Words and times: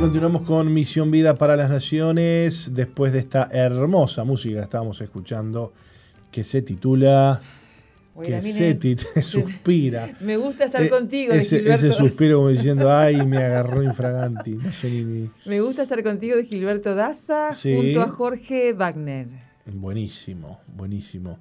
Continuamos 0.00 0.42
con 0.42 0.72
Misión 0.72 1.10
Vida 1.10 1.36
para 1.36 1.56
las 1.56 1.70
Naciones 1.70 2.72
después 2.74 3.12
de 3.12 3.18
esta 3.18 3.48
hermosa 3.50 4.24
música 4.24 4.56
que 4.56 4.62
estábamos 4.62 5.00
escuchando 5.00 5.72
que 6.30 6.44
se 6.44 6.62
titula 6.62 7.40
que 8.22 8.42
se 8.42 8.76
suspira. 9.22 10.12
Me 10.20 10.36
gusta 10.36 10.66
estar 10.66 10.82
eh, 10.82 10.88
contigo. 10.88 11.32
Ese, 11.32 11.70
ese, 11.70 11.92
suspiro 11.92 12.38
como 12.38 12.48
diciendo, 12.48 12.92
ay, 12.92 13.24
me 13.26 13.38
agarró 13.38 13.82
infraganti. 13.82 14.58
Me 15.46 15.60
gusta 15.60 15.84
estar 15.84 16.02
contigo 16.02 16.36
de 16.36 16.44
Gilberto 16.44 16.94
Daza 16.94 17.50
junto 17.52 18.02
a 18.02 18.08
Jorge 18.08 18.72
Wagner. 18.72 19.28
Buenísimo, 19.66 20.60
buenísimo. 20.66 21.38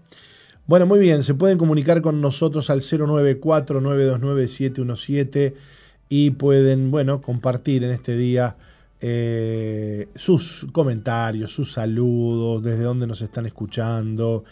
Bueno, 0.66 0.86
muy 0.86 1.00
bien, 1.00 1.24
se 1.24 1.34
pueden 1.34 1.58
comunicar 1.58 2.02
con 2.02 2.22
nosotros 2.22 2.70
al 2.70 2.82
094 2.82 3.82
929 3.82 4.48
717 4.48 5.79
y 6.10 6.32
pueden, 6.32 6.92
bueno, 6.92 7.22
compartir 7.22 7.84
en 7.84 7.92
este 7.92 8.18
día 8.18 8.58
eh, 9.00 10.10
sus 10.16 10.68
comentarios, 10.74 11.54
sus 11.54 11.72
saludos, 11.72 12.64
desde 12.64 12.84
dónde 12.84 13.08
nos 13.08 13.22
están 13.22 13.46
escuchando 13.46 14.44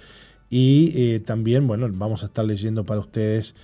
y 0.50 0.94
eh, 0.95 1.19
también, 1.19 1.68
bueno, 1.68 1.90
vamos 1.91 2.23
a 2.23 2.28
estar 2.28 2.45
leyendo 2.45 2.85
para 2.85 3.01
ustedes 3.01 3.56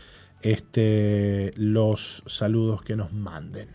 este, 0.42 1.54
los 1.56 2.24
saludos 2.26 2.82
que 2.82 2.96
nos 2.96 3.14
manden. 3.14 3.70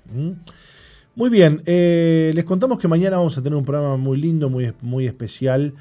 Muy 1.14 1.30
bien, 1.30 1.62
eh, 1.64 2.32
les 2.34 2.44
contamos 2.44 2.78
que 2.78 2.88
mañana 2.88 3.16
vamos 3.16 3.38
a 3.38 3.42
tener 3.42 3.56
un 3.56 3.64
programa 3.64 3.96
muy 3.96 4.18
lindo, 4.18 4.50
muy, 4.50 4.72
muy 4.82 5.06
especial. 5.06 5.74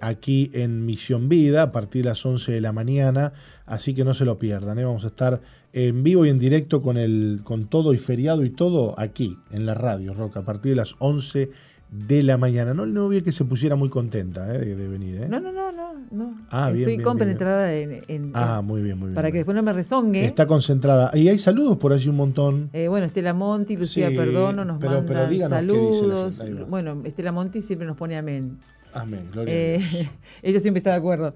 Aquí 0.00 0.50
en 0.52 0.84
Misión 0.84 1.28
Vida 1.28 1.62
a 1.62 1.72
partir 1.72 2.02
de 2.02 2.10
las 2.10 2.24
11 2.24 2.52
de 2.52 2.60
la 2.60 2.72
mañana, 2.72 3.32
así 3.66 3.94
que 3.94 4.04
no 4.04 4.14
se 4.14 4.24
lo 4.24 4.38
pierdan. 4.38 4.76
Vamos 4.76 5.04
a 5.04 5.08
estar 5.08 5.40
en 5.72 6.04
vivo 6.04 6.24
y 6.24 6.28
en 6.28 6.38
directo 6.38 6.80
con, 6.80 6.96
el, 6.96 7.40
con 7.42 7.66
todo 7.66 7.92
y 7.92 7.98
feriado 7.98 8.44
y 8.44 8.50
todo 8.50 8.94
aquí, 8.98 9.36
en 9.50 9.66
la 9.66 9.74
radio, 9.74 10.14
Roca, 10.14 10.40
a 10.40 10.44
partir 10.44 10.70
de 10.70 10.76
las 10.76 10.94
11 11.00 11.50
de 11.90 12.22
la 12.22 12.36
mañana. 12.36 12.74
No, 12.74 12.86
no 12.86 13.08
vi 13.08 13.22
que 13.22 13.32
se 13.32 13.44
pusiera 13.44 13.76
muy 13.76 13.88
contenta 13.88 14.54
eh, 14.54 14.74
de, 14.74 14.88
venir. 14.88 15.16
¿eh? 15.22 15.28
No, 15.28 15.40
no, 15.40 15.52
no, 15.52 15.72
no. 15.72 15.94
no. 16.10 16.46
Ah, 16.50 16.72
Estoy 16.72 16.98
compenetrada 16.98 17.72
En, 17.72 18.32
Ah, 18.34 18.62
muy 18.64 18.82
bien, 18.82 18.98
muy 18.98 19.08
bien. 19.08 19.14
Para 19.14 19.30
que 19.30 19.38
después 19.38 19.54
no 19.54 19.62
me 19.62 19.72
rezongue. 19.72 20.24
Está 20.24 20.46
concentrada. 20.46 21.10
Y 21.14 21.28
hay 21.28 21.38
saludos 21.38 21.76
por 21.76 21.92
allí 21.92 22.08
un 22.08 22.16
montón. 22.16 22.70
Eh, 22.72 22.88
bueno, 22.88 23.06
Estela 23.06 23.32
Monti, 23.32 23.76
Lucía 23.76 24.08
Perdono 24.08 24.64
nos 24.64 24.78
pero, 24.78 25.02
mandan 25.02 25.48
saludos. 25.48 26.44
bueno, 26.68 27.02
Estela 27.04 27.32
Monti 27.32 27.62
siempre 27.62 27.86
nos 27.86 27.96
pone 27.96 28.16
amén. 28.16 28.58
Amén, 28.94 29.28
gloria 29.32 29.52
eh, 29.52 30.08
Ella 30.42 30.60
siempre 30.60 30.78
está 30.78 30.90
de 30.90 30.96
acuerdo. 30.96 31.34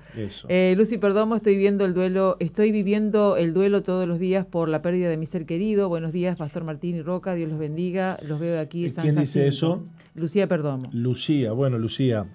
Eh, 0.49 0.75
Lucy 0.77 0.97
Perdomo, 0.97 1.35
estoy 1.35 1.57
viendo 1.57 1.85
el 1.85 1.93
duelo, 1.93 2.37
estoy 2.39 2.71
viviendo 2.71 3.37
el 3.37 3.53
duelo 3.53 3.83
todos 3.83 4.07
los 4.07 4.21
días 4.21 4.47
por 4.47 4.69
la 4.69 4.81
pérdida 4.81 5.09
de 5.09 5.17
mi 5.17 5.27
ser 5.27 5.45
querido. 5.45 5.89
Buenos 5.89 6.13
días, 6.13 6.37
Pastor 6.37 6.63
Martín 6.63 6.95
y 6.95 7.03
Roca, 7.03 7.35
Dios 7.35 7.51
los 7.51 7.59
bendiga. 7.59 8.17
Los 8.27 8.39
veo 8.39 8.61
aquí 8.61 8.87
en 8.87 8.95
¿Quién 8.95 9.17
dice 9.17 9.49
eso? 9.49 9.85
Lucía 10.15 10.47
Perdomo. 10.47 10.89
Lucía, 10.93 11.53
bueno, 11.53 11.79
Lucía, 11.79 12.29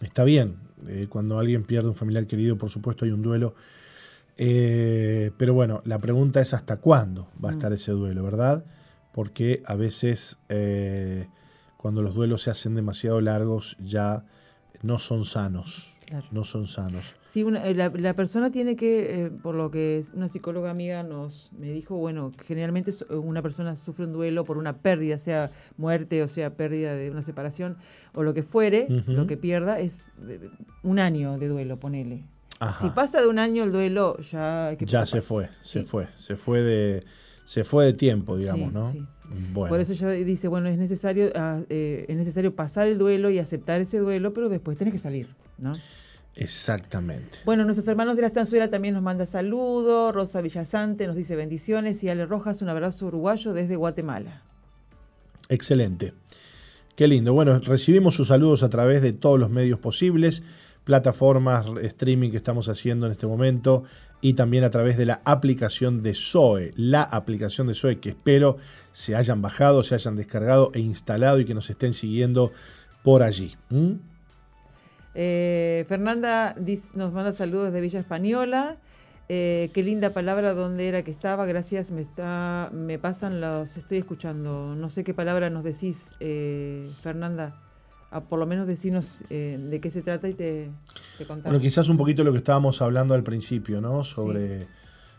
está 0.00 0.24
bien. 0.24 0.56
Eh, 0.88 1.08
cuando 1.10 1.38
alguien 1.38 1.64
pierde 1.64 1.88
un 1.88 1.94
familiar 1.94 2.26
querido, 2.26 2.56
por 2.56 2.70
supuesto 2.70 3.04
hay 3.04 3.10
un 3.10 3.20
duelo. 3.20 3.54
pero 4.36 5.52
bueno, 5.52 5.82
la 5.84 5.98
pregunta 6.00 6.40
es 6.40 6.54
hasta 6.54 6.78
cuándo 6.78 7.28
va 7.44 7.50
a 7.50 7.52
mm. 7.52 7.56
estar 7.56 7.72
ese 7.74 7.92
duelo, 7.92 8.22
¿verdad? 8.22 8.64
Porque 9.12 9.62
a 9.66 9.76
veces 9.76 10.38
cuando 11.86 12.02
los 12.02 12.16
duelos 12.16 12.42
se 12.42 12.50
hacen 12.50 12.74
demasiado 12.74 13.20
largos 13.20 13.76
ya 13.78 14.24
no 14.82 14.98
son 14.98 15.24
sanos. 15.24 15.96
No 16.32 16.42
son 16.42 16.66
sanos. 16.66 17.14
Sí, 17.24 17.46
eh, 17.62 17.74
la, 17.76 18.14
persona 18.14 18.50
tiene 18.50 18.74
que, 18.74 19.26
eh, 19.26 19.30
por 19.30 19.54
lo 19.54 19.70
que 19.70 20.02
una 20.12 20.26
psicóloga 20.26 20.68
amiga 20.68 21.04
nos 21.04 21.52
me 21.56 21.70
dijo, 21.70 21.94
bueno, 21.94 22.32
generalmente 22.44 22.90
una 23.10 23.40
persona 23.40 23.76
sufre 23.76 24.06
un 24.06 24.12
duelo 24.14 24.44
por 24.44 24.58
una 24.58 24.78
pérdida, 24.78 25.16
sea 25.16 25.52
muerte 25.76 26.24
o 26.24 26.28
sea 26.28 26.56
pérdida 26.56 26.96
de 26.96 27.08
una 27.08 27.22
separación 27.22 27.76
o 28.14 28.24
lo 28.24 28.34
que 28.34 28.42
fuere, 28.42 28.88
lo 29.06 29.28
que 29.28 29.36
pierda 29.36 29.78
es 29.78 30.10
eh, 30.26 30.50
un 30.82 30.98
año 30.98 31.38
de 31.38 31.46
duelo, 31.46 31.78
ponele. 31.78 32.24
Si 32.80 32.90
pasa 32.90 33.20
de 33.20 33.28
un 33.28 33.38
año 33.38 33.62
el 33.62 33.70
duelo, 33.70 34.18
ya... 34.22 34.76
ya 34.80 35.06
se 35.06 35.22
fue, 35.22 35.50
se 35.60 35.84
fue, 35.84 36.08
se 36.16 36.34
fue 36.34 36.62
de, 36.62 37.04
se 37.44 37.62
fue 37.62 37.84
de 37.84 37.92
tiempo, 37.92 38.36
digamos, 38.36 38.72
¿no? 38.72 38.90
Sí. 38.90 39.06
Por 39.54 39.80
eso 39.80 39.92
ella 39.92 40.10
dice, 40.10 40.48
bueno, 40.48 40.68
es 40.68 40.78
necesario, 40.78 41.32
ah, 41.34 41.60
eh, 41.68 42.06
es 42.08 42.16
necesario 42.16 42.54
pasar 42.54 42.88
el 42.88 42.98
duelo 42.98 43.30
y 43.30 43.38
aceptar 43.38 43.80
ese 43.80 43.98
duelo, 43.98 44.32
pero 44.32 44.48
después 44.48 44.76
tenés 44.78 44.92
que 44.92 44.98
salir, 44.98 45.28
¿no? 45.58 45.74
Exactamente. 46.36 47.38
Bueno, 47.46 47.64
nuestros 47.64 47.88
hermanos 47.88 48.16
de 48.16 48.22
la 48.22 48.28
estanzuela 48.28 48.68
también 48.68 48.92
nos 48.92 49.02
manda 49.02 49.24
saludos. 49.24 50.14
Rosa 50.14 50.42
Villasante 50.42 51.06
nos 51.06 51.16
dice 51.16 51.34
bendiciones 51.34 52.04
y 52.04 52.10
Ale 52.10 52.26
Rojas 52.26 52.60
un 52.60 52.68
abrazo 52.68 53.06
uruguayo 53.06 53.54
desde 53.54 53.76
Guatemala. 53.76 54.42
Excelente. 55.48 56.12
Qué 56.94 57.08
lindo. 57.08 57.32
Bueno, 57.32 57.58
recibimos 57.60 58.14
sus 58.14 58.28
saludos 58.28 58.62
a 58.62 58.68
través 58.68 59.00
de 59.00 59.14
todos 59.14 59.38
los 59.38 59.48
medios 59.48 59.78
posibles, 59.78 60.42
plataformas, 60.84 61.66
streaming 61.82 62.30
que 62.30 62.36
estamos 62.36 62.68
haciendo 62.68 63.06
en 63.06 63.12
este 63.12 63.26
momento 63.26 63.84
y 64.20 64.34
también 64.34 64.64
a 64.64 64.70
través 64.70 64.96
de 64.96 65.06
la 65.06 65.20
aplicación 65.24 66.02
de 66.02 66.14
Zoe, 66.14 66.72
la 66.76 67.02
aplicación 67.02 67.66
de 67.66 67.74
Zoe 67.74 67.98
que 67.98 68.10
espero 68.10 68.56
se 68.92 69.14
hayan 69.14 69.42
bajado, 69.42 69.82
se 69.82 69.94
hayan 69.94 70.16
descargado 70.16 70.70
e 70.74 70.80
instalado 70.80 71.38
y 71.40 71.44
que 71.44 71.54
nos 71.54 71.68
estén 71.70 71.92
siguiendo 71.92 72.52
por 73.02 73.22
allí. 73.22 73.56
Eh, 75.14 75.84
Fernanda 75.88 76.56
nos 76.94 77.12
manda 77.12 77.32
saludos 77.32 77.72
de 77.72 77.80
Villa 77.80 78.00
Española. 78.00 78.78
Eh, 79.28 79.70
qué 79.74 79.82
linda 79.82 80.10
palabra, 80.10 80.54
¿dónde 80.54 80.88
era 80.88 81.02
que 81.02 81.10
estaba? 81.10 81.46
Gracias, 81.46 81.90
me 81.90 82.00
está, 82.00 82.70
me 82.72 82.98
pasan 82.98 83.40
los, 83.40 83.76
estoy 83.76 83.98
escuchando. 83.98 84.74
No 84.76 84.88
sé 84.88 85.04
qué 85.04 85.14
palabra 85.14 85.50
nos 85.50 85.64
decís, 85.64 86.16
eh, 86.20 86.88
Fernanda 87.02 87.65
por 88.28 88.38
lo 88.38 88.46
menos 88.46 88.66
decirnos 88.66 89.24
eh, 89.30 89.58
de 89.60 89.80
qué 89.80 89.90
se 89.90 90.02
trata 90.02 90.28
y 90.28 90.34
te, 90.34 90.70
contamos. 91.18 91.44
Bueno, 91.44 91.60
quizás 91.60 91.88
un 91.88 91.96
poquito 91.96 92.24
lo 92.24 92.32
que 92.32 92.38
estábamos 92.38 92.80
hablando 92.82 93.14
al 93.14 93.22
principio, 93.22 93.80
¿no? 93.80 94.04
Sobre, 94.04 94.68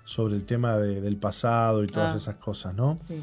sobre 0.04 0.36
el 0.36 0.46
tema 0.46 0.78
del 0.78 1.18
pasado 1.18 1.84
y 1.84 1.88
todas 1.88 2.14
ah. 2.14 2.18
esas 2.18 2.36
cosas, 2.36 2.74
¿no? 2.74 2.98
Sí. 3.08 3.16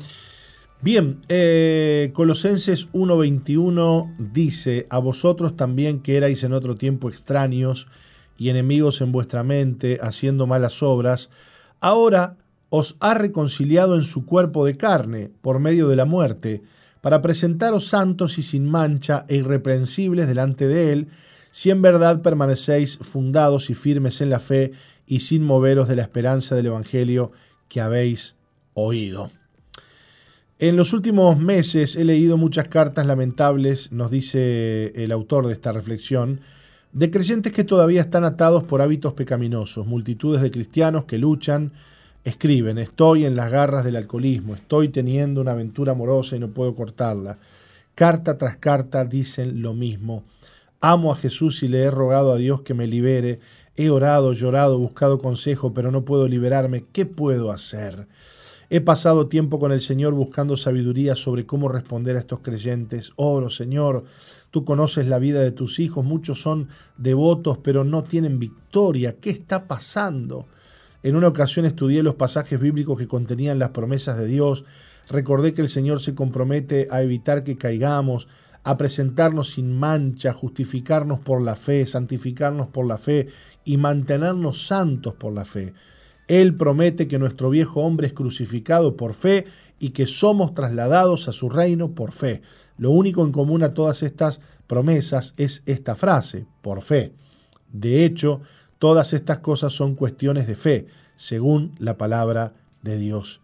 Bien, 0.85 1.23
eh, 1.31 2.11
Colosenses 2.13 2.93
1.21 2.93 4.17
dice, 4.19 4.87
a 4.91 4.99
vosotros 4.99 5.57
también 5.57 6.01
que 6.01 6.19
erais 6.19 6.45
en 6.45 6.53
otro 6.53 6.75
tiempo 6.75 7.09
extraños 7.09 7.87
y 8.37 8.51
enemigos 8.51 9.01
en 9.01 9.11
vuestra 9.11 9.43
mente, 9.45 9.99
haciendo 10.03 10.47
malas 10.47 10.83
obras, 10.83 11.31
ahora 11.81 12.37
os 12.69 12.97
ha 13.01 13.15
reconciliado 13.15 13.95
en 13.95 14.03
su 14.03 14.27
cuerpo 14.27 14.67
de 14.67 14.77
carne 14.77 15.31
por 15.41 15.59
medio 15.59 15.89
de 15.89 15.97
la 15.97 16.05
muerte, 16.05 16.63
para 17.05 17.21
presentaros 17.21 17.89
santos 17.89 18.39
y 18.39 18.43
sin 18.43 18.65
mancha 18.65 19.27
e 19.29 19.37
irreprensibles 19.37 20.27
delante 20.27 20.67
de 20.67 20.91
él, 20.91 21.09
si 21.51 21.69
en 21.69 21.83
verdad 21.83 22.23
permanecéis 22.23 22.97
fundados 22.97 23.69
y 23.69 23.75
firmes 23.75 24.23
en 24.23 24.31
la 24.31 24.41
fe 24.41 24.73
y 25.07 25.21
sin 25.21 25.43
moveros 25.43 25.87
de 25.87 25.97
la 25.97 26.03
esperanza 26.03 26.55
del 26.55 26.65
Evangelio 26.65 27.31
que 27.69 27.83
habéis 27.83 28.37
oído. 28.73 29.31
En 30.59 30.77
los 30.77 30.95
últimos 30.95 31.39
meses 31.39 31.95
he 31.97 32.07
leído 32.07 32.39
muchas 32.39 32.69
cartas 32.69 33.05
lamentables, 33.05 33.93
nos 33.93 34.11
dice 34.11 34.87
el 34.95 35.13
autor 35.13 35.47
de 35.47 35.53
esta 35.53 35.73
reflexión, 35.73 36.41
de 36.95 37.11
creyentes 37.11 37.53
que 37.53 37.65
todavía 37.65 38.01
están 38.01 38.25
atados 38.25 38.63
por 38.63 38.81
hábitos 38.81 39.13
pecaminosos, 39.13 39.87
multitudes 39.87 40.41
de 40.41 40.51
cristianos 40.51 41.05
que 41.05 41.19
luchan, 41.19 41.71
escriben, 42.25 42.79
estoy 42.79 43.27
en 43.27 43.37
las 43.37 43.53
garras 43.53 43.85
del 43.85 43.97
alcoholismo, 43.97 44.55
estoy 44.55 44.89
teniendo 44.89 45.41
una 45.43 45.53
aventura 45.53 45.93
amorosa 45.93 46.37
y 46.37 46.41
no 46.41 46.49
puedo 46.49 46.75
cortarla. 46.75 47.39
Carta 47.95 48.37
tras 48.39 48.57
carta 48.57 49.05
dicen 49.05 49.63
lo 49.63 49.75
mismo. 49.75 50.25
Amo 50.81 51.13
a 51.13 51.17
Jesús 51.17 51.63
y 51.63 51.69
le 51.69 51.83
he 51.83 51.91
rogado 51.91 52.33
a 52.33 52.37
Dios 52.37 52.63
que 52.63 52.75
me 52.75 52.87
libere. 52.87 53.41
He 53.77 53.91
orado, 53.91 54.33
llorado, 54.33 54.79
buscado 54.79 55.19
consejo, 55.19 55.73
pero 55.73 55.91
no 55.91 56.05
puedo 56.05 56.27
liberarme. 56.27 56.85
¿Qué 56.93 57.07
puedo 57.07 57.53
hacer? 57.53 58.09
He 58.71 58.81
pasado 58.81 59.29
tiempo 59.29 59.59
con 59.59 59.73
el 59.73 59.81
Señor 59.81 60.15
buscando 60.15 60.57
sabiduría 60.57 61.15
sobre 61.15 61.47
cómo 61.47 61.69
responder 61.69 62.17
a 62.17 62.21
estos 62.21 62.41
creyentes. 62.41 63.13
Oro, 63.17 63.51
Señor, 63.51 64.05
tú 64.51 64.65
conoces 64.65 65.07
la 65.07 65.19
vida 65.19 65.41
de 65.41 65.53
tus 65.53 65.79
hijos, 65.79 66.05
muchos 66.05 66.41
son 66.41 66.69
devotos, 66.97 67.59
pero 67.59 67.85
no 67.85 68.03
tienen 68.03 68.39
victoria. 68.39 69.17
¿Qué 69.21 69.31
está 69.31 69.69
pasando? 69.69 70.49
En 71.05 71.17
una 71.17 71.29
ocasión 71.29 71.67
estudié 71.67 72.03
los 72.03 72.15
pasajes 72.15 72.59
bíblicos 72.59 72.97
que 72.97 73.07
contenían 73.07 73.59
las 73.59 73.71
promesas 73.71 74.17
de 74.17 74.27
Dios. 74.27 74.65
Recordé 75.07 75.53
que 75.53 75.61
el 75.61 75.69
Señor 75.69 76.01
se 76.01 76.15
compromete 76.15 76.89
a 76.91 77.03
evitar 77.03 77.45
que 77.45 77.59
caigamos, 77.59 78.27
a 78.63 78.79
presentarnos 78.79 79.51
sin 79.51 79.79
mancha, 79.79 80.33
justificarnos 80.33 81.21
por 81.21 81.43
la 81.43 81.57
fe, 81.57 81.87
santificarnos 81.87 82.69
por 82.69 82.87
la 82.87 82.97
fe 82.97 83.29
y 83.67 83.77
mantenernos 83.77 84.67
santos 84.67 85.13
por 85.13 85.35
la 85.35 85.45
fe. 85.45 85.75
Él 86.27 86.57
promete 86.57 87.07
que 87.07 87.19
nuestro 87.19 87.51
viejo 87.51 87.83
hombre 87.83 88.07
es 88.07 88.15
crucificado 88.15 88.97
por 88.97 89.13
fe 89.13 89.45
y 89.79 89.91
que 89.91 90.07
somos 90.07 90.55
trasladados 90.55 91.29
a 91.29 91.33
su 91.33 91.51
reino 91.51 91.95
por 91.95 92.13
fe. 92.13 92.41
Lo 92.79 92.93
único 92.93 93.27
en 93.27 93.31
común 93.31 93.63
a 93.63 93.75
todas 93.75 94.03
estas 94.03 94.41
promesas 94.67 95.35
es 95.37 95.63
esta 95.67 95.97
frase, 95.97 96.47
por 96.63 96.81
fe. 96.81 97.13
De 97.75 98.07
hecho, 98.07 98.41
todas 98.85 99.15
estas 99.15 99.39
cosas 99.39 99.73
son 99.73 99.95
cuestiones 99.95 100.47
de 100.47 100.57
fe, 100.57 100.87
según 101.17 101.75
la 101.79 101.97
palabra 101.97 102.53
de 102.83 102.99
Dios. 102.99 103.41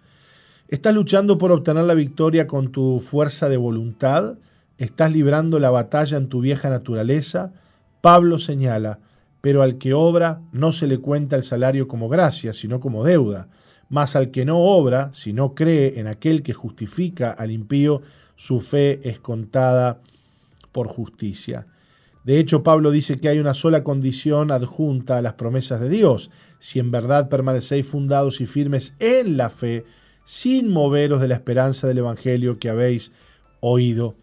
¿Estás 0.68 0.94
luchando 0.94 1.38
por 1.38 1.50
obtener 1.50 1.84
la 1.84 1.94
victoria 1.94 2.46
con 2.46 2.70
tu 2.72 3.00
fuerza 3.00 3.48
de 3.48 3.56
voluntad? 3.56 4.36
¿Estás 4.76 5.10
librando 5.10 5.58
la 5.58 5.70
batalla 5.70 6.18
en 6.18 6.28
tu 6.28 6.42
vieja 6.42 6.68
naturaleza? 6.68 7.54
Pablo 8.02 8.38
señala, 8.38 8.98
pero 9.40 9.62
al 9.62 9.78
que 9.78 9.94
obra 9.94 10.42
no 10.52 10.72
se 10.72 10.86
le 10.86 10.98
cuenta 10.98 11.36
el 11.36 11.42
salario 11.42 11.88
como 11.88 12.10
gracia, 12.10 12.52
sino 12.52 12.78
como 12.78 13.02
deuda. 13.02 13.48
Mas 13.88 14.16
al 14.16 14.30
que 14.30 14.44
no 14.44 14.58
obra, 14.58 15.08
si 15.14 15.32
no 15.32 15.54
cree 15.54 16.00
en 16.00 16.06
aquel 16.06 16.42
que 16.42 16.52
justifica 16.52 17.30
al 17.30 17.50
impío, 17.50 18.02
su 18.36 18.60
fe 18.60 19.00
es 19.08 19.20
contada 19.20 20.02
por 20.70 20.88
justicia. 20.88 21.66
De 22.24 22.38
hecho, 22.38 22.62
Pablo 22.62 22.90
dice 22.90 23.16
que 23.16 23.28
hay 23.28 23.38
una 23.38 23.54
sola 23.54 23.82
condición 23.82 24.50
adjunta 24.50 25.18
a 25.18 25.22
las 25.22 25.34
promesas 25.34 25.80
de 25.80 25.88
Dios, 25.88 26.30
si 26.58 26.78
en 26.78 26.90
verdad 26.90 27.28
permanecéis 27.28 27.86
fundados 27.86 28.40
y 28.40 28.46
firmes 28.46 28.94
en 28.98 29.36
la 29.36 29.48
fe, 29.50 29.84
sin 30.24 30.70
moveros 30.70 31.20
de 31.20 31.28
la 31.28 31.34
esperanza 31.34 31.88
del 31.88 31.98
Evangelio 31.98 32.58
que 32.58 32.68
habéis 32.68 33.10
oído. 33.60 34.16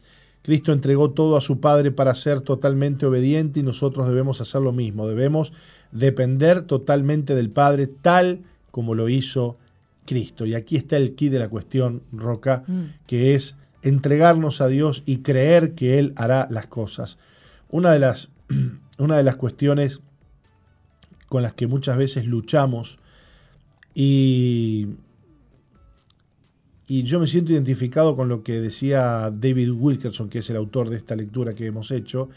Cristo 0.44 0.72
entregó 0.72 1.12
todo 1.12 1.36
a 1.36 1.42
su 1.42 1.60
Padre 1.60 1.92
para 1.92 2.16
ser 2.16 2.40
totalmente 2.40 3.06
obediente 3.06 3.60
y 3.60 3.64
nosotros 3.64 4.08
debemos 4.08 4.40
hacer 4.40 4.62
lo 4.62 4.72
mismo. 4.72 5.08
Debemos 5.08 5.52
depender 5.92 6.62
totalmente 6.62 7.36
del 7.36 7.50
Padre 7.50 7.88
tal 7.88 8.44
como 8.72 8.96
lo 8.96 9.10
hizo 9.10 9.58
Cristo. 10.06 10.46
Y 10.46 10.54
aquí 10.54 10.78
está 10.78 10.96
el 10.96 11.16
key 11.16 11.30
de 11.30 11.40
la 11.40 11.50
cuestión, 11.50 12.04
Roca, 12.14 12.64
mm. 12.66 12.84
que 13.06 13.36
es 13.36 13.58
entregarnos 13.82 14.62
a 14.62 14.68
Dios 14.68 15.04
y 15.06 15.18
creer 15.18 15.74
que 15.74 16.00
Él 16.00 16.14
hará 16.16 16.48
las 16.50 16.68
cosas. 16.68 17.18
Una 17.70 17.92
de 17.92 18.00
las, 18.00 18.30
una 18.98 19.18
de 19.18 19.24
las 19.24 19.36
cuestiones 19.36 20.02
con 21.28 21.44
las 21.44 21.54
que 21.54 21.68
muchas 21.68 21.98
veces 21.98 22.26
luchamos 22.26 23.00
y 23.94 24.88
y 26.88 27.04
yo 27.04 27.20
me 27.20 27.28
siento 27.28 27.52
identificado 27.52 28.16
con 28.16 28.30
lo 28.30 28.44
que 28.44 28.62
decía 28.62 29.30
David 29.30 29.72
Wilkerson, 29.72 30.30
que 30.30 30.40
es 30.40 30.50
el 30.50 30.56
autor 30.56 30.90
de 30.90 30.96
esta 30.96 31.18
lectura 31.18 31.54
que 31.54 31.66
hemos 31.66 31.92
hecho, 31.92 32.30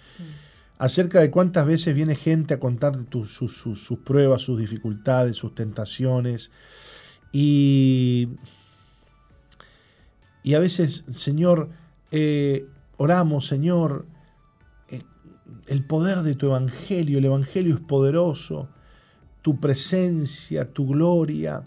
acerca 0.77 1.21
de 1.21 1.31
cuántas 1.31 1.67
veces 1.67 1.95
viene 1.95 2.17
gente 2.17 2.55
a 2.55 2.59
contar 2.59 2.95
sus, 3.25 3.99
pruebas, 4.05 4.43
sus 4.43 4.59
dificultades, 4.59 5.37
sus 5.37 5.55
tentaciones. 5.55 6.51
Y, 7.31 8.29
y 10.43 10.55
a 10.55 10.59
veces, 10.59 11.05
Señor, 11.13 11.71
eh, 12.11 12.67
oramos, 12.97 13.47
Señor, 13.47 14.05
el 15.69 15.85
poder 15.85 16.23
de 16.23 16.35
tu 16.35 16.47
Evangelio, 16.47 17.19
el 17.19 17.25
Evangelio 17.25 17.75
es 17.75 17.81
poderoso, 17.81 18.69
tu 19.43 19.59
presencia, 19.59 20.67
tu 20.67 20.87
gloria 20.87 21.63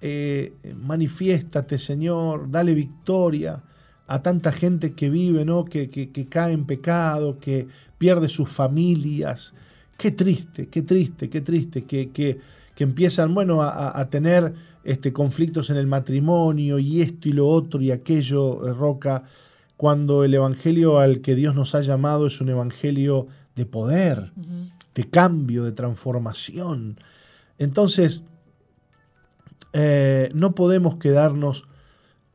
eh, 0.00 0.52
manifiéstate, 0.76 1.78
Señor, 1.78 2.50
dale 2.50 2.74
victoria 2.74 3.62
a 4.06 4.22
tanta 4.22 4.52
gente 4.52 4.92
que 4.92 5.08
vive, 5.08 5.44
¿no? 5.44 5.64
Que, 5.64 5.88
cae 6.28 6.52
en 6.52 6.66
pecado, 6.66 7.38
que 7.38 7.66
pierde 7.98 8.28
sus 8.28 8.48
familias. 8.48 9.54
Qué 9.96 10.10
triste, 10.10 10.68
qué 10.68 10.82
triste, 10.82 11.30
qué 11.30 11.40
triste, 11.40 11.84
que, 11.84 12.10
que, 12.10 12.38
empiezan, 12.78 13.34
bueno, 13.34 13.62
a, 13.62 14.08
tener 14.10 14.52
este, 14.84 15.12
conflictos 15.12 15.70
en 15.70 15.76
el 15.76 15.86
matrimonio 15.86 16.78
y 16.78 17.00
esto 17.00 17.28
y 17.28 17.32
lo 17.32 17.48
otro 17.48 17.80
y 17.80 17.90
aquello, 17.90 18.68
eh, 18.68 18.74
Roca, 18.74 19.24
cuando 19.76 20.24
el 20.24 20.34
evangelio 20.34 20.98
al 20.98 21.20
que 21.20 21.34
Dios 21.34 21.54
nos 21.54 21.74
ha 21.74 21.80
llamado 21.80 22.26
es 22.26 22.40
un 22.40 22.48
evangelio 22.48 23.26
de 23.54 23.66
poder, 23.66 24.32
de 24.94 25.04
cambio, 25.04 25.64
de 25.64 25.72
transformación. 25.72 26.98
Entonces, 27.58 28.22
eh, 29.72 30.30
no 30.34 30.54
podemos 30.54 30.96
quedarnos 30.96 31.64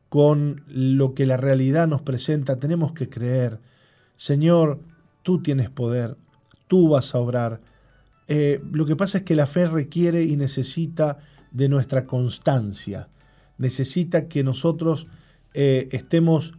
con 0.08 0.62
lo 0.68 1.14
que 1.14 1.26
la 1.26 1.36
realidad 1.36 1.88
nos 1.88 2.02
presenta, 2.02 2.58
tenemos 2.58 2.92
que 2.92 3.08
creer, 3.08 3.60
Señor, 4.16 4.80
tú 5.22 5.42
tienes 5.42 5.70
poder, 5.70 6.16
tú 6.68 6.90
vas 6.90 7.14
a 7.14 7.18
obrar. 7.18 7.60
Eh, 8.28 8.62
lo 8.72 8.84
que 8.84 8.94
pasa 8.94 9.18
es 9.18 9.24
que 9.24 9.34
la 9.34 9.46
fe 9.46 9.66
requiere 9.66 10.22
y 10.22 10.36
necesita 10.36 11.18
de 11.50 11.68
nuestra 11.68 12.06
constancia, 12.06 13.08
necesita 13.58 14.28
que 14.28 14.44
nosotros 14.44 15.08
eh, 15.54 15.88
estemos 15.92 16.54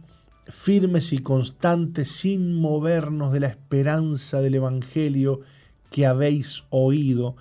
firmes 0.46 1.12
y 1.12 1.18
constantes 1.18 2.10
sin 2.10 2.54
movernos 2.54 3.32
de 3.32 3.40
la 3.40 3.48
esperanza 3.48 4.40
del 4.40 4.56
Evangelio 4.56 5.40
que 5.90 6.06
habéis 6.06 6.64
oído. 6.70 7.36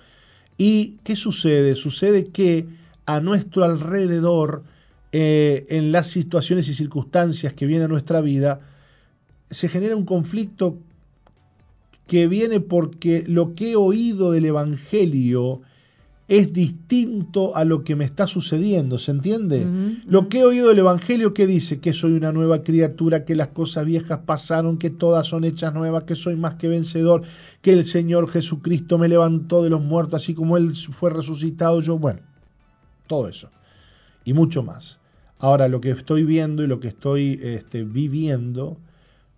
¿Y 0.57 0.99
qué 1.03 1.15
sucede? 1.15 1.75
Sucede 1.75 2.27
que 2.27 2.65
a 3.05 3.19
nuestro 3.19 3.65
alrededor, 3.65 4.63
eh, 5.11 5.65
en 5.69 5.91
las 5.91 6.07
situaciones 6.07 6.67
y 6.69 6.73
circunstancias 6.73 7.53
que 7.53 7.65
vienen 7.65 7.85
a 7.85 7.89
nuestra 7.89 8.21
vida, 8.21 8.61
se 9.49 9.67
genera 9.67 9.95
un 9.95 10.05
conflicto 10.05 10.77
que 12.07 12.27
viene 12.27 12.59
porque 12.59 13.23
lo 13.27 13.53
que 13.53 13.71
he 13.71 13.75
oído 13.75 14.31
del 14.31 14.45
Evangelio 14.45 15.61
es 16.27 16.53
distinto 16.53 17.55
a 17.55 17.65
lo 17.65 17.83
que 17.83 17.95
me 17.95 18.05
está 18.05 18.27
sucediendo, 18.27 18.97
¿se 18.97 19.11
entiende? 19.11 19.67
Lo 20.05 20.29
que 20.29 20.39
he 20.39 20.45
oído 20.45 20.69
del 20.69 20.79
Evangelio 20.79 21.33
que 21.33 21.45
dice 21.45 21.79
que 21.79 21.91
soy 21.91 22.13
una 22.13 22.31
nueva 22.31 22.63
criatura, 22.63 23.25
que 23.25 23.35
las 23.35 23.49
cosas 23.49 23.85
viejas 23.85 24.19
pasaron, 24.25 24.77
que 24.77 24.89
todas 24.89 25.27
son 25.27 25.43
hechas 25.43 25.73
nuevas, 25.73 26.03
que 26.03 26.15
soy 26.15 26.35
más 26.37 26.55
que 26.55 26.69
vencedor, 26.69 27.23
que 27.61 27.73
el 27.73 27.83
Señor 27.83 28.29
Jesucristo 28.29 28.97
me 28.97 29.09
levantó 29.09 29.63
de 29.63 29.69
los 29.69 29.81
muertos, 29.81 30.23
así 30.23 30.33
como 30.33 30.55
Él 30.55 30.73
fue 30.73 31.09
resucitado, 31.09 31.81
yo, 31.81 31.99
bueno, 31.99 32.21
todo 33.07 33.27
eso. 33.27 33.49
Y 34.23 34.33
mucho 34.33 34.63
más. 34.63 34.99
Ahora, 35.39 35.67
lo 35.67 35.81
que 35.81 35.89
estoy 35.89 36.23
viendo 36.23 36.63
y 36.63 36.67
lo 36.67 36.79
que 36.79 36.87
estoy 36.87 37.37
este, 37.43 37.83
viviendo 37.83 38.77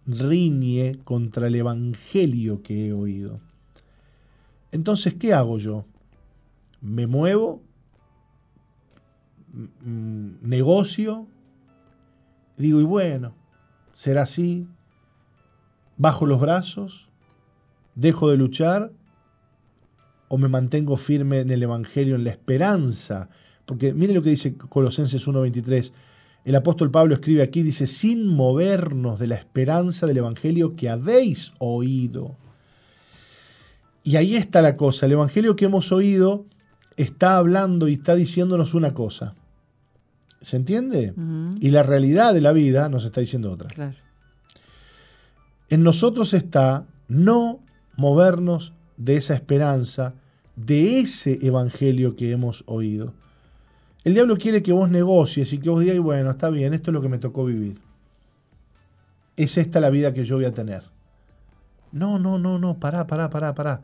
riñe 0.05 0.99
contra 1.03 1.47
el 1.47 1.55
Evangelio 1.55 2.61
que 2.61 2.87
he 2.87 2.93
oído. 2.93 3.39
Entonces, 4.71 5.15
¿qué 5.15 5.33
hago 5.33 5.57
yo? 5.57 5.85
¿Me 6.85 7.07
muevo? 7.07 7.63
¿Negocio? 9.83 11.27
digo, 12.57 12.79
y 12.79 12.83
bueno, 12.83 13.35
será 13.93 14.21
así, 14.21 14.67
bajo 15.97 16.27
los 16.27 16.39
brazos, 16.39 17.09
dejo 17.95 18.29
de 18.29 18.37
luchar 18.37 18.93
o 20.27 20.37
me 20.37 20.47
mantengo 20.47 20.95
firme 20.95 21.39
en 21.39 21.49
el 21.49 21.63
Evangelio, 21.63 22.15
en 22.15 22.23
la 22.23 22.29
esperanza. 22.29 23.29
Porque 23.65 23.95
mire 23.95 24.13
lo 24.13 24.21
que 24.21 24.29
dice 24.29 24.55
Colosenses 24.55 25.27
1.23. 25.27 25.91
El 26.45 26.55
apóstol 26.55 26.91
Pablo 26.91 27.15
escribe 27.15 27.41
aquí, 27.41 27.63
dice, 27.63 27.87
sin 27.87 28.27
movernos 28.27 29.17
de 29.17 29.25
la 29.25 29.35
esperanza 29.35 30.05
del 30.05 30.17
Evangelio 30.17 30.75
que 30.75 30.89
habéis 30.89 31.51
oído. 31.57 32.37
Y 34.03 34.17
ahí 34.17 34.35
está 34.35 34.61
la 34.61 34.77
cosa, 34.77 35.07
el 35.07 35.13
Evangelio 35.13 35.55
que 35.55 35.65
hemos 35.65 35.91
oído 35.91 36.45
está 36.97 37.37
hablando 37.37 37.87
y 37.87 37.93
está 37.93 38.15
diciéndonos 38.15 38.73
una 38.73 38.93
cosa. 38.93 39.35
¿Se 40.41 40.57
entiende? 40.57 41.13
Y 41.59 41.69
la 41.69 41.83
realidad 41.83 42.33
de 42.33 42.41
la 42.41 42.51
vida 42.51 42.87
nos 42.89 43.05
está 43.05 43.21
diciendo 43.21 43.51
otra. 43.51 43.69
Claro. 43.69 43.95
En 45.69 45.83
nosotros 45.83 46.33
está 46.33 46.85
no 47.07 47.59
movernos 47.97 48.73
de 48.97 49.15
esa 49.17 49.33
esperanza, 49.33 50.13
de 50.55 50.99
ese 50.99 51.39
evangelio 51.41 52.15
que 52.15 52.31
hemos 52.31 52.63
oído. 52.67 53.13
El 54.03 54.13
diablo 54.13 54.37
quiere 54.37 54.61
que 54.61 54.71
vos 54.71 54.89
negocies 54.89 55.51
y 55.53 55.57
que 55.57 55.69
vos 55.69 55.81
digas, 55.81 55.97
bueno, 55.99 56.29
está 56.29 56.49
bien, 56.49 56.73
esto 56.75 56.91
es 56.91 56.93
lo 56.93 57.01
que 57.01 57.09
me 57.09 57.17
tocó 57.17 57.43
vivir. 57.45 57.79
Es 59.35 59.57
esta 59.57 59.79
la 59.79 59.89
vida 59.89 60.13
que 60.13 60.25
yo 60.25 60.35
voy 60.35 60.45
a 60.45 60.53
tener. 60.53 60.83
No, 61.91 62.19
no, 62.19 62.37
no, 62.37 62.59
no, 62.59 62.79
pará, 62.79 63.07
pará, 63.07 63.29
pará, 63.29 63.55
pará. 63.55 63.81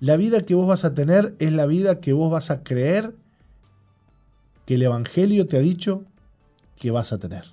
La 0.00 0.16
vida 0.16 0.44
que 0.44 0.54
vos 0.54 0.66
vas 0.66 0.84
a 0.84 0.94
tener 0.94 1.36
es 1.38 1.52
la 1.52 1.66
vida 1.66 2.00
que 2.00 2.12
vos 2.12 2.30
vas 2.32 2.50
a 2.50 2.62
creer 2.62 3.14
que 4.66 4.74
el 4.74 4.82
Evangelio 4.82 5.46
te 5.46 5.56
ha 5.56 5.60
dicho 5.60 6.04
que 6.76 6.90
vas 6.90 7.12
a 7.12 7.18
tener. 7.18 7.44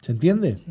¿Se 0.00 0.12
entiende? 0.12 0.56
Sí. 0.56 0.70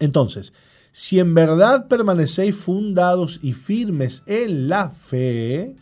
Entonces, 0.00 0.52
si 0.90 1.20
en 1.20 1.34
verdad 1.34 1.86
permanecéis 1.86 2.56
fundados 2.56 3.38
y 3.42 3.52
firmes 3.52 4.24
en 4.26 4.68
la 4.68 4.90
fe, 4.90 5.76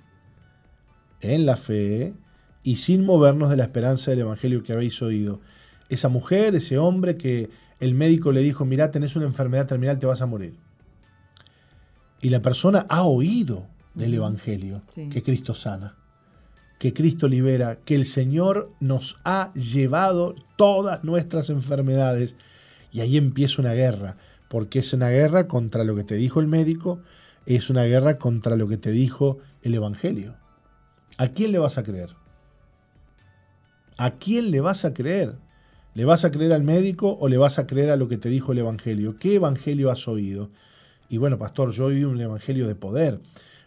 en 1.20 1.46
la 1.46 1.56
fe, 1.56 2.14
y 2.62 2.76
sin 2.76 3.04
movernos 3.04 3.48
de 3.48 3.56
la 3.56 3.64
esperanza 3.64 4.10
del 4.10 4.20
Evangelio 4.20 4.62
que 4.62 4.74
habéis 4.74 5.00
oído, 5.00 5.40
esa 5.88 6.08
mujer, 6.08 6.54
ese 6.54 6.78
hombre 6.78 7.16
que 7.16 7.50
el 7.80 7.94
médico 7.94 8.30
le 8.30 8.42
dijo, 8.42 8.64
mira, 8.64 8.90
tenés 8.90 9.16
una 9.16 9.24
enfermedad 9.24 9.66
terminal, 9.66 9.98
te 9.98 10.06
vas 10.06 10.20
a 10.20 10.26
morir. 10.26 10.54
Y 12.20 12.28
la 12.30 12.42
persona 12.42 12.86
ha 12.88 13.04
oído 13.04 13.66
del 13.94 14.14
Evangelio 14.14 14.82
Sí. 14.88 15.08
que 15.08 15.22
Cristo 15.22 15.54
sana, 15.54 15.96
que 16.78 16.92
Cristo 16.92 17.28
libera, 17.28 17.76
que 17.76 17.94
el 17.94 18.04
Señor 18.04 18.70
nos 18.80 19.16
ha 19.24 19.52
llevado 19.54 20.34
todas 20.56 21.02
nuestras 21.04 21.50
enfermedades. 21.50 22.36
Y 22.92 23.00
ahí 23.00 23.16
empieza 23.16 23.60
una 23.62 23.72
guerra, 23.74 24.16
porque 24.48 24.78
es 24.80 24.92
una 24.92 25.08
guerra 25.10 25.46
contra 25.46 25.84
lo 25.84 25.94
que 25.96 26.04
te 26.04 26.14
dijo 26.16 26.40
el 26.40 26.46
médico, 26.46 27.00
es 27.46 27.70
una 27.70 27.84
guerra 27.84 28.18
contra 28.18 28.56
lo 28.56 28.68
que 28.68 28.76
te 28.76 28.90
dijo 28.90 29.38
el 29.62 29.74
Evangelio. 29.74 30.36
¿A 31.18 31.28
quién 31.28 31.52
le 31.52 31.58
vas 31.58 31.78
a 31.78 31.82
creer? 31.82 32.10
¿A 33.96 34.12
quién 34.12 34.50
le 34.50 34.60
vas 34.60 34.84
a 34.84 34.94
creer? 34.94 35.36
¿Le 35.94 36.04
vas 36.04 36.24
a 36.24 36.30
creer 36.30 36.52
al 36.52 36.62
médico 36.62 37.18
o 37.20 37.28
le 37.28 37.36
vas 37.36 37.58
a 37.58 37.66
creer 37.66 37.90
a 37.90 37.96
lo 37.96 38.08
que 38.08 38.16
te 38.16 38.28
dijo 38.28 38.52
el 38.52 38.58
Evangelio? 38.58 39.18
¿Qué 39.18 39.34
Evangelio 39.34 39.90
has 39.90 40.06
oído? 40.08 40.50
Y 41.10 41.18
bueno, 41.18 41.38
pastor, 41.38 41.72
yo 41.72 41.86
oí 41.86 42.04
un 42.04 42.20
Evangelio 42.20 42.68
de 42.68 42.76
poder, 42.76 43.18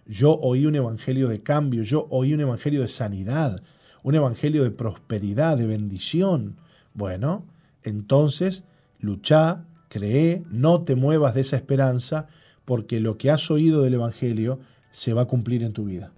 yo 0.08 0.40
oí 0.42 0.66
un 0.66 0.76
Evangelio 0.76 1.28
de 1.28 1.44
cambio, 1.44 1.84
yo 1.84 2.08
oí 2.10 2.34
un 2.34 2.40
Evangelio 2.40 2.80
de 2.80 2.88
sanidad, 2.88 3.62
un 4.02 4.16
Evangelio 4.16 4.64
de 4.64 4.72
prosperidad, 4.72 5.58
de 5.58 5.68
bendición. 5.68 6.56
Bueno, 6.94 7.46
entonces 7.84 8.64
lucha, 9.00 9.66
cree, 9.90 10.46
no 10.50 10.84
te 10.84 10.96
muevas 10.96 11.36
de 11.36 11.42
esa 11.42 11.58
esperanza, 11.58 12.28
porque 12.64 13.02
lo 13.02 13.18
que 13.18 13.30
has 13.30 13.52
oído 13.52 13.82
del 13.82 13.96
Evangelio 13.96 14.62
se 14.94 15.12
va 15.12 15.24
a 15.24 15.28
cumplir 15.28 15.64
en 15.64 15.74
tu 15.74 15.84
vida. 15.84 16.14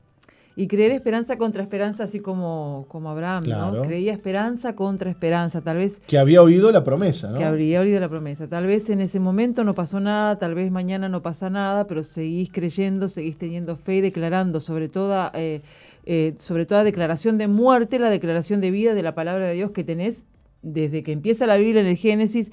Y 0.58 0.68
creer 0.68 0.92
esperanza 0.94 1.38
contra 1.38 1.62
esperanza, 1.62 2.06
así 2.06 2.22
como, 2.22 2.86
como 2.88 3.10
Abraham, 3.10 3.44
Claro. 3.44 3.78
¿no? 3.78 3.82
Creía 3.84 4.14
esperanza 4.14 4.74
contra 4.74 5.10
esperanza. 5.10 5.60
Tal 5.62 5.78
vez 5.78 6.00
Que 6.08 6.18
había 6.18 6.42
oído 6.42 6.72
la 6.72 6.84
promesa, 6.84 7.30
¿no? 7.32 7.38
que 7.38 7.44
habría 7.44 7.82
oído 7.82 8.00
la 8.00 8.08
promesa. 8.08 8.48
Tal 8.48 8.66
vez 8.66 8.90
en 8.90 9.02
ese 9.02 9.20
momento 9.20 9.66
no 9.66 9.76
pasó 9.76 10.00
nada, 10.00 10.38
tal 10.38 10.56
vez 10.56 10.72
mañana 10.72 11.10
no 11.10 11.22
pasa 11.22 11.50
nada, 11.50 11.88
pero 11.88 12.04
seguís 12.04 12.50
creyendo, 12.54 13.10
seguís 13.10 13.38
teniendo 13.38 13.76
fe 13.76 13.96
y 13.98 14.02
declarando 14.02 14.62
sobre 14.62 14.88
toda, 14.88 15.30
eh, 15.36 15.62
eh, 16.06 16.34
sobre 16.38 16.66
toda 16.66 16.86
declaración 16.86 17.38
de 17.38 17.48
muerte, 17.48 18.00
la 18.00 18.10
declaración 18.10 18.62
de 18.62 18.72
vida 18.72 18.94
de 18.94 19.04
la 19.04 19.14
palabra 19.14 19.48
de 19.48 19.56
Dios 19.56 19.72
que 19.72 19.84
tenés 19.84 20.26
desde 20.62 21.04
que 21.04 21.12
empieza 21.12 21.46
la 21.48 21.58
Biblia 21.58 21.82
en 21.82 21.88
el 21.88 21.98
Génesis 21.98 22.52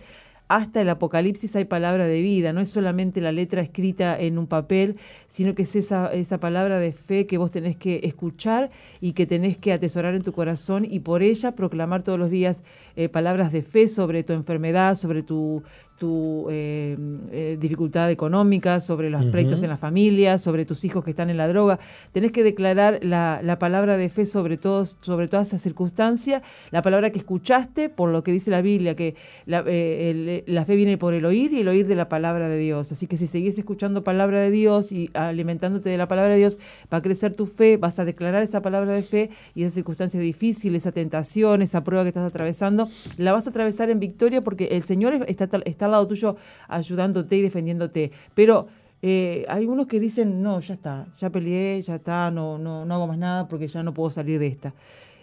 hasta 0.55 0.83
el 0.83 0.91
Apocalipsis 0.91 1.57
hay 1.57 1.65
palabra 1.65 2.07
de 2.07 2.21
vida, 2.21 2.53
no 2.53 2.61
es 2.61 2.69
solamente 2.69 3.23
la 3.23 3.33
letra 3.33 3.63
escrita 3.63 4.19
en 4.21 4.37
un 4.37 4.47
papel, 4.47 4.97
sino 5.27 5.55
que 5.55 5.63
es 5.63 5.75
esa, 5.77 6.13
esa 6.13 6.41
palabra 6.41 6.79
de 6.79 6.93
fe 6.93 7.27
que 7.27 7.39
vos 7.39 7.51
tenés 7.51 7.75
que 7.75 8.01
escuchar 8.05 8.71
y 9.01 9.15
que 9.15 9.25
tenés 9.25 9.57
que 9.57 9.73
atesorar 9.73 10.15
en 10.15 10.21
tu 10.21 10.33
corazón 10.33 10.85
y 10.85 11.01
por 11.01 11.23
ella 11.23 11.53
proclamar 11.53 12.03
todos 12.03 12.19
los 12.19 12.29
días 12.29 12.65
eh, 12.97 13.09
palabras 13.09 13.51
de 13.51 13.63
fe 13.63 13.89
sobre 13.89 14.25
tu 14.25 14.35
enfermedad, 14.35 14.95
sobre 14.95 15.23
tu, 15.23 15.63
tu 16.03 16.49
eh, 16.51 16.97
eh, 17.31 17.57
dificultad 17.61 18.11
económica, 18.11 18.81
sobre 18.81 19.09
los 19.09 19.23
en 19.63 19.69
la 19.69 19.77
familia, 19.77 20.37
sobre 20.37 20.65
tus 20.65 20.85
hijos 20.85 21.05
que 21.05 21.11
están 21.11 21.31
en 21.31 21.37
la 21.37 21.47
droga. 21.47 21.79
Tenés 22.11 22.33
que 22.33 22.43
declarar 22.43 22.99
la, 23.03 23.39
la 23.41 23.61
palabra 23.61 23.97
de 23.97 24.09
fe 24.09 24.25
sobre, 24.27 24.57
todos, 24.57 24.99
sobre 25.01 25.29
toda 25.29 25.43
esa 25.45 25.59
circunstancia, 25.59 26.43
la 26.73 26.83
palabra 26.83 27.11
que 27.11 27.19
escuchaste, 27.21 27.89
por 27.89 28.11
lo 28.11 28.25
que 28.25 28.33
dice 28.33 28.51
la 28.51 28.63
Biblia, 28.63 28.97
que 28.97 29.15
la, 29.47 29.63
eh, 29.67 30.11
el- 30.11 30.45
la 30.53 30.65
fe 30.65 30.75
viene 30.75 30.99
por 30.99 31.15
el 31.15 31.25
oír 31.25 31.53
y 31.53 31.61
el 31.61 31.69
oír 31.69 31.87
de 31.87 31.95
la 31.95 32.09
palabra 32.09 32.49
de 32.49 32.59
Dios. 32.59 32.91
Así 32.91 33.07
que 33.07 33.17
si 33.17 33.29
seguís 33.29 33.57
escuchando 33.59 34.03
palabra 34.03 34.41
de 34.41 34.51
Dios 34.51 34.91
y 34.91 35.09
alimentándote 35.15 35.89
de 35.89 35.99
la 35.99 36.09
palabra 36.09 36.33
de 36.33 36.39
Dios, 36.41 36.59
va 36.93 36.99
a 36.99 37.03
crecer 37.03 37.37
tu 37.37 37.47
fe, 37.47 37.77
vas 37.77 38.01
a 38.01 38.05
declarar 38.05 38.43
esa 38.43 38.61
palabra 38.61 38.93
de 38.93 39.03
fe 39.05 39.31
y 39.55 39.63
esa 39.63 39.73
circunstancia 39.75 40.19
difícil, 40.19 40.75
esa 40.75 40.91
tentación, 40.91 41.63
esa 41.63 41.85
prueba 41.85 42.03
que 42.03 42.09
estás 42.09 42.27
atravesando, 42.27 42.89
la 43.19 43.33
vas 43.33 43.47
a 43.47 43.51
atravesar 43.51 43.89
en 43.91 44.01
victoria 44.01 44.43
porque 44.43 44.65
el 44.73 44.83
Señor 44.83 45.25
está, 45.29 45.49
está 45.65 45.87
lado 45.93 46.07
tuyo 46.09 46.37
ayudándote 46.69 47.37
y 47.37 47.43
defendiéndote. 47.43 48.11
Pero 48.35 48.67
eh, 49.03 49.45
hay 49.49 49.67
unos 49.67 49.87
que 49.87 49.99
dicen, 49.99 50.43
no, 50.43 50.61
ya 50.61 50.75
está, 50.75 51.07
ya 51.19 51.31
peleé, 51.31 51.81
ya 51.83 51.97
está, 51.97 52.31
no, 52.31 52.59
no, 52.59 52.85
no 52.85 52.95
hago 52.95 53.07
más 53.07 53.19
nada 53.19 53.49
porque 53.49 53.69
ya 53.69 53.83
no 53.83 53.93
puedo 53.93 54.11
salir 54.11 54.39
de 54.39 54.47
esta. 54.47 54.75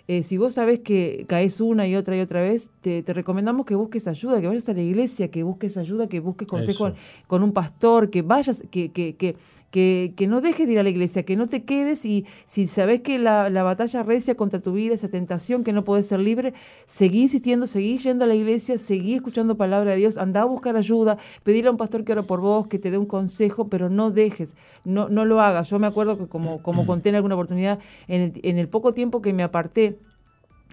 Eh, 0.09 0.23
si 0.23 0.38
vos 0.38 0.55
sabés 0.55 0.79
que 0.79 1.25
caes 1.27 1.61
una 1.61 1.88
y 1.88 1.95
otra 1.95 2.17
y 2.17 2.19
otra 2.19 2.41
vez, 2.41 2.71
te, 2.81 3.03
te 3.03 3.13
recomendamos 3.13 3.63
que 3.67 3.75
busques 3.75 4.07
ayuda, 4.07 4.41
que 4.41 4.47
vayas 4.47 4.67
a 4.67 4.73
la 4.73 4.81
iglesia, 4.81 5.29
que 5.29 5.43
busques 5.43 5.77
ayuda, 5.77 6.07
que 6.07 6.19
busques 6.19 6.47
consejo 6.47 6.93
con 7.27 7.43
un 7.43 7.51
pastor, 7.51 8.09
que 8.09 8.23
vayas, 8.23 8.63
que, 8.71 8.91
que, 8.91 9.15
que, 9.15 9.35
que, 9.71 10.13
que 10.15 10.27
no 10.27 10.41
dejes 10.41 10.67
de 10.67 10.73
ir 10.73 10.79
a 10.79 10.83
la 10.83 10.89
iglesia, 10.89 11.23
que 11.23 11.35
no 11.35 11.47
te 11.47 11.63
quedes 11.63 12.05
y 12.05 12.25
si 12.45 12.67
sabés 12.67 13.01
que 13.01 13.19
la, 13.19 13.49
la 13.49 13.63
batalla 13.63 14.03
recia 14.03 14.35
contra 14.35 14.59
tu 14.59 14.73
vida, 14.73 14.95
esa 14.95 15.09
tentación 15.09 15.63
que 15.63 15.73
no 15.73 15.83
podés 15.83 16.07
ser 16.07 16.19
libre, 16.19 16.53
seguí 16.85 17.21
insistiendo, 17.21 17.67
seguí 17.67 17.97
yendo 17.97 18.25
a 18.25 18.27
la 18.27 18.35
iglesia, 18.35 18.77
seguí 18.77 19.15
escuchando 19.15 19.57
palabra 19.57 19.91
de 19.91 19.97
Dios, 19.97 20.17
anda 20.17 20.41
a 20.41 20.45
buscar 20.45 20.75
ayuda, 20.75 21.17
pedirle 21.43 21.69
a 21.69 21.71
un 21.71 21.77
pastor 21.77 22.03
que 22.03 22.13
ore 22.13 22.23
por 22.23 22.41
vos, 22.41 22.67
que 22.67 22.79
te 22.79 22.91
dé 22.91 22.97
un 22.97 23.05
consejo, 23.05 23.69
pero 23.69 23.89
no 23.89 24.11
dejes, 24.11 24.55
no, 24.83 25.09
no 25.09 25.25
lo 25.25 25.41
hagas. 25.41 25.69
Yo 25.69 25.79
me 25.79 25.88
acuerdo 25.88 26.17
que 26.17 26.27
como, 26.27 26.63
como 26.63 26.85
conté 26.85 27.09
en 27.09 27.15
alguna 27.15 27.35
oportunidad, 27.35 27.79
en 28.07 28.21
el, 28.21 28.39
en 28.43 28.57
el 28.57 28.69
poco 28.69 28.93
tiempo 28.93 29.21
que 29.21 29.33
me 29.33 29.43
aparté, 29.43 29.99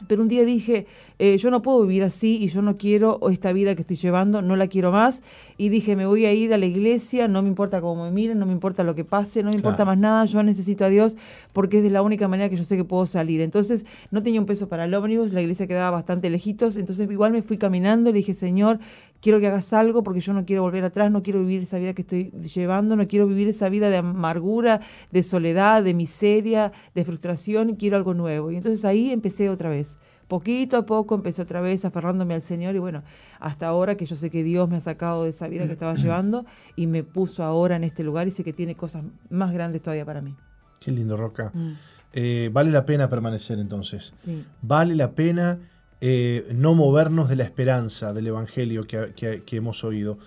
pero 0.08 0.20
un 0.22 0.28
día 0.28 0.44
dije, 0.44 0.86
eh, 1.18 1.38
yo 1.38 1.50
no 1.50 1.62
puedo 1.62 1.80
vivir 1.82 2.02
así 2.04 2.36
y 2.40 2.48
yo 2.48 2.60
no 2.60 2.76
quiero 2.76 3.18
esta 3.30 3.52
vida 3.52 3.74
que 3.74 3.80
estoy 3.80 3.96
llevando, 3.96 4.42
no 4.42 4.54
la 4.54 4.66
quiero 4.68 4.92
más. 4.92 5.22
Y 5.56 5.70
dije, 5.70 5.96
me 5.96 6.04
voy 6.04 6.26
a 6.26 6.34
ir 6.34 6.52
a 6.52 6.58
la 6.58 6.66
iglesia, 6.66 7.28
no 7.28 7.40
me 7.40 7.48
importa 7.48 7.80
cómo 7.80 8.04
me 8.04 8.10
miren, 8.10 8.38
no 8.38 8.44
me 8.44 8.52
importa 8.52 8.84
lo 8.84 8.94
que 8.94 9.04
pase, 9.04 9.42
no 9.42 9.48
me 9.48 9.56
importa 9.56 9.76
Claro. 9.78 9.92
más 9.92 9.98
nada, 9.98 10.24
yo 10.26 10.42
necesito 10.42 10.84
a 10.84 10.88
Dios 10.88 11.16
porque 11.54 11.78
es 11.78 11.82
de 11.82 11.90
la 11.90 12.02
única 12.02 12.28
manera 12.28 12.50
que 12.50 12.56
yo 12.56 12.64
sé 12.64 12.76
que 12.76 12.84
puedo 12.84 13.06
salir. 13.06 13.40
Entonces 13.40 13.86
no 14.10 14.22
tenía 14.22 14.38
un 14.40 14.46
peso 14.46 14.68
para 14.68 14.84
el 14.84 14.92
ómnibus, 14.94 15.32
la 15.32 15.40
iglesia 15.40 15.66
quedaba 15.66 15.90
bastante 15.90 16.28
lejitos, 16.28 16.76
entonces 16.76 17.10
igual 17.10 17.32
me 17.32 17.40
fui 17.42 17.56
caminando 17.56 18.10
y 18.10 18.12
le 18.12 18.18
dije, 18.18 18.34
Señor, 18.34 18.78
quiero 19.26 19.40
que 19.40 19.48
hagas 19.48 19.72
algo 19.72 20.04
porque 20.04 20.20
yo 20.20 20.32
no 20.32 20.44
quiero 20.44 20.62
volver 20.62 20.84
atrás, 20.84 21.10
no 21.10 21.20
quiero 21.20 21.40
vivir 21.40 21.62
esa 21.62 21.78
vida 21.78 21.94
que 21.94 22.02
estoy 22.02 22.30
llevando, 22.30 22.94
no 22.94 23.08
quiero 23.08 23.26
vivir 23.26 23.48
esa 23.48 23.68
vida 23.68 23.90
de 23.90 23.96
amargura, 23.96 24.80
de 25.10 25.24
soledad, 25.24 25.82
de 25.82 25.94
miseria, 25.94 26.70
de 26.94 27.04
frustración, 27.04 27.74
quiero 27.74 27.96
algo 27.96 28.14
nuevo. 28.14 28.52
Y 28.52 28.56
entonces 28.56 28.84
ahí 28.84 29.10
empecé 29.10 29.50
otra 29.50 29.68
vez. 29.68 29.98
Poquito 30.28 30.76
a 30.76 30.86
poco 30.86 31.16
empecé 31.16 31.42
otra 31.42 31.60
vez 31.60 31.84
aferrándome 31.84 32.34
al 32.34 32.40
Señor 32.42 32.76
y 32.76 32.78
bueno, 32.78 33.02
hasta 33.40 33.66
ahora 33.66 33.96
que 33.96 34.06
yo 34.06 34.14
sé 34.14 34.30
que 34.30 34.44
Dios 34.44 34.68
me 34.68 34.76
ha 34.76 34.80
sacado 34.80 35.24
de 35.24 35.30
esa 35.30 35.48
vida 35.48 35.66
que 35.66 35.72
estaba 35.72 35.94
llevando 35.96 36.46
y 36.76 36.86
me 36.86 37.02
puso 37.02 37.42
ahora 37.42 37.74
en 37.74 37.82
este 37.82 38.04
lugar 38.04 38.28
y 38.28 38.30
sé 38.30 38.44
que 38.44 38.52
tiene 38.52 38.76
cosas 38.76 39.02
más 39.28 39.52
grandes 39.52 39.82
todavía 39.82 40.04
para 40.04 40.20
mí. 40.20 40.36
Qué 40.78 40.92
lindo, 40.92 41.16
Roca. 41.16 41.50
Mm, 41.52 41.72
Eh, 42.12 42.48
vale 42.52 42.70
la 42.70 42.84
pena 42.86 43.08
permanecer 43.10 43.58
entonces. 43.58 44.12
sí, 44.14 44.44
Vale 44.62 44.94
la 44.94 45.10
pena 45.16 45.58
eh, 46.00 46.46
no 46.54 46.74
movernos 46.74 47.28
de 47.28 47.36
la 47.36 47.44
esperanza 47.44 48.12
del 48.12 48.26
Evangelio 48.26 48.86
que, 48.86 49.42
hemos 49.52 49.82
oído. 49.82 50.18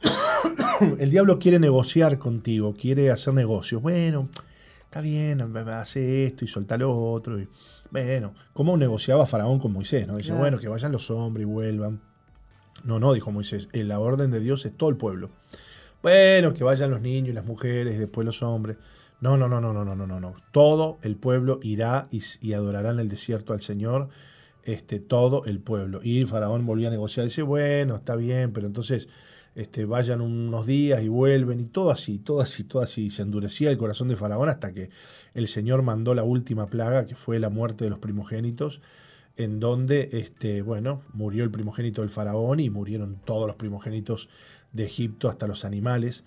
el 0.98 1.10
diablo 1.10 1.38
quiere 1.38 1.58
negociar 1.58 2.18
contigo, 2.18 2.74
quiere 2.78 3.10
hacer 3.10 3.34
negocios. 3.34 3.82
Bueno, 3.82 4.28
está 4.84 5.00
bien, 5.00 5.40
hace 5.40 6.24
esto 6.24 6.44
y 6.44 6.48
solta 6.48 6.78
lo 6.78 6.96
otro. 6.96 7.38
Bueno, 7.90 8.34
¿cómo 8.52 8.76
negociaba 8.76 9.26
Faraón 9.26 9.58
con 9.58 9.72
Moisés? 9.72 10.06
¿no? 10.06 10.16
Dice, 10.16 10.32
bueno, 10.32 10.58
que 10.58 10.68
vayan 10.68 10.92
los 10.92 11.10
hombres 11.10 11.42
y 11.42 11.50
vuelvan. 11.50 12.00
No, 12.84 13.00
no, 13.00 13.12
dijo 13.12 13.32
Moisés, 13.32 13.68
eh, 13.72 13.82
la 13.82 13.98
orden 13.98 14.30
de 14.30 14.38
Dios 14.38 14.64
es 14.64 14.76
todo 14.76 14.90
el 14.90 14.96
pueblo. 14.96 15.30
Bueno, 16.00 16.54
que 16.54 16.62
vayan 16.62 16.90
los 16.92 17.00
niños 17.00 17.30
y 17.30 17.32
las 17.32 17.44
mujeres 17.44 17.96
y 17.96 17.98
después 17.98 18.24
los 18.24 18.42
hombres. 18.42 18.76
No, 19.20 19.36
no, 19.36 19.48
no, 19.48 19.60
no, 19.60 19.72
no, 19.72 19.84
no, 19.84 19.96
no, 19.96 20.20
no. 20.20 20.36
Todo 20.52 20.98
el 21.02 21.16
pueblo 21.16 21.58
irá 21.62 22.06
y, 22.12 22.22
y 22.40 22.52
adorará 22.52 22.90
en 22.90 23.00
el 23.00 23.08
desierto 23.08 23.52
al 23.52 23.60
Señor 23.60 24.10
este, 24.68 25.00
todo 25.00 25.46
el 25.46 25.60
pueblo. 25.60 26.00
Y 26.02 26.26
Faraón 26.26 26.66
volvía 26.66 26.88
a 26.88 26.90
negociar, 26.90 27.24
dice, 27.24 27.40
bueno, 27.40 27.96
está 27.96 28.16
bien, 28.16 28.52
pero 28.52 28.66
entonces 28.66 29.08
este, 29.54 29.86
vayan 29.86 30.20
unos 30.20 30.66
días 30.66 31.02
y 31.02 31.08
vuelven, 31.08 31.58
y 31.58 31.64
todo 31.64 31.90
así, 31.90 32.18
todo 32.18 32.42
así, 32.42 32.64
todo 32.64 32.82
así. 32.82 33.10
se 33.10 33.22
endurecía 33.22 33.70
el 33.70 33.78
corazón 33.78 34.08
de 34.08 34.16
Faraón 34.16 34.50
hasta 34.50 34.74
que 34.74 34.90
el 35.32 35.48
Señor 35.48 35.80
mandó 35.80 36.14
la 36.14 36.22
última 36.22 36.66
plaga, 36.66 37.06
que 37.06 37.14
fue 37.14 37.38
la 37.38 37.48
muerte 37.48 37.84
de 37.84 37.90
los 37.90 37.98
primogénitos, 37.98 38.82
en 39.38 39.58
donde, 39.58 40.10
este, 40.12 40.60
bueno, 40.60 41.00
murió 41.14 41.44
el 41.44 41.50
primogénito 41.50 42.02
del 42.02 42.10
Faraón 42.10 42.60
y 42.60 42.68
murieron 42.68 43.22
todos 43.24 43.46
los 43.46 43.56
primogénitos 43.56 44.28
de 44.72 44.84
Egipto, 44.84 45.30
hasta 45.30 45.46
los 45.46 45.64
animales. 45.64 46.24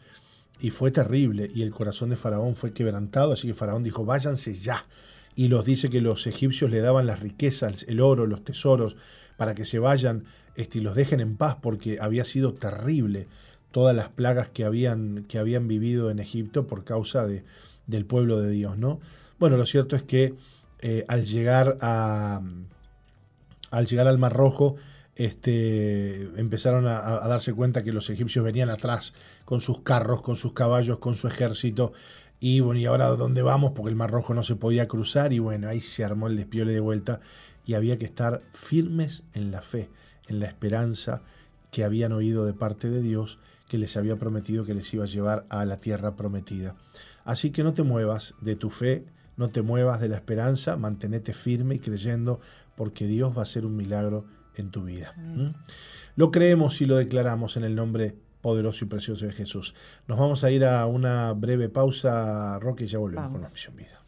Y 0.60 0.72
fue 0.72 0.90
terrible, 0.90 1.48
y 1.54 1.62
el 1.62 1.70
corazón 1.70 2.10
de 2.10 2.16
Faraón 2.16 2.56
fue 2.56 2.74
quebrantado, 2.74 3.34
así 3.34 3.48
que 3.48 3.54
Faraón 3.54 3.84
dijo, 3.84 4.04
váyanse 4.04 4.56
ya. 4.56 4.88
Y 5.36 5.48
los 5.48 5.66
dice 5.66 5.90
que 5.90 6.02
los 6.02 6.28
egipcios 6.28 6.72
le 6.72 6.80
daban 6.80 7.06
las 7.06 7.20
riquezas, 7.20 7.86
el 7.88 8.02
oro, 8.02 8.28
los 8.28 8.44
tesoros, 8.44 8.98
para 9.38 9.56
que 9.56 9.66
se 9.66 9.80
vayan 9.80 10.26
este, 10.56 10.80
y 10.80 10.82
los 10.82 10.96
dejen 10.96 11.20
en 11.20 11.38
paz, 11.38 11.58
porque 11.62 11.98
había 12.00 12.26
sido 12.26 12.54
terrible 12.54 13.28
todas 13.72 13.96
las 13.96 14.10
plagas 14.10 14.50
que 14.50 14.66
habían, 14.66 15.26
que 15.28 15.40
habían 15.40 15.68
vivido 15.68 16.12
en 16.12 16.20
Egipto 16.20 16.68
por 16.68 16.84
causa 16.84 17.26
de, 17.26 17.44
del 17.88 18.06
pueblo 18.06 18.40
de 18.42 18.52
Dios. 18.52 18.78
¿no? 18.78 19.00
Bueno, 19.40 19.58
lo 19.58 19.66
cierto 19.66 19.96
es 19.96 20.04
que 20.04 20.36
eh, 20.82 21.06
al, 21.08 21.26
llegar 21.26 21.78
a, 21.82 22.42
al 23.72 23.86
llegar 23.86 24.08
al 24.08 24.18
Mar 24.18 24.34
Rojo, 24.34 24.76
este, 25.16 26.22
empezaron 26.40 26.88
a, 26.88 27.28
darse 27.28 27.54
cuenta 27.54 27.84
que 27.84 27.92
los 27.92 28.10
egipcios 28.10 28.44
venían 28.44 28.70
atrás 28.70 29.14
con 29.46 29.62
sus 29.62 29.82
carros, 29.82 30.22
con 30.22 30.36
sus 30.36 30.54
caballos, 30.54 31.00
con 31.00 31.16
su 31.16 31.28
ejército. 31.28 31.94
Y 32.44 32.60
bueno, 32.60 32.82
¿y 32.82 32.86
ahora 32.86 33.08
dónde 33.10 33.44
vamos? 33.44 33.74
Porque 33.76 33.92
el 33.92 33.96
Mar 33.96 34.10
Rojo 34.10 34.34
no 34.34 34.42
se 34.42 34.56
podía 34.56 34.88
cruzar 34.88 35.32
y 35.32 35.38
bueno, 35.38 35.70
ahí 35.70 35.80
se 35.80 36.04
armó 36.04 36.26
el 36.26 36.36
despiole 36.36 36.74
de 36.74 36.80
vuelta 36.80 37.22
y 37.68 37.76
había 37.76 38.00
que 38.00 38.06
estar 38.06 38.42
firmes 38.52 39.24
en 39.36 39.52
la 39.52 39.62
fe, 39.62 39.90
en 40.28 40.40
la 40.40 40.48
esperanza 40.48 41.22
que 41.70 41.84
habían 41.84 42.12
oído 42.14 42.44
de 42.44 42.56
parte 42.56 42.90
de 42.90 43.04
Dios 43.04 43.38
que 43.70 43.78
les 43.78 43.96
había 43.96 44.18
prometido 44.18 44.66
que 44.66 44.74
les 44.74 44.92
iba 44.92 45.04
a 45.04 45.08
llevar 45.08 45.46
a 45.50 45.66
la 45.66 45.78
tierra 45.78 46.16
prometida. 46.16 46.76
Así 47.26 47.52
que 47.52 47.64
no 47.64 47.76
te 47.76 47.84
muevas 47.84 48.34
de 48.42 48.56
tu 48.56 48.72
fe, 48.72 49.06
no 49.38 49.52
te 49.52 49.62
muevas 49.62 50.02
de 50.02 50.10
la 50.10 50.16
esperanza, 50.16 50.78
mantenete 50.78 51.36
firme 51.36 51.76
y 51.76 51.80
creyendo 51.80 52.40
porque 52.76 53.06
Dios 53.06 53.34
va 53.36 53.42
a 53.42 53.44
hacer 53.44 53.68
un 53.68 53.76
milagro 53.76 54.26
en 54.56 54.72
tu 54.72 54.84
vida. 54.84 55.14
Lo 56.16 56.32
creemos 56.32 56.82
y 56.82 56.88
lo 56.88 56.96
declaramos 56.96 57.56
en 57.56 57.66
el 57.66 57.76
nombre 57.76 58.16
poderoso 58.42 58.86
y 58.86 58.88
precioso 58.88 59.26
de 59.26 59.32
Jesús. 59.32 59.74
Nos 60.08 60.18
vamos 60.18 60.44
a 60.44 60.52
ir 60.52 60.66
a 60.66 60.86
una 60.88 61.34
breve 61.34 61.70
pausa, 61.70 62.60
Roque, 62.60 62.86
y 62.86 62.88
ya 62.88 63.00
volvemos 63.00 63.32
con 63.32 63.42
la 63.42 63.50
misión 63.50 63.76
vida. 63.76 64.01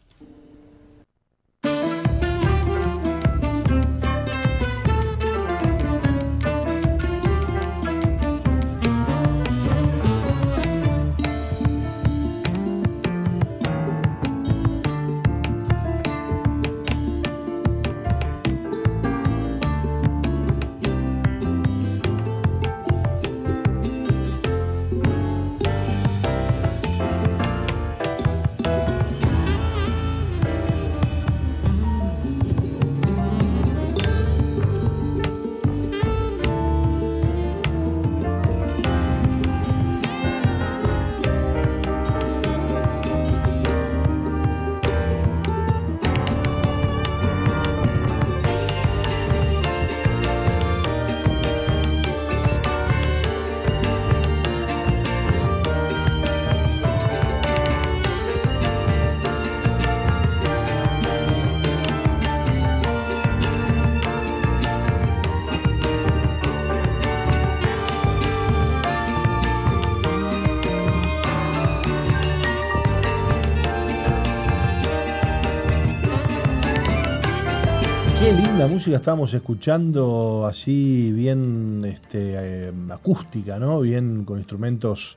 Música 78.84 78.98
estábamos 78.98 79.32
escuchando 79.32 80.44
así 80.46 81.10
bien 81.14 81.82
este, 81.86 82.66
em, 82.68 82.92
acústica, 82.92 83.58
¿no? 83.58 83.80
Bien 83.80 84.26
con 84.26 84.36
instrumentos 84.36 85.16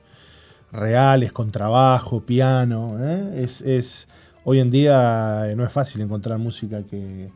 reales, 0.72 1.34
con 1.34 1.50
trabajo, 1.50 2.22
piano. 2.22 2.96
¿eh? 2.98 3.44
Es, 3.44 4.08
hoy 4.44 4.60
en 4.60 4.70
día 4.70 5.50
eh, 5.50 5.54
no 5.54 5.64
es 5.64 5.70
fácil 5.70 6.00
encontrar 6.00 6.38
música 6.38 6.82
que, 6.82 7.30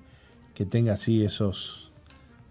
tenga 0.70 0.94
así 0.94 1.22
esos, 1.22 1.92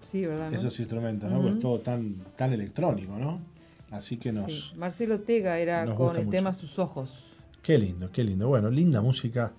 esos 0.04 0.80
instrumentos, 0.80 1.32
¿no? 1.32 1.42
Pues 1.42 1.60
todo 1.60 1.80
tan, 1.80 2.18
tan 2.36 2.54
electrónico, 2.54 3.18
¿no? 3.18 3.42
Así 3.90 4.18
que 4.18 4.32
nos. 4.32 4.76
Marcelo 4.76 5.22
Tega 5.22 5.58
era 5.58 5.88
con 5.96 6.16
el 6.16 6.30
tema 6.30 6.54
Sus 6.54 6.78
Ojos. 6.78 7.32
Qué 7.64 7.80
lindo, 7.80 8.12
qué 8.12 8.24
lindo. 8.24 8.48
Bueno, 8.48 8.70
linda 8.70 9.02
música 9.02 9.54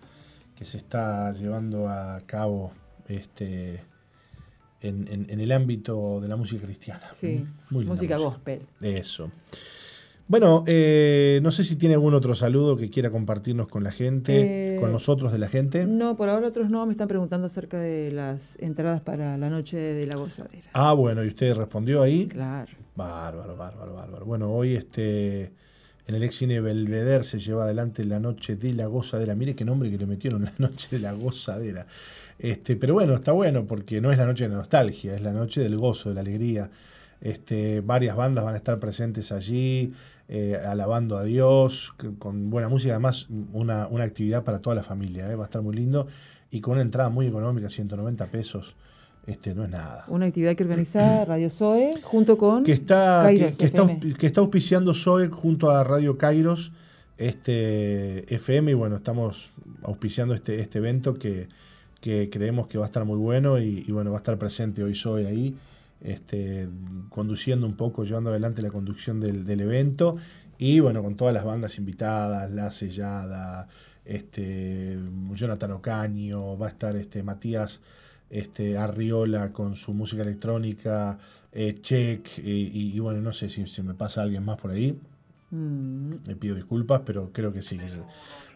que 0.54 0.64
se 0.64 0.76
está 0.76 1.32
llevando 1.32 1.88
a 1.88 2.20
cabo 2.24 2.70
este, 3.08 3.90
en, 4.82 5.40
el 5.40 5.52
ámbito 5.52 6.20
de 6.20 6.28
la 6.28 6.36
música 6.36 6.64
cristiana. 6.64 7.08
Sí, 7.12 7.44
música, 7.70 8.16
gospel. 8.16 8.62
Eso. 8.80 9.30
Bueno, 10.28 10.64
eh, 10.66 11.40
no 11.42 11.50
sé 11.50 11.64
si 11.64 11.76
tiene 11.76 11.94
algún 11.94 12.14
otro 12.14 12.34
saludo 12.34 12.76
que 12.76 12.88
quiera 12.88 13.10
compartirnos 13.10 13.68
con 13.68 13.84
la 13.84 13.90
gente, 13.90 14.76
con 14.78 14.88
eh, 14.88 14.92
nosotros 14.92 15.32
de 15.32 15.38
la 15.38 15.48
gente. 15.48 15.84
No, 15.84 16.16
por 16.16 16.28
ahora 16.28 16.48
otros 16.48 16.70
no, 16.70 16.86
me 16.86 16.92
están 16.92 17.08
preguntando 17.08 17.48
acerca 17.48 17.78
de 17.78 18.12
las 18.12 18.56
entradas 18.60 19.00
para 19.00 19.36
la 19.36 19.50
noche 19.50 19.76
de 19.76 20.06
la 20.06 20.16
gozadera. 20.16 20.70
Ah, 20.72 20.94
bueno, 20.94 21.24
¿y 21.24 21.28
usted 21.28 21.54
respondió 21.54 22.02
ahí? 22.02 22.28
Claro. 22.28 22.72
Bárbaro, 22.96 23.56
bárbaro, 23.56 23.94
bárbaro. 23.94 24.24
Bueno, 24.24 24.52
hoy 24.52 24.74
este 24.74 25.52
en 26.06 26.16
el 26.16 26.22
ex 26.24 26.36
cine 26.36 26.60
Belvedere 26.60 27.24
se 27.24 27.38
lleva 27.38 27.64
adelante 27.64 28.04
la 28.04 28.18
noche 28.18 28.56
de 28.56 28.72
la 28.72 28.86
gozadera. 28.86 29.34
Mire 29.34 29.54
qué 29.54 29.64
nombre 29.64 29.90
que 29.90 29.98
le 29.98 30.06
metieron, 30.06 30.44
la 30.44 30.54
noche 30.58 30.96
de 30.96 31.02
la 31.02 31.12
gozadera. 31.12 31.86
Este, 32.38 32.76
pero 32.76 32.94
bueno, 32.94 33.14
está 33.14 33.32
bueno 33.32 33.66
porque 33.66 34.00
no 34.00 34.10
es 34.12 34.18
la 34.18 34.26
noche 34.26 34.48
de 34.48 34.54
nostalgia, 34.54 35.14
es 35.14 35.20
la 35.20 35.32
noche 35.32 35.60
del 35.60 35.76
gozo, 35.76 36.08
de 36.08 36.14
la 36.14 36.20
alegría. 36.22 36.70
Este, 37.20 37.80
varias 37.80 38.16
bandas 38.16 38.44
van 38.44 38.54
a 38.54 38.56
estar 38.56 38.78
presentes 38.80 39.30
allí, 39.30 39.92
eh, 40.28 40.56
alabando 40.56 41.16
a 41.16 41.22
Dios, 41.22 41.94
con 42.18 42.50
buena 42.50 42.68
música, 42.68 42.94
además 42.94 43.28
una, 43.52 43.84
actividad 44.02 44.42
para 44.42 44.58
toda 44.58 44.74
la 44.74 44.82
familia, 44.82 45.30
eh, 45.30 45.36
va 45.36 45.44
a 45.44 45.46
estar 45.46 45.62
muy 45.62 45.76
lindo 45.76 46.08
y 46.50 46.60
con 46.60 46.72
una 46.72 46.82
entrada 46.82 47.10
muy 47.10 47.26
económica, 47.26 47.70
190 47.70 48.26
pesos. 48.26 48.74
Este, 49.24 49.54
no 49.54 49.62
es 49.62 49.70
nada. 49.70 50.04
Una 50.08 50.26
actividad 50.26 50.56
que 50.56 50.64
organiza 50.64 51.24
Radio 51.26 51.48
Zoe 51.48 51.92
junto 52.02 52.36
con 52.36 52.64
que 52.64 52.72
está, 52.72 53.28
que, 53.28 53.44
está, 53.46 53.86
que, 54.18 54.26
está, 54.26 54.40
auspiciando 54.40 54.94
Zoe 54.94 55.28
junto 55.28 55.70
a 55.70 55.84
Radio 55.84 56.18
Kairos 56.18 56.72
este 57.18 58.34
FM 58.34 58.72
y 58.72 58.74
bueno, 58.74 58.96
estamos 58.96 59.52
auspiciando 59.84 60.34
este, 60.34 60.58
este 60.60 60.78
evento 60.78 61.14
que, 61.14 61.48
que 62.02 62.28
creemos 62.28 62.66
que 62.66 62.78
va 62.78 62.84
a 62.84 62.88
estar 62.88 63.04
muy 63.04 63.16
bueno 63.16 63.60
y, 63.60 63.84
bueno, 63.92 64.10
va 64.10 64.16
a 64.16 64.22
estar 64.22 64.36
presente 64.36 64.82
hoy 64.82 64.96
Soy 64.96 65.24
ahí, 65.24 65.56
este, 66.00 66.68
conduciendo 67.08 67.64
un 67.64 67.76
poco, 67.76 68.04
llevando 68.04 68.30
adelante 68.30 68.60
la 68.60 68.70
conducción 68.70 69.20
del, 69.20 69.60
evento 69.60 70.16
y 70.58 70.80
bueno, 70.80 71.00
con 71.00 71.14
todas 71.14 71.32
las 71.32 71.44
bandas 71.44 71.78
invitadas, 71.78 72.50
La 72.50 72.72
Sellada, 72.72 73.68
este, 74.04 74.98
Jonathan 75.32 75.70
Ocaño, 75.70 76.58
va 76.58 76.66
a 76.66 76.70
estar 76.70 76.96
este, 76.96 77.22
Matías 77.22 77.80
este, 78.30 78.76
Arriola 78.76 79.52
con 79.52 79.76
su 79.76 79.94
música 79.94 80.22
electrónica, 80.22 81.20
eh, 81.52 81.76
Check 81.80 82.38
y, 82.38 82.98
bueno, 82.98 83.20
no 83.20 83.32
sé 83.32 83.48
si 83.48 83.64
se 83.68 83.84
me 83.84 83.94
pasa 83.94 84.22
alguien 84.22 84.44
más 84.44 84.58
por 84.58 84.72
ahí. 84.72 84.98
Mm. 85.52 86.14
Me 86.26 86.34
pido 86.34 86.56
disculpas, 86.56 87.02
pero 87.04 87.30
creo 87.32 87.52
que 87.52 87.62
sí. 87.62 87.78
que 87.78 87.86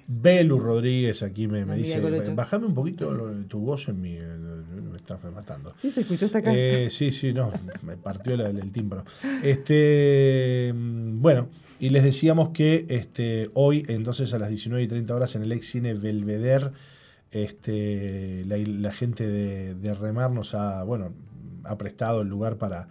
Belu 0.09 0.59
Rodríguez 0.61 1.23
aquí 1.23 1.49
me, 1.49 1.65
me 1.67 1.77
dice, 1.77 2.01
bájame 2.35 2.67
un 2.67 2.75
poquito 2.75 3.13
lo 3.13 3.33
tu 3.47 3.61
voz 3.61 3.89
en 3.89 4.01
mi... 4.01 4.17
Me 4.17 4.97
estás 4.97 5.19
matando. 5.33 5.75
Sí, 5.79 5.91
se 5.91 6.03
escuchó 6.03 6.27
hasta 6.27 6.39
acá. 6.39 6.53
Eh, 6.55 6.89
sí, 6.91 7.11
sí, 7.11 7.33
no, 7.33 7.53
me 7.83 7.97
partió 7.97 8.37
la- 8.37 8.49
el 8.49 8.73
tímpano. 8.73 9.05
Este, 9.43 10.73
mm, 10.75 11.21
bueno, 11.21 11.49
y 11.81 11.89
les 11.91 12.05
decíamos 12.05 12.51
que 12.51 12.87
este, 12.89 13.51
hoy, 13.55 13.85
entonces 13.89 14.33
a 14.35 14.39
las 14.39 14.49
19 14.49 14.83
y 14.85 14.89
30 14.89 15.15
horas 15.15 15.35
en 15.37 15.43
el 15.43 15.53
ex 15.53 15.67
cine 15.71 15.95
Belvedere, 15.95 16.71
este, 17.31 18.45
la, 18.47 18.57
la 18.59 18.93
gente 18.93 19.27
de, 19.27 19.75
de 19.75 19.95
Remar 19.95 20.31
nos 20.31 20.55
ha, 20.55 20.83
bueno, 20.85 21.13
ha 21.65 21.77
prestado 21.79 22.23
el 22.23 22.29
lugar 22.29 22.57
para, 22.59 22.89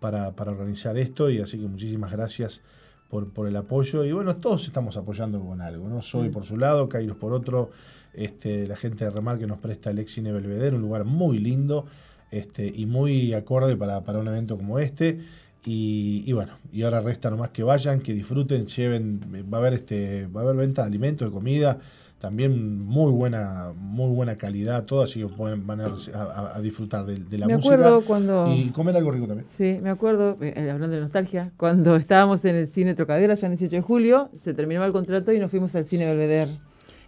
para, 0.00 0.36
para 0.36 0.50
organizar 0.52 0.96
esto 0.98 1.30
y 1.30 1.40
así 1.40 1.58
que 1.58 1.66
muchísimas 1.66 2.12
gracias 2.12 2.60
por, 3.08 3.32
por 3.32 3.48
el 3.48 3.56
apoyo 3.56 4.04
y 4.04 4.12
bueno, 4.12 4.36
todos 4.36 4.66
estamos 4.66 4.96
apoyando 4.96 5.40
con 5.40 5.60
algo, 5.60 5.88
¿no? 5.88 6.02
Soy 6.02 6.28
Mm. 6.28 6.32
por 6.32 6.44
su 6.44 6.56
lado, 6.56 6.88
Kairos 6.88 7.16
por 7.16 7.32
otro, 7.32 7.70
este, 8.14 8.66
la 8.66 8.76
gente 8.76 9.04
de 9.04 9.10
Remar 9.10 9.38
que 9.38 9.46
nos 9.46 9.58
presta 9.58 9.90
el 9.90 9.98
ex 9.98 10.12
cine 10.12 10.32
Belvedere, 10.32 10.76
un 10.76 10.82
lugar 10.82 11.04
muy 11.04 11.38
lindo 11.38 11.86
este, 12.30 12.70
y 12.74 12.86
muy 12.86 13.32
acorde 13.32 13.76
para, 13.76 14.04
para 14.04 14.18
un 14.18 14.28
evento 14.28 14.56
como 14.56 14.78
este. 14.78 15.20
Y, 15.64 16.22
y 16.26 16.32
bueno, 16.32 16.58
y 16.72 16.82
ahora 16.82 17.00
resta 17.00 17.30
nomás 17.30 17.50
que 17.50 17.62
vayan, 17.62 18.00
que 18.00 18.14
disfruten, 18.14 18.66
lleven, 18.66 19.20
va 19.52 19.58
a 19.58 19.60
haber 19.60 19.74
este, 19.74 20.26
va 20.28 20.40
a 20.40 20.44
haber 20.44 20.56
venta 20.56 20.82
de 20.82 20.88
alimentos, 20.88 21.28
de 21.28 21.32
comida, 21.32 21.78
también 22.18 22.84
muy 22.84 23.12
buena, 23.12 23.72
muy 23.76 24.12
buena 24.14 24.36
calidad, 24.36 24.84
todo, 24.84 25.02
así 25.02 25.20
que 25.20 25.28
pueden, 25.28 25.66
van 25.66 25.80
a, 25.82 25.86
a- 26.14 26.56
a 26.56 26.60
disfrutar 26.60 27.06
de, 27.06 27.16
de 27.16 27.38
la 27.38 27.46
me 27.46 27.56
música 27.56 27.74
acuerdo 27.76 28.00
cuando... 28.02 28.52
y 28.54 28.70
comer 28.70 28.96
algo 28.96 29.12
rico 29.12 29.26
también. 29.28 29.46
Sí, 29.50 29.78
me 29.82 29.90
acuerdo, 29.90 30.36
eh, 30.40 30.68
hablando 30.70 30.96
de 30.96 31.00
nostalgia, 31.02 31.52
cuando 31.56 31.94
estábamos 31.96 32.44
en 32.44 32.56
el 32.56 32.68
cine 32.68 32.94
Trocadero, 32.94 33.32
allá 33.32 33.46
en 33.46 33.52
el 33.52 33.58
18 33.58 33.76
de 33.76 33.82
julio, 33.82 34.30
se 34.36 34.52
terminaba 34.54 34.86
el 34.86 34.92
contrato 34.92 35.32
y 35.32 35.38
nos 35.38 35.50
fuimos 35.50 35.74
al 35.76 35.86
cine 35.86 36.06
Belvedere. 36.06 36.50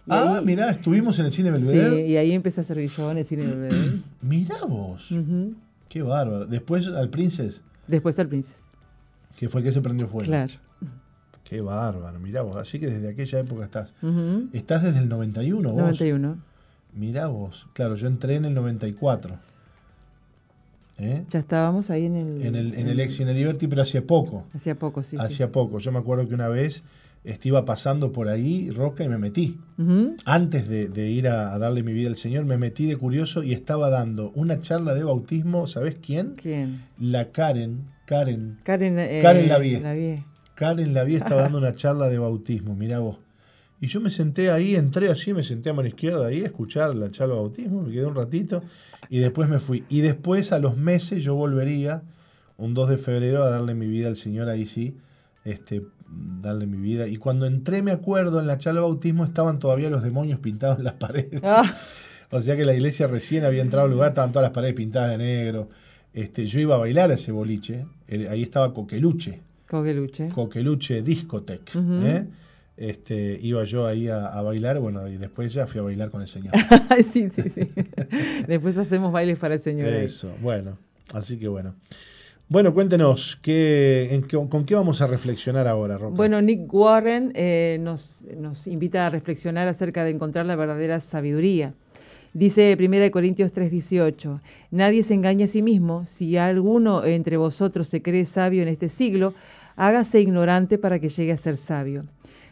Ah, 0.07 0.37
ahí- 0.39 0.45
mirá, 0.45 0.69
estuvimos 0.71 1.19
en 1.19 1.25
el 1.25 1.31
cine 1.33 1.49
Sí, 1.59 1.65
Belvedere. 1.65 2.07
y 2.07 2.17
ahí 2.17 2.31
empecé 2.31 2.61
a 2.61 2.63
servir 2.63 2.89
yo 2.89 3.11
en 3.11 3.17
el 3.17 3.25
cine 3.25 3.43
Belvedere. 3.47 3.99
Mirá 4.21 4.63
vos, 4.65 5.09
qué 5.89 6.01
bárbaro. 6.01 6.45
Después 6.47 6.87
al 6.87 7.09
Princess, 7.09 7.61
Después 7.85 8.17
al 8.17 8.27
Princess. 8.29 8.61
que 9.35 9.49
fue 9.49 9.59
el 9.59 9.65
que 9.65 9.71
se 9.73 9.81
prendió 9.81 10.07
fuego. 10.07 10.25
Claro. 10.25 10.53
Qué 11.51 11.59
bárbaro, 11.59 12.17
mirá 12.17 12.43
vos. 12.43 12.55
Así 12.55 12.79
que 12.79 12.87
desde 12.87 13.09
aquella 13.09 13.39
época 13.39 13.65
estás. 13.65 13.93
Estás 14.53 14.83
desde 14.83 14.99
el 14.99 15.09
91, 15.09 15.69
vos. 15.69 15.81
91. 15.81 16.37
Mirá 16.93 17.27
vos. 17.27 17.67
Claro, 17.73 17.95
yo 17.95 18.07
entré 18.07 18.35
en 18.35 18.45
el 18.45 18.53
94. 18.53 19.35
¿Eh? 20.97 21.25
Ya 21.27 21.39
estábamos 21.39 21.89
ahí 21.89 22.05
en 22.05 22.15
el... 22.15 22.41
En 22.41 22.55
el, 22.55 22.73
en 22.75 22.87
el 22.87 23.01
ex 23.01 23.15
Cine 23.15 23.33
Liberty, 23.33 23.67
pero 23.67 23.81
hacía 23.81 24.07
poco. 24.07 24.45
Hacía 24.53 24.79
poco, 24.79 25.03
sí. 25.03 25.17
sí. 25.17 25.21
hacía 25.21 25.51
poco. 25.51 25.79
Yo 25.79 25.91
me 25.91 25.99
acuerdo 25.99 26.25
que 26.25 26.35
una 26.35 26.47
vez 26.47 26.85
este, 27.25 27.49
iba 27.49 27.65
pasando 27.65 28.13
por 28.13 28.29
ahí, 28.29 28.69
Roca, 28.69 29.03
y 29.03 29.09
me 29.09 29.17
metí. 29.17 29.59
Antes 30.23 30.69
de, 30.69 30.87
de 30.87 31.09
ir 31.09 31.27
a, 31.27 31.53
a 31.53 31.59
darle 31.59 31.83
mi 31.83 31.91
vida 31.91 32.07
al 32.07 32.15
Señor, 32.15 32.45
me 32.45 32.57
metí 32.57 32.85
de 32.85 32.95
curioso 32.95 33.43
y 33.43 33.51
estaba 33.51 33.89
dando 33.89 34.31
una 34.35 34.61
charla 34.61 34.93
de 34.93 35.03
bautismo, 35.03 35.67
¿sabés 35.67 35.99
quién? 35.99 36.35
¿Quién? 36.37 36.85
La 36.97 37.31
Karen, 37.31 37.89
Karen, 38.05 38.59
Karen, 38.63 38.99
eh, 38.99 39.19
Karen 39.21 39.49
Lavie. 39.49 39.81
Lavie. 39.81 40.30
Karen 40.61 40.93
Lavie 40.93 41.17
estaba 41.17 41.41
dando 41.41 41.57
una 41.57 41.73
charla 41.73 42.07
de 42.07 42.19
bautismo, 42.19 42.75
mirá 42.75 42.99
vos. 42.99 43.17
Y 43.79 43.87
yo 43.87 43.99
me 43.99 44.11
senté 44.11 44.51
ahí, 44.51 44.75
entré 44.75 45.09
así, 45.09 45.33
me 45.33 45.41
senté 45.41 45.71
a 45.71 45.73
mano 45.73 45.87
izquierda 45.87 46.27
ahí 46.27 46.43
a 46.43 46.45
escuchar 46.45 46.93
la 46.93 47.09
charla 47.09 47.33
de 47.33 47.39
bautismo, 47.39 47.81
me 47.81 47.91
quedé 47.91 48.05
un 48.05 48.13
ratito 48.13 48.61
y 49.09 49.17
después 49.17 49.49
me 49.49 49.57
fui. 49.57 49.83
Y 49.89 50.01
después 50.01 50.51
a 50.51 50.59
los 50.59 50.77
meses 50.77 51.23
yo 51.23 51.33
volvería, 51.33 52.03
un 52.59 52.75
2 52.75 52.91
de 52.91 52.97
febrero, 52.97 53.41
a 53.41 53.49
darle 53.49 53.73
mi 53.73 53.87
vida 53.87 54.07
al 54.07 54.15
Señor, 54.15 54.49
ahí 54.49 54.67
sí, 54.67 54.95
este, 55.45 55.81
darle 56.43 56.67
mi 56.67 56.77
vida. 56.77 57.07
Y 57.07 57.17
cuando 57.17 57.47
entré, 57.47 57.81
me 57.81 57.89
acuerdo, 57.89 58.39
en 58.39 58.45
la 58.45 58.59
charla 58.59 58.81
de 58.81 58.85
bautismo 58.85 59.23
estaban 59.23 59.57
todavía 59.57 59.89
los 59.89 60.03
demonios 60.03 60.37
pintados 60.41 60.77
en 60.77 60.83
las 60.83 60.93
paredes. 60.93 61.41
Ah, 61.43 61.75
O 62.29 62.39
sea 62.39 62.55
que 62.55 62.65
la 62.65 62.75
iglesia 62.75 63.07
recién 63.07 63.45
había 63.45 63.63
entrado 63.63 63.85
al 63.85 63.91
lugar, 63.91 64.09
estaban 64.09 64.31
todas 64.31 64.43
las 64.43 64.53
paredes 64.53 64.75
pintadas 64.75 65.09
de 65.09 65.17
negro. 65.17 65.69
Este, 66.13 66.45
yo 66.45 66.59
iba 66.59 66.75
a 66.75 66.77
bailar 66.77 67.09
a 67.09 67.15
ese 67.15 67.31
boliche, 67.31 67.87
eh, 68.07 68.27
ahí 68.29 68.43
estaba 68.43 68.75
Coqueluche. 68.75 69.41
Coqueluche. 69.71 70.27
Coqueluche 70.29 71.01
Discotech. 71.01 71.75
Ujú. 71.75 72.05
¿eh? 72.05 72.27
este, 72.77 73.37
iba 73.41 73.63
yo 73.63 73.85
ahí 73.85 74.07
a, 74.07 74.27
a 74.27 74.41
bailar, 74.41 74.79
bueno, 74.79 75.07
y 75.07 75.17
después 75.17 75.53
ya 75.53 75.67
fui 75.67 75.79
a 75.79 75.83
bailar 75.83 76.09
con 76.09 76.21
el 76.21 76.27
Señor. 76.27 76.51
sí, 77.11 77.29
sí, 77.29 77.43
sí. 77.49 77.69
Después 78.47 78.77
hacemos 78.77 79.11
bailes 79.11 79.37
para 79.37 79.53
el 79.55 79.59
Señor. 79.59 79.87
ahí. 79.89 80.05
Eso, 80.05 80.29
bueno, 80.41 80.77
así 81.13 81.37
que 81.37 81.47
bueno. 81.47 81.75
Bueno, 82.49 82.73
cuéntenos, 82.73 83.37
¿qué, 83.41 84.09
en 84.13 84.23
qué- 84.23 84.35
¿con 84.49 84.65
qué 84.65 84.75
vamos 84.75 85.01
a 85.01 85.07
reflexionar 85.07 85.67
ahora, 85.67 85.97
Roca? 85.97 86.15
Bueno, 86.15 86.41
Nick 86.41 86.73
Warren 86.73 87.31
eh, 87.35 87.77
nos, 87.79 88.25
nos 88.37 88.67
invita 88.67 89.05
a 89.05 89.09
reflexionar 89.09 89.67
acerca 89.69 90.03
de 90.03 90.09
encontrar 90.09 90.45
la 90.45 90.55
verdadera 90.57 90.99
sabiduría. 90.99 91.73
Dice 92.33 92.75
1 92.79 93.11
Corintios 93.11 93.53
3:18, 93.53 94.39
nadie 94.71 95.03
se 95.03 95.13
engaña 95.13 95.45
a 95.45 95.47
sí 95.49 95.61
mismo, 95.61 96.05
si 96.05 96.35
alguno 96.37 97.03
entre 97.05 97.37
vosotros 97.37 97.87
se 97.87 98.01
cree 98.01 98.25
sabio 98.25 98.61
en 98.63 98.69
este 98.69 98.89
siglo, 98.89 99.33
hágase 99.75 100.21
ignorante 100.21 100.77
para 100.77 100.99
que 100.99 101.09
llegue 101.09 101.31
a 101.31 101.37
ser 101.37 101.57
sabio. 101.57 102.03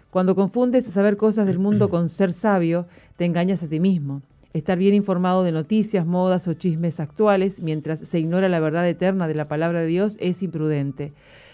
Cuando 0.09 0.35
confundes 0.35 0.85
saber 0.85 1.17
cosas 1.17 1.45
del 1.45 1.59
mundo 1.59 1.89
con 1.89 2.09
ser 2.09 2.33
sabio, 2.33 2.87
te 3.15 3.25
engañas 3.25 3.61
a 3.61 3.67
ti 3.67 3.79
mismo. 3.79 4.21
Estar 4.53 4.79
bien 4.79 4.95
informado 4.95 5.43
de 5.43 5.51
noticias, 5.51 6.07
modas 6.07 6.47
o 6.47 6.53
chismes 6.53 6.99
actuales 6.99 7.61
mientras 7.61 7.99
se 7.99 8.19
ignora 8.19 8.49
la 8.49 8.59
verdad 8.59 8.87
eterna 8.87 9.27
de 9.27 9.35
la 9.35 9.47
palabra 9.47 9.81
de 9.81 9.85
Dios 9.85 10.17
es 10.19 10.41
imprudente. 10.41 11.13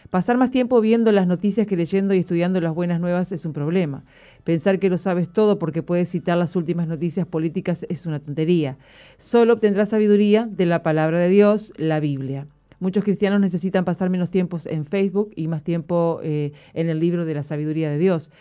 Pasar 0.09 0.37
más 0.37 0.51
tiempo 0.51 0.79
viendo 0.79 1.11
las 1.11 1.27
noticias 1.27 1.67
que 1.67 1.75
leyendo 1.75 2.13
y 2.13 2.19
estudiando 2.19 2.61
las 2.61 2.73
buenas 2.73 3.01
nuevas 3.01 3.33
es 3.33 3.45
un 3.45 3.51
problema. 3.51 4.05
Pensar 4.45 4.79
que 4.79 4.89
lo 4.89 4.97
sabes 4.97 5.27
todo 5.27 5.59
porque 5.59 5.83
puedes 5.83 6.09
citar 6.09 6.37
las 6.37 6.55
últimas 6.55 6.87
noticias 6.87 7.27
políticas 7.27 7.85
es 7.89 8.05
una 8.05 8.21
tontería. 8.21 8.77
Solo 9.17 9.51
obtendrás 9.53 9.89
sabiduría 9.89 10.47
de 10.49 10.65
la 10.65 10.81
palabra 10.81 11.19
de 11.19 11.27
Dios, 11.27 11.73
la 11.75 11.99
Biblia. 11.99 12.47
Muchos 12.79 13.03
cristianos 13.03 13.39
necesitan 13.39 13.85
pasar 13.85 14.09
menos 14.09 14.31
tiempos 14.31 14.65
en 14.65 14.85
Facebook 14.85 15.31
y 15.35 15.47
más 15.47 15.63
tiempo 15.63 16.19
eh, 16.23 16.51
en 16.73 16.89
el 16.89 16.99
libro 16.99 17.25
de 17.25 17.33
la 17.33 17.43
sabiduría 17.43 17.89
de 17.89 17.97
Dios. 17.97 18.31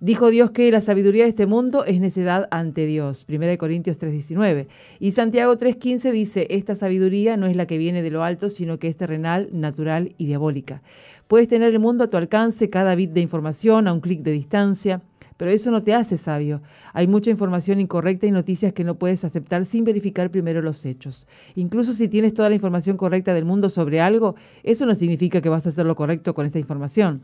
Dijo 0.00 0.28
Dios 0.28 0.50
que 0.50 0.70
la 0.70 0.82
sabiduría 0.82 1.24
de 1.24 1.30
este 1.30 1.46
mundo 1.46 1.84
es 1.86 1.98
necedad 1.98 2.46
ante 2.50 2.84
Dios. 2.84 3.24
1 3.26 3.56
Corintios 3.56 3.98
3:19. 3.98 4.66
Y 5.00 5.12
Santiago 5.12 5.56
3:15 5.56 6.12
dice, 6.12 6.46
esta 6.50 6.76
sabiduría 6.76 7.36
no 7.36 7.46
es 7.46 7.56
la 7.56 7.66
que 7.66 7.78
viene 7.78 8.02
de 8.02 8.10
lo 8.10 8.22
alto, 8.22 8.50
sino 8.50 8.78
que 8.78 8.88
es 8.88 8.96
terrenal, 8.96 9.48
natural 9.52 10.14
y 10.18 10.26
diabólica. 10.26 10.82
Puedes 11.26 11.48
tener 11.48 11.72
el 11.72 11.78
mundo 11.78 12.04
a 12.04 12.08
tu 12.08 12.18
alcance, 12.18 12.68
cada 12.68 12.94
bit 12.94 13.12
de 13.12 13.22
información 13.22 13.88
a 13.88 13.94
un 13.94 14.00
clic 14.00 14.20
de 14.20 14.32
distancia, 14.32 15.00
pero 15.36 15.50
eso 15.50 15.70
no 15.70 15.82
te 15.82 15.94
hace 15.94 16.16
sabio. 16.16 16.62
Hay 16.92 17.06
mucha 17.06 17.30
información 17.30 17.80
incorrecta 17.80 18.26
y 18.26 18.30
noticias 18.30 18.72
que 18.72 18.84
no 18.84 18.96
puedes 18.96 19.24
aceptar 19.24 19.64
sin 19.64 19.84
verificar 19.84 20.30
primero 20.30 20.62
los 20.62 20.84
hechos. 20.84 21.26
Incluso 21.54 21.92
si 21.92 22.08
tienes 22.08 22.34
toda 22.34 22.48
la 22.48 22.54
información 22.54 22.96
correcta 22.96 23.34
del 23.34 23.44
mundo 23.44 23.68
sobre 23.68 24.00
algo, 24.00 24.34
eso 24.62 24.86
no 24.86 24.94
significa 24.94 25.40
que 25.40 25.48
vas 25.48 25.66
a 25.66 25.70
hacer 25.70 25.86
lo 25.86 25.96
correcto 25.96 26.34
con 26.34 26.46
esta 26.46 26.58
información. 26.58 27.22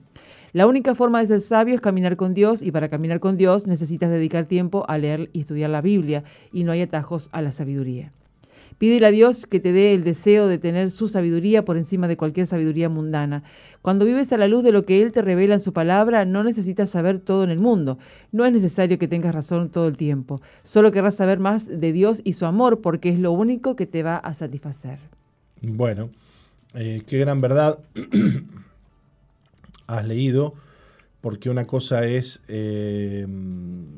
La 0.53 0.67
única 0.67 0.97
forma 0.97 1.21
de 1.21 1.29
ser 1.29 1.41
sabio 1.41 1.75
es 1.75 1.81
caminar 1.81 2.17
con 2.17 2.35
Dios 2.35 2.63
y 2.63 2.73
para 2.73 2.89
caminar 2.89 3.21
con 3.21 3.37
Dios 3.37 3.69
necesitas 3.69 4.11
dedicar 4.11 4.47
tiempo 4.47 4.85
a 4.89 4.99
leer 4.99 5.31
y 5.33 5.41
estudiar 5.41 5.71
la 5.71 5.81
Biblia 5.81 6.25
y 6.53 6.65
no 6.65 6.73
hay 6.73 6.83
atajos 6.83 7.29
a 7.33 7.41
la 7.41 7.53
sabiduría. 7.53 8.11
Pídele 8.81 9.09
a 9.09 9.11
Dios 9.11 9.45
que 9.45 9.61
te 9.61 9.75
dé 9.75 9.93
el 9.93 10.05
deseo 10.05 10.49
de 10.49 10.57
tener 10.57 10.91
su 10.91 11.07
sabiduría 11.07 11.67
por 11.67 11.77
encima 11.77 12.09
de 12.09 12.17
cualquier 12.17 12.47
sabiduría 12.47 12.89
mundana. 12.89 13.43
Cuando 13.83 14.07
vives 14.07 14.33
a 14.33 14.39
la 14.39 14.49
luz 14.49 14.65
de 14.65 14.73
lo 14.73 14.87
que 14.87 15.03
Él 15.03 15.13
te 15.13 15.21
revela 15.21 15.53
en 15.53 15.61
su 15.61 15.75
palabra, 15.75 16.25
no 16.25 16.43
necesitas 16.45 16.89
saber 16.89 17.19
todo 17.21 17.45
en 17.45 17.51
el 17.51 17.59
mundo. 17.59 17.99
No 18.33 18.47
es 18.47 18.53
necesario 18.55 18.99
que 18.99 19.07
tengas 19.07 19.35
razón 19.35 19.69
todo 19.69 19.87
el 19.87 19.99
tiempo. 19.99 20.41
Solo 20.63 20.93
querrás 20.93 21.17
saber 21.17 21.39
más 21.39 21.69
de 21.69 21.93
Dios 21.93 22.23
y 22.25 22.33
su 22.33 22.47
amor 22.47 22.81
porque 22.81 23.11
es 23.11 23.19
lo 23.19 23.33
único 23.33 23.77
que 23.77 23.85
te 23.85 24.03
va 24.03 24.17
a 24.17 24.33
satisfacer. 24.33 24.99
Bueno, 25.61 26.09
eh, 26.73 27.03
qué 27.07 27.19
gran 27.19 27.43
verdad 27.43 27.81
has 29.89 30.09
leído, 30.09 30.55
porque 31.21 31.51
una 31.51 31.67
cosa 31.67 32.07
es 32.07 32.41
eh, 32.49 33.27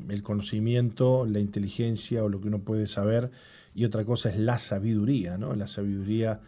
el 0.09 0.23
conocimiento, 0.23 1.25
la 1.25 1.39
inteligencia 1.39 2.21
o 2.21 2.27
lo 2.27 2.41
que 2.41 2.49
uno 2.49 2.59
puede 2.59 2.87
saber, 2.87 3.31
y 3.75 3.85
otra 3.85 4.05
cosa 4.05 4.29
es 4.29 4.37
la 4.37 4.57
sabiduría, 4.57 5.37
¿no? 5.37 5.55
La 5.55 5.67
sabiduría 5.67 6.39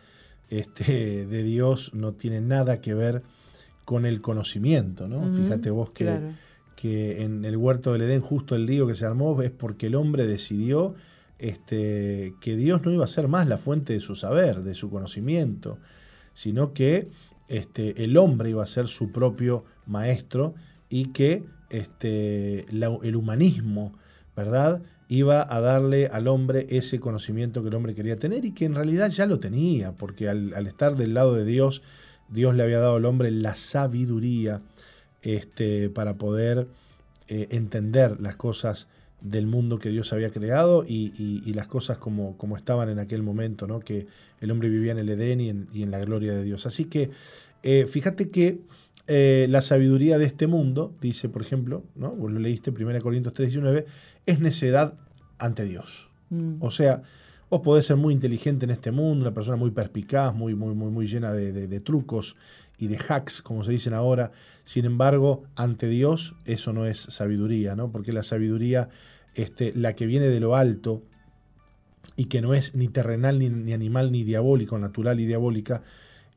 este, 0.49 1.25
de 1.27 1.43
Dios 1.43 1.93
no 1.93 2.13
tiene 2.13 2.41
nada 2.41 2.81
que 2.81 2.93
ver 2.93 3.23
con 3.83 4.05
el 4.05 4.21
conocimiento, 4.21 5.07
¿no? 5.07 5.31
Fíjate 5.33 5.69
vos 5.69 5.91
que, 5.91 6.05
claro. 6.05 6.31
que 6.75 7.23
en 7.23 7.45
el 7.45 7.55
huerto 7.57 7.93
del 7.93 8.01
Edén 8.03 8.21
justo 8.21 8.55
el 8.55 8.65
lío 8.65 8.87
que 8.87 8.95
se 8.95 9.05
armó 9.05 9.39
es 9.41 9.51
porque 9.51 9.87
el 9.87 9.95
hombre 9.95 10.25
decidió 10.25 10.95
este, 11.37 12.33
que 12.41 12.55
Dios 12.55 12.81
no 12.83 12.91
iba 12.91 13.05
a 13.05 13.07
ser 13.07 13.27
más 13.27 13.47
la 13.47 13.57
fuente 13.57 13.93
de 13.93 13.99
su 13.99 14.15
saber, 14.15 14.61
de 14.63 14.73
su 14.73 14.89
conocimiento, 14.89 15.77
sino 16.33 16.73
que 16.73 17.09
este, 17.47 18.03
el 18.03 18.17
hombre 18.17 18.49
iba 18.49 18.63
a 18.63 18.67
ser 18.67 18.87
su 18.87 19.11
propio 19.11 19.65
maestro 19.85 20.55
y 20.89 21.07
que 21.11 21.43
este, 21.69 22.65
la- 22.71 22.97
el 23.03 23.15
humanismo, 23.15 23.93
¿verdad? 24.35 24.81
Iba 25.07 25.45
a 25.47 25.61
darle 25.61 26.07
al 26.07 26.27
hombre 26.27 26.65
ese 26.69 26.99
conocimiento 26.99 27.61
que 27.61 27.69
el 27.69 27.75
hombre 27.75 27.93
quería 27.93 28.17
tener 28.17 28.43
y 28.45 28.51
que 28.51 28.65
en 28.65 28.75
realidad 28.75 29.09
ya 29.09 29.25
lo 29.25 29.39
tenía, 29.39 29.91
porque 29.93 30.29
al, 30.29 30.53
estar 30.65 30.95
del 30.95 31.13
lado 31.13 31.35
de 31.35 31.45
Dios, 31.45 31.81
Dios 32.29 32.55
le 32.55 32.63
había 32.63 32.79
dado 32.79 32.95
al 32.95 33.05
hombre 33.05 33.29
la 33.31 33.55
sabiduría 33.55 34.59
este, 35.21 35.89
para 35.89 36.17
poder 36.17 36.67
eh, 37.27 37.47
entender 37.51 38.19
las 38.19 38.35
cosas 38.35 38.87
del 39.21 39.47
mundo 39.47 39.79
que 39.79 39.89
Dios 39.89 40.13
había 40.13 40.29
creado 40.29 40.83
y, 40.87 41.41
las 41.53 41.67
cosas 41.67 41.97
como, 41.97 42.37
como, 42.37 42.57
estaban 42.57 42.89
en 42.89 42.99
aquel 42.99 43.23
momento, 43.23 43.65
¿no? 43.65 43.79
que 43.79 44.05
el 44.39 44.51
hombre 44.51 44.69
vivía 44.69 44.91
en 44.91 44.99
el 44.99 45.09
Edén 45.09 45.41
y 45.41 45.49
en, 45.83 45.91
la 45.91 45.99
gloria 45.99 46.33
de 46.33 46.43
Dios. 46.43 46.65
Así 46.67 46.85
que 46.85 47.09
eh, 47.63 47.87
fíjate 47.87 48.29
que 48.29 48.59
eh, 49.07 49.47
la 49.49 49.61
sabiduría 49.61 50.17
de 50.17 50.25
este 50.25 50.47
mundo, 50.47 50.93
dice 51.01 51.29
por 51.29 51.41
ejemplo, 51.41 51.83
¿no? 51.95 52.15
vos 52.15 52.31
lo 52.31 52.39
leíste 52.39 52.71
1 52.71 52.99
Corintios 53.01 53.33
3:19, 53.33 53.85
es 54.25 54.39
necedad 54.39 54.97
ante 55.37 55.65
Dios. 55.65 56.09
Mm. 56.29 56.55
O 56.59 56.71
sea, 56.71 57.03
vos 57.49 57.61
podés 57.61 57.85
ser 57.85 57.97
muy 57.97 58.13
inteligente 58.13 58.65
en 58.65 58.71
este 58.71 58.91
mundo, 58.91 59.25
una 59.25 59.33
persona 59.33 59.57
muy 59.57 59.71
perspicaz, 59.71 60.33
muy, 60.33 60.55
muy, 60.55 60.73
muy, 60.73 60.91
muy 60.91 61.07
llena 61.07 61.33
de 61.33 61.79
trucos 61.79 62.35
y 62.77 62.87
de 62.87 62.97
hacks, 62.97 63.41
como 63.41 63.63
se 63.63 63.71
dicen 63.71 63.93
ahora. 63.93 64.31
Sin 64.63 64.85
embargo, 64.85 65.43
ante 65.55 65.87
Dios 65.87 66.35
eso 66.45 66.73
no 66.73 66.85
es 66.85 66.99
sabiduría, 66.99 67.75
¿no? 67.75 67.91
Porque 67.91 68.13
la 68.13 68.23
sabiduría, 68.23 68.89
este, 69.33 69.73
la 69.75 69.93
que 69.93 70.05
viene 70.05 70.27
de 70.27 70.39
lo 70.39 70.55
alto 70.55 71.03
y 72.15 72.25
que 72.25 72.41
no 72.41 72.53
es 72.53 72.75
ni 72.75 72.87
terrenal, 72.87 73.39
ni, 73.39 73.49
ni 73.49 73.73
animal, 73.73 74.11
ni 74.11 74.23
diabólico, 74.23 74.77
natural 74.77 75.19
y 75.19 75.25
diabólica, 75.25 75.83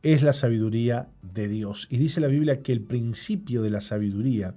es 0.02 0.22
la 0.22 0.32
sabiduría 0.32 1.08
de 1.22 1.48
Dios. 1.48 1.88
Y 1.90 1.98
dice 1.98 2.20
la 2.20 2.28
Biblia 2.28 2.62
que 2.62 2.72
el 2.72 2.82
principio 2.82 3.62
de 3.62 3.70
la 3.70 3.80
sabiduría 3.80 4.54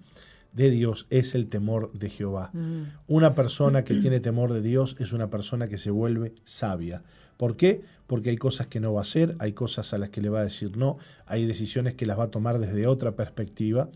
de 0.53 0.69
Dios 0.69 1.07
es 1.09 1.35
el 1.35 1.47
temor 1.47 1.91
de 1.93 2.09
Jehová. 2.09 2.51
Mm. 2.53 2.83
Una 3.07 3.35
persona 3.35 3.83
que 3.83 3.95
tiene 3.95 4.19
temor 4.19 4.53
de 4.53 4.61
Dios 4.61 4.95
es 4.99 5.13
una 5.13 5.29
persona 5.29 5.67
que 5.67 5.77
se 5.77 5.91
vuelve 5.91 6.33
sabia. 6.43 7.03
¿Por 7.37 7.55
qué? 7.55 7.81
Porque 8.07 8.29
hay 8.29 8.37
cosas 8.37 8.67
que 8.67 8.79
no 8.79 8.93
va 8.93 8.99
a 8.99 9.03
hacer, 9.03 9.35
hay 9.39 9.53
cosas 9.53 9.93
a 9.93 9.97
las 9.97 10.09
que 10.09 10.21
le 10.21 10.29
va 10.29 10.41
a 10.41 10.43
decir 10.43 10.77
no, 10.77 10.97
hay 11.25 11.45
decisiones 11.45 11.95
que 11.95 12.05
las 12.05 12.19
va 12.19 12.25
a 12.25 12.31
tomar 12.31 12.59
desde 12.59 12.85
otra 12.85 13.15
perspectiva, 13.15 13.89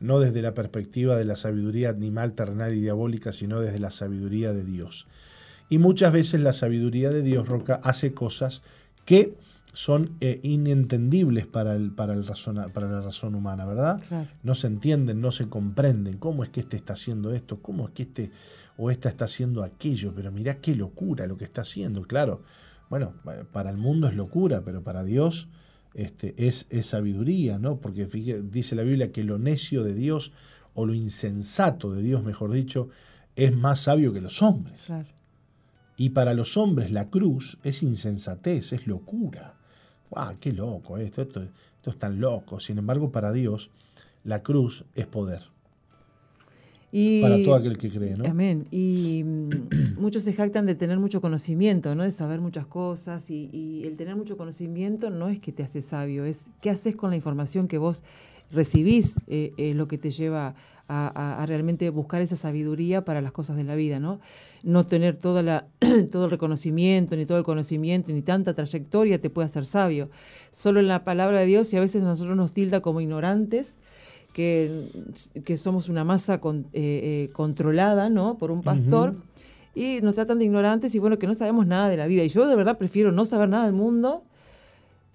no 0.00 0.18
desde 0.18 0.42
la 0.42 0.54
perspectiva 0.54 1.16
de 1.16 1.24
la 1.24 1.36
sabiduría 1.36 1.90
animal, 1.90 2.32
terrenal 2.32 2.74
y 2.74 2.80
diabólica, 2.80 3.32
sino 3.32 3.60
desde 3.60 3.78
la 3.78 3.90
sabiduría 3.90 4.52
de 4.52 4.64
Dios. 4.64 5.06
Y 5.68 5.78
muchas 5.78 6.12
veces 6.12 6.40
la 6.40 6.52
sabiduría 6.52 7.10
de 7.10 7.22
Dios, 7.22 7.46
Roca, 7.46 7.80
hace 7.82 8.14
cosas 8.14 8.62
que 9.04 9.34
son 9.72 10.16
eh, 10.20 10.40
inentendibles 10.42 11.46
para, 11.46 11.74
el, 11.74 11.92
para, 11.92 12.14
el 12.14 12.24
para 12.72 12.90
la 12.90 13.00
razón 13.00 13.34
humana, 13.34 13.66
¿verdad? 13.66 14.02
No 14.42 14.54
se 14.54 14.66
entienden, 14.66 15.20
no 15.20 15.30
se 15.30 15.48
comprenden. 15.48 16.18
¿Cómo 16.18 16.42
es 16.42 16.50
que 16.50 16.60
este 16.60 16.76
está 16.76 16.94
haciendo 16.94 17.32
esto? 17.32 17.60
¿Cómo 17.60 17.86
es 17.86 17.94
que 17.94 18.02
este 18.04 18.30
o 18.76 18.90
esta 18.90 19.08
está 19.08 19.26
haciendo 19.26 19.62
aquello? 19.62 20.12
Pero 20.14 20.32
mirá 20.32 20.54
qué 20.60 20.74
locura 20.74 21.26
lo 21.26 21.36
que 21.36 21.44
está 21.44 21.62
haciendo. 21.62 22.02
Claro, 22.02 22.42
bueno, 22.90 23.14
para 23.52 23.70
el 23.70 23.76
mundo 23.76 24.08
es 24.08 24.14
locura, 24.14 24.62
pero 24.64 24.82
para 24.82 25.04
Dios 25.04 25.48
este, 25.94 26.34
es, 26.38 26.66
es 26.70 26.86
sabiduría, 26.86 27.58
¿no? 27.58 27.80
Porque 27.80 28.06
dice 28.06 28.74
la 28.74 28.82
Biblia 28.82 29.12
que 29.12 29.24
lo 29.24 29.38
necio 29.38 29.84
de 29.84 29.94
Dios, 29.94 30.32
o 30.74 30.86
lo 30.86 30.94
insensato 30.94 31.92
de 31.92 32.02
Dios, 32.02 32.22
mejor 32.22 32.52
dicho, 32.52 32.88
es 33.34 33.56
más 33.56 33.80
sabio 33.80 34.12
que 34.12 34.20
los 34.20 34.42
hombres. 34.42 34.80
Y 35.96 36.10
para 36.10 36.34
los 36.34 36.56
hombres 36.56 36.92
la 36.92 37.10
cruz 37.10 37.58
es 37.64 37.82
insensatez, 37.82 38.72
es 38.72 38.86
locura. 38.86 39.57
¡Wow! 40.10 40.36
¡Qué 40.40 40.52
loco 40.52 40.98
esto, 40.98 41.22
esto! 41.22 41.42
Esto 41.42 41.90
es 41.90 41.98
tan 41.98 42.20
loco. 42.20 42.60
Sin 42.60 42.78
embargo, 42.78 43.12
para 43.12 43.32
Dios, 43.32 43.70
la 44.24 44.42
cruz 44.42 44.84
es 44.94 45.06
poder 45.06 45.42
para 47.20 47.42
todo 47.42 47.54
aquel 47.54 47.76
que 47.76 47.90
cree, 47.90 48.16
¿no? 48.16 48.24
Amén. 48.24 48.66
Y 48.70 49.22
mm, 49.24 49.50
muchos 50.00 50.22
se 50.22 50.32
jactan 50.32 50.66
de 50.66 50.74
tener 50.74 50.98
mucho 50.98 51.20
conocimiento, 51.20 51.94
¿no? 51.94 52.02
De 52.02 52.12
saber 52.12 52.40
muchas 52.40 52.66
cosas. 52.66 53.30
Y, 53.30 53.82
el 53.84 53.96
tener 53.96 54.16
mucho 54.16 54.36
conocimiento 54.36 55.10
no 55.10 55.28
es 55.28 55.38
que 55.38 55.52
te 55.52 55.62
hace 55.62 55.82
sabio, 55.82 56.24
es 56.24 56.50
qué 56.60 56.70
haces 56.70 56.96
con 56.96 57.10
la 57.10 57.16
información 57.16 57.68
que 57.68 57.78
vos 57.78 58.02
recibís, 58.50 59.16
eh, 59.26 59.52
es 59.58 59.76
lo 59.76 59.88
que 59.88 59.98
te 59.98 60.10
lleva 60.10 60.54
a, 60.88 61.44
realmente 61.46 61.90
buscar 61.90 62.22
esa 62.22 62.36
sabiduría 62.36 63.04
para 63.04 63.20
las 63.20 63.32
cosas 63.32 63.56
de 63.56 63.64
la 63.64 63.74
vida, 63.74 64.00
¿no? 64.00 64.20
No 64.62 64.84
tener 64.84 65.16
toda 65.16 65.42
la, 65.42 65.66
todo 66.10 66.24
el 66.24 66.30
reconocimiento, 66.30 67.14
ni 67.16 67.26
todo 67.26 67.38
el 67.38 67.44
conocimiento, 67.44 68.10
ni 68.12 68.22
tanta 68.22 68.54
trayectoria 68.54 69.20
te 69.20 69.30
puede 69.30 69.46
hacer 69.46 69.64
sabio. 69.64 70.08
Solo 70.50 70.80
en 70.80 70.88
la 70.88 71.04
palabra 71.04 71.40
de 71.40 71.46
Dios, 71.46 71.72
y 71.72 71.76
a 71.76 71.80
veces 71.80 72.02
nosotros 72.02 72.36
nos 72.36 72.52
tilda 72.52 72.80
como 72.80 73.00
ignorantes, 73.00 73.76
que, 74.32 75.56
somos 75.56 75.88
una 75.88 76.04
masa 76.04 76.34
eh, 76.34 76.70
eh, 76.72 77.30
controlada 77.32 78.08
¿no? 78.08 78.38
por 78.38 78.50
un 78.50 78.62
pastor. 78.62 79.16
Y 79.74 80.00
nos 80.02 80.14
tratan 80.14 80.38
de 80.38 80.44
ignorantes 80.44 80.94
y 80.94 80.98
bueno, 80.98 81.18
que 81.18 81.26
no 81.26 81.34
sabemos 81.34 81.66
nada 81.66 81.88
de 81.88 81.96
la 81.96 82.06
vida. 82.06 82.24
Y 82.24 82.28
yo 82.28 82.46
de 82.46 82.56
verdad 82.56 82.78
prefiero 82.78 83.12
no 83.12 83.24
saber 83.24 83.48
nada 83.48 83.64
del 83.64 83.74
mundo 83.74 84.24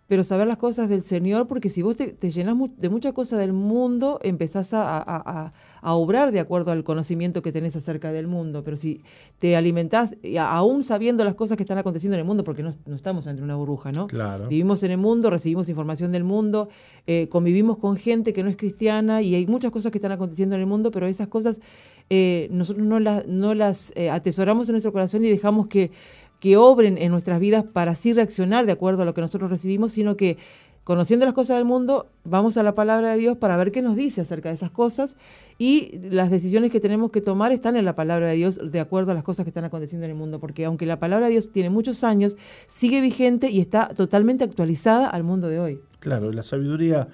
pero 0.07 0.23
saber 0.23 0.47
las 0.47 0.57
cosas 0.57 0.89
del 0.89 1.01
Señor, 1.03 1.47
porque 1.47 1.69
si 1.69 1.81
vos 1.81 1.95
te, 1.95 2.13
llenas 2.29 2.57
de 2.77 2.89
muchas 2.89 3.13
cosas 3.13 3.39
del 3.39 3.53
mundo, 3.53 4.19
empezás 4.21 4.71
a, 4.73 5.53
obrar 5.81 6.31
de 6.31 6.39
acuerdo 6.39 6.71
al 6.71 6.83
conocimiento 6.83 7.41
que 7.41 7.51
tenés 7.51 7.75
acerca 7.75 8.11
del 8.11 8.27
mundo. 8.27 8.63
Pero 8.63 8.77
si 8.77 9.01
te 9.37 9.55
alimentás, 9.55 10.15
aún 10.39 10.83
sabiendo 10.83 11.23
las 11.23 11.35
cosas 11.35 11.57
que 11.57 11.63
están 11.63 11.77
aconteciendo 11.77 12.15
en 12.15 12.19
el 12.19 12.25
mundo, 12.25 12.43
porque 12.43 12.63
no, 12.63 12.69
estamos 12.95 13.27
entre 13.27 13.43
una 13.43 13.55
burbuja, 13.55 13.91
¿no? 13.91 14.07
Claro. 14.07 14.47
Vivimos 14.49 14.83
en 14.83 14.91
el 14.91 14.97
mundo, 14.97 15.29
recibimos 15.29 15.69
información 15.69 16.11
del 16.11 16.23
mundo, 16.25 16.69
eh, 17.07 17.27
convivimos 17.29 17.77
con 17.77 17.95
gente 17.95 18.33
que 18.33 18.43
no 18.43 18.49
es 18.49 18.57
cristiana 18.57 19.21
y 19.21 19.35
hay 19.35 19.47
muchas 19.47 19.71
cosas 19.71 19.91
que 19.91 19.97
están 19.97 20.11
aconteciendo 20.11 20.55
en 20.55 20.61
el 20.61 20.67
mundo, 20.67 20.91
pero 20.91 21.07
esas 21.07 21.27
cosas 21.27 21.61
eh, 22.09 22.49
nosotros 22.51 22.85
no, 22.85 22.99
las 22.99 23.25
no 23.27 23.53
las 23.53 23.93
eh, 23.95 24.09
atesoramos 24.09 24.67
en 24.67 24.73
nuestro 24.73 24.91
corazón 24.91 25.23
y 25.23 25.29
dejamos 25.29 25.67
que 25.67 25.91
que 26.43 26.57
obren 26.57 26.97
en 26.97 27.09
nuestras 27.09 27.39
vidas 27.39 27.63
para 27.63 27.93
así 27.93 28.11
reaccionar 28.11 28.65
de 28.65 28.73
acuerdo 28.73 29.03
a 29.03 29.05
lo 29.05 29.13
que 29.13 29.21
nosotros 29.21 29.49
recibimos, 29.49 29.93
sino 29.93 30.17
que 30.17 30.37
conociendo 30.83 31.25
las 31.25 31.33
cosas 31.33 31.55
del 31.55 31.63
mundo, 31.63 32.11
vamos 32.25 32.57
a 32.57 32.63
la 32.63 32.75
palabra 32.75 33.11
de 33.11 33.17
Dios 33.17 33.37
para 33.37 33.55
ver 33.55 33.71
qué 33.71 33.81
nos 33.81 33.95
dice 33.95 34.19
acerca 34.19 34.49
de 34.49 34.55
esas 34.55 34.69
cosas 34.69 35.15
y 35.57 35.97
las 36.09 36.29
decisiones 36.29 36.69
que 36.69 36.81
tenemos 36.81 37.11
que 37.11 37.21
tomar 37.21 37.53
están 37.53 37.77
en 37.77 37.85
la 37.85 37.95
palabra 37.95 38.27
de 38.27 38.35
Dios 38.35 38.59
de 38.61 38.81
acuerdo 38.81 39.11
a 39.11 39.13
las 39.13 39.23
cosas 39.23 39.45
que 39.45 39.51
están 39.51 39.63
aconteciendo 39.63 40.03
en 40.03 40.11
el 40.11 40.17
mundo, 40.17 40.41
porque 40.41 40.65
aunque 40.65 40.85
la 40.85 40.99
palabra 40.99 41.27
de 41.27 41.31
Dios 41.31 41.53
tiene 41.53 41.69
muchos 41.69 42.03
años, 42.03 42.35
sigue 42.67 42.99
vigente 42.99 43.49
y 43.49 43.61
está 43.61 43.93
totalmente 43.93 44.43
actualizada 44.43 45.07
al 45.07 45.23
mundo 45.23 45.47
de 45.47 45.61
hoy. 45.61 45.79
Claro, 46.01 46.29
la 46.33 46.43
sabiduría 46.43 47.07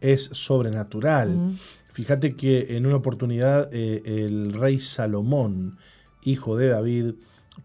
es 0.00 0.30
sobrenatural. 0.32 1.54
Fíjate 1.92 2.34
que 2.34 2.76
en 2.76 2.86
una 2.86 2.96
oportunidad 2.96 3.72
eh, 3.72 4.02
el 4.04 4.52
rey 4.52 4.80
Salomón, 4.80 5.78
hijo 6.24 6.56
de 6.56 6.70
David, 6.70 7.14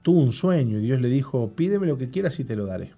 tuvo 0.01 0.21
un 0.21 0.33
sueño 0.33 0.79
y 0.79 0.81
Dios 0.81 1.01
le 1.01 1.09
dijo, 1.09 1.51
pídeme 1.55 1.87
lo 1.87 1.97
que 1.97 2.09
quieras 2.09 2.39
y 2.39 2.43
te 2.43 2.55
lo 2.55 2.65
daré. 2.65 2.93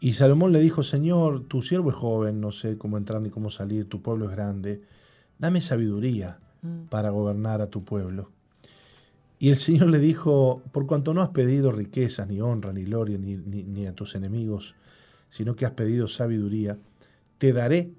Y 0.00 0.14
Salomón 0.14 0.52
le 0.52 0.60
dijo, 0.60 0.82
Señor, 0.82 1.44
tu 1.44 1.60
siervo 1.60 1.90
es 1.90 1.96
joven, 1.96 2.40
no 2.40 2.52
sé 2.52 2.78
cómo 2.78 2.96
entrar 2.96 3.20
ni 3.20 3.28
cómo 3.28 3.50
salir, 3.50 3.86
tu 3.86 4.00
pueblo 4.00 4.26
es 4.26 4.30
grande, 4.30 4.82
dame 5.38 5.60
sabiduría 5.60 6.38
mm. 6.62 6.84
para 6.88 7.10
gobernar 7.10 7.60
a 7.60 7.66
tu 7.66 7.84
pueblo. 7.84 8.30
Y 9.38 9.50
el 9.50 9.56
Señor 9.56 9.88
le 9.88 9.98
dijo, 9.98 10.62
por 10.72 10.86
cuanto 10.86 11.14
no 11.14 11.22
has 11.22 11.28
pedido 11.28 11.70
riquezas, 11.70 12.28
ni 12.28 12.40
honra, 12.40 12.72
ni 12.72 12.84
gloria, 12.84 13.18
ni, 13.18 13.36
ni 13.36 13.86
a 13.86 13.94
tus 13.94 14.14
enemigos, 14.14 14.74
sino 15.28 15.54
que 15.54 15.64
has 15.64 15.72
pedido 15.72 16.08
sabiduría, 16.08 16.78
te 17.38 17.52
daré 17.52 17.90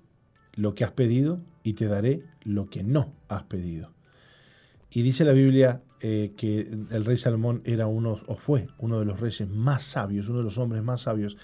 lo 0.53 0.75
que 0.75 0.83
has 0.83 0.91
pedido 0.91 1.39
y 1.63 1.73
te 1.73 1.85
daré 1.85 2.23
lo 2.43 2.69
que 2.69 2.83
no 2.83 3.13
has 3.27 3.43
pedido. 3.43 3.91
Y 4.91 5.01
dice 5.01 5.23
la 5.23 5.31
Biblia 5.31 5.81
eh, 6.01 6.33
que 6.35 6.61
el 6.91 7.05
rey 7.05 7.17
Salomón 7.17 7.61
era 7.63 7.87
uno, 7.87 8.19
o 8.27 8.35
fue 8.35 8.67
uno 8.79 8.99
de 8.99 9.05
los 9.05 9.19
reyes 9.19 9.49
más 9.49 9.83
sabios, 9.83 10.27
uno 10.27 10.39
de 10.39 10.43
los 10.43 10.57
hombres 10.57 10.83
más 10.83 11.01
sabios 11.01 11.37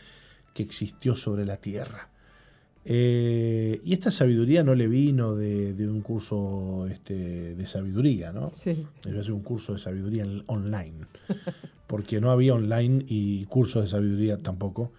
que 0.54 0.64
existió 0.64 1.16
sobre 1.16 1.46
la 1.46 1.58
tierra. 1.58 2.10
Eh, 2.84 3.82
y 3.84 3.94
esta 3.94 4.12
sabiduría 4.12 4.64
no 4.64 4.74
le 4.74 4.88
vino 4.88 5.36
de, 5.36 5.74
un 5.90 6.02
curso 6.02 6.88
este, 6.88 7.54
de 7.56 7.68
sabiduría, 7.68 8.32
¿no? 8.32 8.52
Sí. 8.54 8.88
Le 9.04 9.32
un 9.32 9.42
curso 9.42 9.74
de 9.74 9.80
sabiduría 9.80 10.26
online, 10.46 11.06
porque 11.88 12.22
no 12.22 12.32
había 12.32 12.54
online 12.54 13.04
y 13.08 13.46
cursos 13.46 13.84
de 13.84 13.88
sabiduría 13.90 14.38
tampoco. 14.38 14.92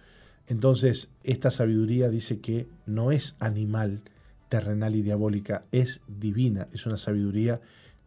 Entonces, 0.47 1.09
esta 1.23 1.51
sabiduría 1.51 2.09
dice 2.09 2.39
que 2.39 2.67
no 2.85 3.11
es 3.11 3.35
animal, 3.39 4.01
terrenal 4.49 4.95
y 4.95 5.01
diabólica, 5.01 5.65
es 5.71 6.01
divina, 6.07 6.67
es 6.71 6.85
una 6.85 6.97
sabiduría 6.97 7.59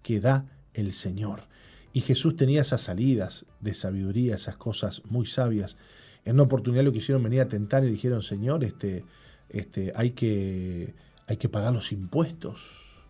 que 0.02 0.20
da 0.20 0.46
el 0.74 0.92
Señor. 0.92 1.44
Y 1.92 2.00
Jesús 2.00 2.36
tenía 2.36 2.62
esas 2.62 2.82
salidas 2.82 3.44
de 3.60 3.74
sabiduría, 3.74 4.34
esas 4.34 4.56
cosas 4.56 5.02
muy 5.08 5.26
sabias. 5.26 5.76
En 6.24 6.34
una 6.34 6.44
oportunidad 6.44 6.84
lo 6.84 6.92
quisieron 6.92 7.22
venir 7.22 7.40
a 7.40 7.48
tentar 7.48 7.84
y 7.84 7.90
dijeron, 7.90 8.22
Señor, 8.22 8.64
este, 8.64 9.04
este, 9.48 9.92
hay, 9.94 10.10
que, 10.10 10.94
hay 11.26 11.36
que 11.36 11.48
pagar 11.48 11.72
los 11.72 11.92
impuestos. 11.92 13.06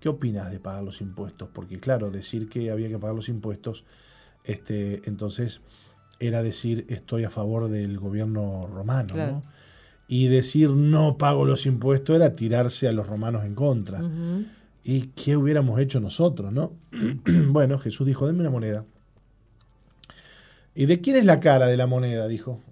¿Qué 0.00 0.08
opinas 0.08 0.50
de 0.50 0.58
pagar 0.58 0.82
los 0.82 1.00
impuestos? 1.00 1.48
Porque 1.52 1.78
claro, 1.78 2.10
decir 2.10 2.48
que 2.48 2.70
había 2.70 2.88
que 2.88 2.98
pagar 2.98 3.14
los 3.14 3.28
impuestos, 3.28 3.84
este, 4.44 5.02
entonces 5.08 5.60
era 6.18 6.42
decir 6.42 6.86
estoy 6.88 7.24
a 7.24 7.30
favor 7.30 7.68
del 7.68 7.98
gobierno 7.98 8.66
romano, 8.66 9.42
Y 10.08 10.28
decir 10.28 10.70
no 10.70 11.18
pago 11.18 11.44
los 11.44 11.66
impuestos 11.66 12.14
era 12.14 12.36
tirarse 12.36 12.86
a 12.88 12.92
los 12.92 13.08
romanos 13.08 13.44
en 13.44 13.54
contra. 13.54 14.00
¿Y 14.88 15.08
qué 15.16 15.36
hubiéramos 15.36 15.80
hecho 15.80 15.98
nosotros, 15.98 16.52
no? 16.52 16.72
bueno, 17.48 17.76
Jesús 17.76 18.06
dijo, 18.06 18.24
denme 18.28 18.42
una 18.42 18.50
moneda. 18.50 18.84
¿Y 20.76 20.86
de 20.86 21.00
quién 21.00 21.16
es 21.16 21.24
la 21.24 21.40
cara 21.40 21.66
de 21.66 21.76
la 21.76 21.88
moneda? 21.88 22.28
Dijo. 22.28 22.62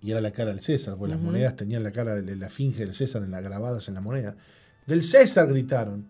Y 0.00 0.10
era 0.10 0.22
la 0.22 0.30
cara 0.30 0.52
del 0.52 0.62
César, 0.62 0.96
porque 0.96 1.12
las 1.12 1.22
monedas 1.22 1.56
tenían 1.56 1.82
la 1.82 1.92
cara 1.92 2.14
de 2.14 2.36
la 2.36 2.48
finge 2.48 2.78
del 2.80 2.94
César 2.94 3.22
en 3.22 3.30
la, 3.30 3.42
grabadas 3.42 3.88
en 3.88 3.94
la 3.94 4.00
moneda. 4.00 4.36
Del 4.86 5.02
César 5.02 5.48
gritaron. 5.48 6.08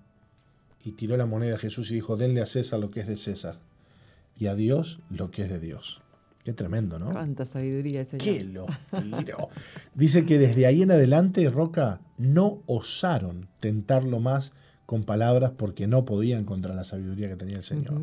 Y 0.85 0.93
tiró 0.93 1.17
la 1.17 1.27
moneda 1.27 1.57
a 1.57 1.59
Jesús 1.59 1.91
y 1.91 1.95
dijo, 1.95 2.17
denle 2.17 2.43
a 2.43 2.47
César 2.47 2.79
lo 2.79 2.93
que 2.93 3.01
es 3.01 3.09
de 3.09 3.17
César 3.17 3.59
y 4.39 4.47
a 4.47 4.55
Dios 4.55 5.01
lo 5.11 5.33
que 5.33 5.43
es 5.43 5.51
de 5.51 5.59
Dios. 5.59 6.01
Qué 6.45 6.53
tremendo, 6.53 7.01
¿no? 7.01 7.11
Cuánta 7.11 7.45
sabiduría, 7.45 8.05
Señor. 8.05 8.25
Qué 8.25 8.45
lo 8.45 8.67
tiró. 9.25 9.49
Dice 9.95 10.25
que 10.25 10.39
desde 10.39 10.67
ahí 10.67 10.83
en 10.83 10.93
adelante, 10.93 11.47
Roca, 11.51 12.01
no 12.19 12.63
osaron 12.67 13.49
tentarlo 13.59 14.21
más 14.21 14.53
con 14.91 15.05
palabras 15.05 15.53
porque 15.57 15.87
no 15.87 16.05
podían 16.05 16.43
contra 16.45 16.75
la 16.75 16.83
sabiduría 16.83 17.29
que 17.29 17.37
tenía 17.37 17.59
el 17.59 17.63
Señor. 17.63 18.03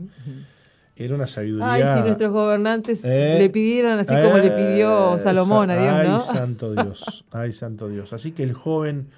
Era 0.96 1.16
una 1.16 1.28
sabiduría. 1.28 1.74
Ay, 1.74 1.84
si 1.98 2.08
nuestros 2.08 2.32
gobernantes 2.32 3.04
Eh, 3.04 3.36
le 3.40 3.50
pidieran 3.50 4.00
así 4.00 4.16
como 4.24 4.38
le 4.38 4.50
pidió 4.52 5.18
eh, 5.18 5.20
Salomón 5.20 5.70
a 5.70 5.76
Dios, 5.76 5.94
Ay, 5.94 6.08
¿no? 6.08 6.20
santo 6.22 6.72
Dios. 6.72 7.26
Ay, 7.32 7.52
santo 7.52 7.90
Dios. 7.90 8.14
Así 8.14 8.32
que 8.32 8.44
el 8.44 8.54
joven, 8.54 9.10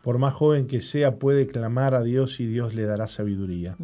por 0.00 0.16
más 0.16 0.32
joven 0.32 0.66
que 0.66 0.80
sea, 0.80 1.16
puede 1.16 1.46
clamar 1.46 1.94
a 1.94 2.02
Dios 2.02 2.40
y 2.40 2.46
Dios 2.46 2.74
le 2.74 2.84
dará 2.84 3.06
sabiduría. 3.08 3.76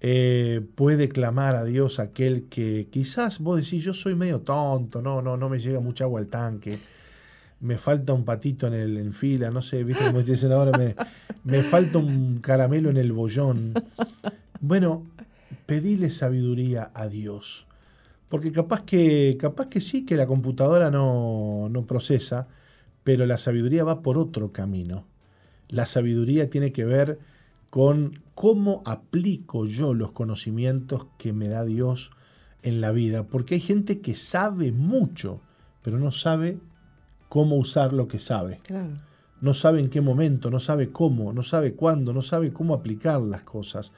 Eh, 0.00 0.60
puede 0.74 1.08
clamar 1.08 1.54
a 1.54 1.62
Dios 1.62 2.00
aquel 2.00 2.48
que 2.48 2.88
quizás 2.90 3.38
vos 3.38 3.58
decís, 3.62 3.84
yo 3.84 3.94
soy 3.94 4.16
medio 4.16 4.40
tonto, 4.40 5.00
no, 5.02 5.22
no, 5.22 5.36
no 5.36 5.48
me 5.48 5.60
llega 5.60 5.78
mucha 5.78 6.02
agua 6.02 6.18
al 6.18 6.26
tanque, 6.26 6.80
me 7.60 7.76
falta 7.76 8.12
un 8.12 8.24
patito 8.24 8.66
en 8.66 8.74
el 8.74 8.96
en 8.96 9.12
fila, 9.12 9.50
no 9.50 9.62
sé, 9.62 9.84
viste 9.84 10.04
como 10.04 10.22
dicen 10.22 10.52
ahora, 10.52 10.76
me, 10.76 10.96
me 11.44 11.62
falta 11.62 11.98
un 11.98 12.38
caramelo 12.38 12.90
en 12.90 12.96
el 12.96 13.12
bollón. 13.12 13.74
Bueno, 14.60 15.06
pedile 15.66 16.10
sabiduría 16.10 16.90
a 16.94 17.06
Dios. 17.08 17.66
Porque 18.28 18.52
capaz 18.52 18.82
que, 18.82 19.36
capaz 19.38 19.68
que 19.68 19.80
sí, 19.80 20.04
que 20.04 20.16
la 20.16 20.26
computadora 20.26 20.90
no, 20.90 21.68
no 21.70 21.86
procesa, 21.86 22.46
pero 23.04 23.26
la 23.26 23.38
sabiduría 23.38 23.84
va 23.84 24.02
por 24.02 24.18
otro 24.18 24.52
camino. 24.52 25.06
La 25.68 25.86
sabiduría 25.86 26.48
tiene 26.48 26.72
que 26.72 26.84
ver 26.84 27.18
con 27.70 28.10
cómo 28.34 28.82
aplico 28.84 29.66
yo 29.66 29.94
los 29.94 30.12
conocimientos 30.12 31.06
que 31.18 31.32
me 31.32 31.48
da 31.48 31.64
Dios 31.64 32.10
en 32.62 32.80
la 32.80 32.92
vida. 32.92 33.26
Porque 33.26 33.54
hay 33.54 33.60
gente 33.60 34.00
que 34.00 34.14
sabe 34.14 34.72
mucho, 34.72 35.40
pero 35.82 35.98
no 35.98 36.12
sabe 36.12 36.58
cómo 37.30 37.56
usar 37.56 37.94
lo 37.94 38.06
que 38.08 38.18
sabe. 38.18 38.60
Claro. 38.64 38.90
No 39.40 39.54
sabe 39.54 39.80
en 39.80 39.88
qué 39.88 40.02
momento, 40.02 40.50
no 40.50 40.60
sabe 40.60 40.90
cómo, 40.90 41.32
no 41.32 41.42
sabe 41.42 41.72
cuándo, 41.72 42.12
no 42.12 42.20
sabe 42.20 42.52
cómo 42.52 42.74
aplicar 42.74 43.22
las 43.22 43.42
cosas. 43.44 43.92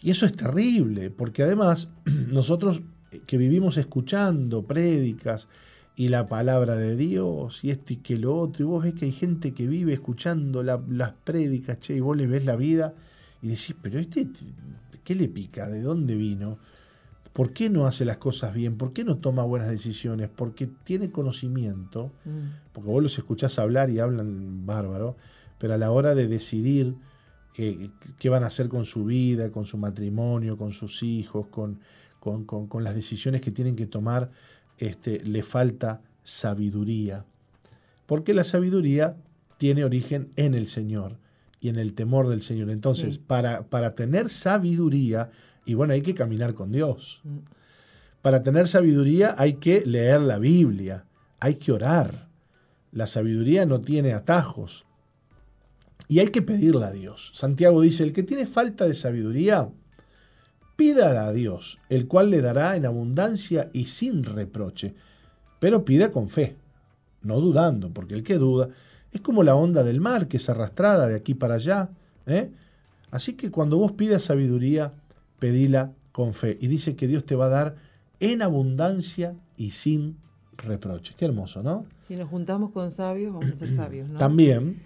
Y 0.00 0.10
eso 0.10 0.24
es 0.26 0.32
terrible, 0.32 1.10
porque 1.10 1.42
además 1.42 1.88
nosotros 2.30 2.82
que 3.26 3.36
vivimos 3.38 3.76
escuchando 3.78 4.62
prédicas 4.62 5.48
y 5.96 6.08
la 6.08 6.28
palabra 6.28 6.76
de 6.76 6.94
Dios 6.96 7.64
y 7.64 7.70
esto 7.70 7.92
y 7.92 7.96
que 7.96 8.16
lo 8.18 8.36
otro, 8.36 8.64
y 8.64 8.68
vos 8.68 8.84
ves 8.84 8.94
que 8.94 9.06
hay 9.06 9.12
gente 9.12 9.52
que 9.52 9.66
vive 9.66 9.92
escuchando 9.94 10.62
la- 10.62 10.80
las 10.88 11.12
prédicas, 11.24 11.80
che, 11.80 11.96
y 11.96 12.00
vos 12.00 12.16
le 12.16 12.26
ves 12.26 12.44
la 12.44 12.56
vida 12.56 12.94
y 13.42 13.48
decís, 13.48 13.74
pero 13.82 13.98
este, 13.98 14.28
¿qué 15.04 15.14
le 15.14 15.28
pica? 15.28 15.68
¿De 15.68 15.80
dónde 15.82 16.14
vino? 16.14 16.58
¿Por 17.32 17.52
qué 17.52 17.70
no 17.70 17.86
hace 17.86 18.04
las 18.04 18.18
cosas 18.18 18.52
bien? 18.54 18.76
¿Por 18.76 18.92
qué 18.92 19.04
no 19.04 19.16
toma 19.16 19.42
buenas 19.44 19.70
decisiones? 19.70 20.28
Porque 20.28 20.66
tiene 20.66 21.10
conocimiento, 21.10 22.12
Mm. 22.24 22.70
porque 22.72 22.90
vos 22.90 23.02
los 23.02 23.16
escuchás 23.18 23.58
hablar 23.58 23.88
y 23.90 23.98
hablan 24.00 24.66
bárbaro, 24.66 25.16
pero 25.58 25.74
a 25.74 25.78
la 25.78 25.90
hora 25.90 26.14
de 26.14 26.26
decidir 26.28 26.94
eh, 27.58 27.90
qué 28.18 28.30
van 28.30 28.44
a 28.44 28.46
hacer 28.46 28.68
con 28.70 28.86
su 28.86 29.04
vida, 29.04 29.50
con 29.52 29.66
su 29.66 29.76
matrimonio, 29.76 30.56
con 30.56 30.72
sus 30.72 31.02
hijos, 31.02 31.48
con, 31.48 31.80
con- 32.18 32.44
con- 32.46 32.66
con 32.66 32.82
las 32.82 32.94
decisiones 32.94 33.42
que 33.42 33.50
tienen 33.50 33.76
que 33.76 33.86
tomar, 33.86 34.30
este, 34.78 35.22
le 35.22 35.42
falta 35.42 36.00
sabiduría. 36.22 37.24
Porque 38.06 38.32
la 38.32 38.44
sabiduría 38.44 39.16
tiene 39.58 39.84
origen 39.84 40.30
en 40.36 40.54
el 40.54 40.66
Señor 40.66 41.18
y 41.60 41.68
en 41.68 41.76
el 41.78 41.92
temor 41.92 42.28
del 42.28 42.40
Señor. 42.42 42.70
Entonces, 42.70 43.14
Sí. 43.16 43.20
para, 43.26 43.68
para 43.68 43.94
tener 43.94 44.28
sabiduría, 44.30 45.30
y 45.64 45.74
bueno, 45.74 45.92
hay 45.92 46.02
que 46.02 46.14
caminar 46.14 46.54
con 46.54 46.72
Dios. 46.72 47.20
Mm. 47.24 47.38
Para 48.22 48.42
tener 48.42 48.68
sabiduría 48.68 49.34
hay 49.36 49.54
que 49.54 49.84
leer 49.84 50.20
la 50.20 50.38
Biblia, 50.38 51.06
hay 51.40 51.56
que 51.56 51.72
orar. 51.72 52.28
La 52.92 53.06
sabiduría 53.06 53.66
no 53.66 53.80
tiene 53.80 54.12
atajos. 54.12 54.86
Y 56.08 56.20
hay 56.20 56.28
que 56.28 56.42
pedirla 56.42 56.88
a 56.88 56.92
Dios. 56.92 57.30
Santiago 57.34 57.80
dice, 57.80 58.04
el 58.04 58.12
que 58.12 58.22
tiene 58.22 58.46
falta 58.46 58.86
de 58.86 58.94
sabiduría, 58.94 59.70
pídala 60.76 61.26
a 61.26 61.32
Dios, 61.32 61.78
el 61.88 62.06
cual 62.06 62.30
le 62.30 62.42
dará 62.42 62.76
en 62.76 62.86
abundancia 62.86 63.70
y 63.72 63.86
sin 63.86 64.24
reproche. 64.24 64.94
Pero 65.58 65.84
pida 65.84 66.10
con 66.10 66.28
fe, 66.28 66.56
no 67.22 67.40
dudando, 67.40 67.90
porque 67.90 68.14
el 68.14 68.22
que 68.22 68.34
duda 68.36 68.68
es 69.10 69.20
como 69.20 69.42
la 69.42 69.54
onda 69.54 69.82
del 69.84 70.00
mar 70.00 70.28
que 70.28 70.38
es 70.38 70.48
arrastrada 70.48 71.08
de 71.08 71.16
aquí 71.16 71.34
para 71.34 71.54
allá. 71.54 71.90
¿eh? 72.26 72.50
Así 73.10 73.34
que 73.34 73.50
cuando 73.50 73.76
vos 73.76 73.92
pidas 73.92 74.22
sabiduría, 74.22 74.90
pedila 75.42 75.92
con 76.12 76.34
fe. 76.34 76.56
Y 76.60 76.68
dice 76.68 76.94
que 76.94 77.08
Dios 77.08 77.26
te 77.26 77.34
va 77.34 77.46
a 77.46 77.48
dar 77.48 77.74
en 78.20 78.42
abundancia 78.42 79.34
y 79.56 79.72
sin 79.72 80.16
reproche. 80.56 81.14
Qué 81.18 81.24
hermoso, 81.24 81.64
¿no? 81.64 81.84
Si 82.06 82.14
nos 82.14 82.28
juntamos 82.28 82.70
con 82.70 82.92
sabios, 82.92 83.32
vamos 83.34 83.50
a 83.50 83.54
ser 83.56 83.72
sabios, 83.72 84.08
¿no? 84.08 84.18
También, 84.20 84.76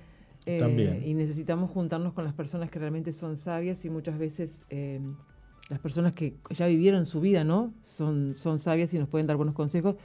Eh, 0.46 0.58
también. 0.58 1.02
Y 1.04 1.12
necesitamos 1.12 1.70
juntarnos 1.70 2.14
con 2.14 2.24
las 2.24 2.32
personas 2.32 2.70
que 2.70 2.78
realmente 2.78 3.12
son 3.12 3.36
sabias 3.36 3.84
y 3.84 3.90
muchas 3.90 4.16
veces 4.18 4.62
eh, 4.70 5.00
las 5.68 5.78
personas 5.80 6.14
que 6.14 6.36
ya 6.56 6.66
vivieron 6.68 7.04
su 7.04 7.20
vida, 7.20 7.44
¿no? 7.44 7.74
Son, 7.82 8.34
son 8.34 8.58
sabias 8.58 8.94
y 8.94 8.98
nos 8.98 9.08
pueden 9.08 9.26
dar 9.26 9.36
buenos 9.36 9.54
consejos. 9.54 9.96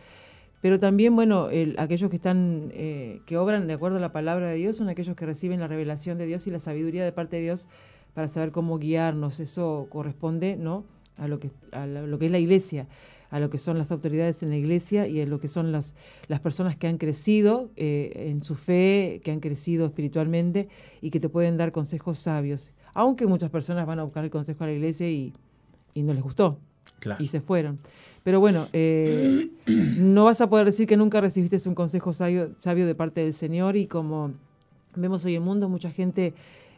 Pero 0.62 0.80
también, 0.80 1.16
bueno, 1.16 1.50
el- 1.50 1.76
aquellos 1.80 2.10
que 2.10 2.18
están, 2.18 2.72
eh, 2.74 3.22
que 3.26 3.38
obran 3.38 3.68
de 3.68 3.74
acuerdo 3.74 3.98
a 3.98 4.02
la 4.02 4.12
palabra 4.12 4.48
de 4.50 4.56
Dios 4.56 4.76
son 4.76 4.90
aquellos 4.90 5.16
que 5.16 5.26
reciben 5.26 5.60
la 5.62 5.68
revelación 5.68 6.18
de 6.18 6.26
Dios 6.26 6.46
y 6.48 6.52
la 6.52 6.60
sabiduría 6.60 7.06
de 7.06 7.12
parte 7.14 7.38
de 7.38 7.44
Dios 7.44 7.68
para 8.14 8.28
saber 8.28 8.52
cómo 8.52 8.78
guiarnos. 8.80 9.40
Eso 9.40 9.88
corresponde, 9.90 10.56
¿no? 10.58 10.84
A 11.18 11.28
lo 11.28 11.40
que, 11.40 11.52
a 11.72 11.86
lo 11.86 12.18
que 12.20 12.26
es 12.28 12.32
la 12.32 12.40
iglesia, 12.40 12.88
a 13.30 13.40
lo 13.40 13.50
que 13.50 13.58
son 13.58 13.78
las 13.78 13.92
autoridades 13.92 14.42
en 14.44 14.50
la 14.50 14.58
iglesia 14.58 15.08
y 15.08 15.22
a 15.22 15.26
lo 15.26 15.40
que 15.40 15.48
son 15.48 15.72
las, 15.72 15.94
las 16.28 16.40
personas 16.40 16.76
que 16.76 16.88
han 16.88 16.98
crecido 16.98 17.70
eh, 17.76 18.12
en 18.30 18.42
su 18.42 18.56
fe, 18.56 19.22
que 19.24 19.32
han 19.32 19.40
crecido 19.40 19.86
espiritualmente 19.86 20.68
y 21.02 21.12
que 21.12 21.20
te 21.20 21.30
pueden 21.30 21.58
dar 21.58 21.72
consejos 21.72 22.18
sabios. 22.18 22.72
Aunque 22.94 23.28
muchas 23.28 23.50
personas 23.50 23.86
van 23.86 24.00
a 24.00 24.04
buscar 24.04 24.24
el 24.24 24.32
consejo 24.32 24.64
a 24.64 24.68
la 24.68 24.74
iglesia 24.74 25.10
y, 25.10 25.34
y 25.94 26.04
no 26.04 26.14
les 26.14 26.24
gustó 26.24 26.58
Claro. 27.00 27.24
y 27.24 27.28
se 27.28 27.40
fueron. 27.42 27.80
Pero 28.24 28.40
bueno, 28.40 28.68
eh, 28.74 29.50
no 29.98 30.26
vas 30.26 30.42
a 30.42 30.50
poder 30.50 30.66
decir 30.66 30.88
que 30.88 30.98
nunca 30.98 31.22
recibiste 31.22 31.58
un 31.68 31.74
consejo 31.76 32.14
sabio, 32.14 32.52
sabio 32.58 32.86
de 32.86 32.94
parte 32.96 33.24
del 33.24 33.34
Señor 33.34 33.76
y 33.78 33.88
como 33.88 34.34
vemos 34.96 35.24
hoy 35.26 35.36
en 35.36 35.42
el 35.42 35.48
mundo, 35.48 35.70
mucha 35.70 35.90
gente 35.92 36.34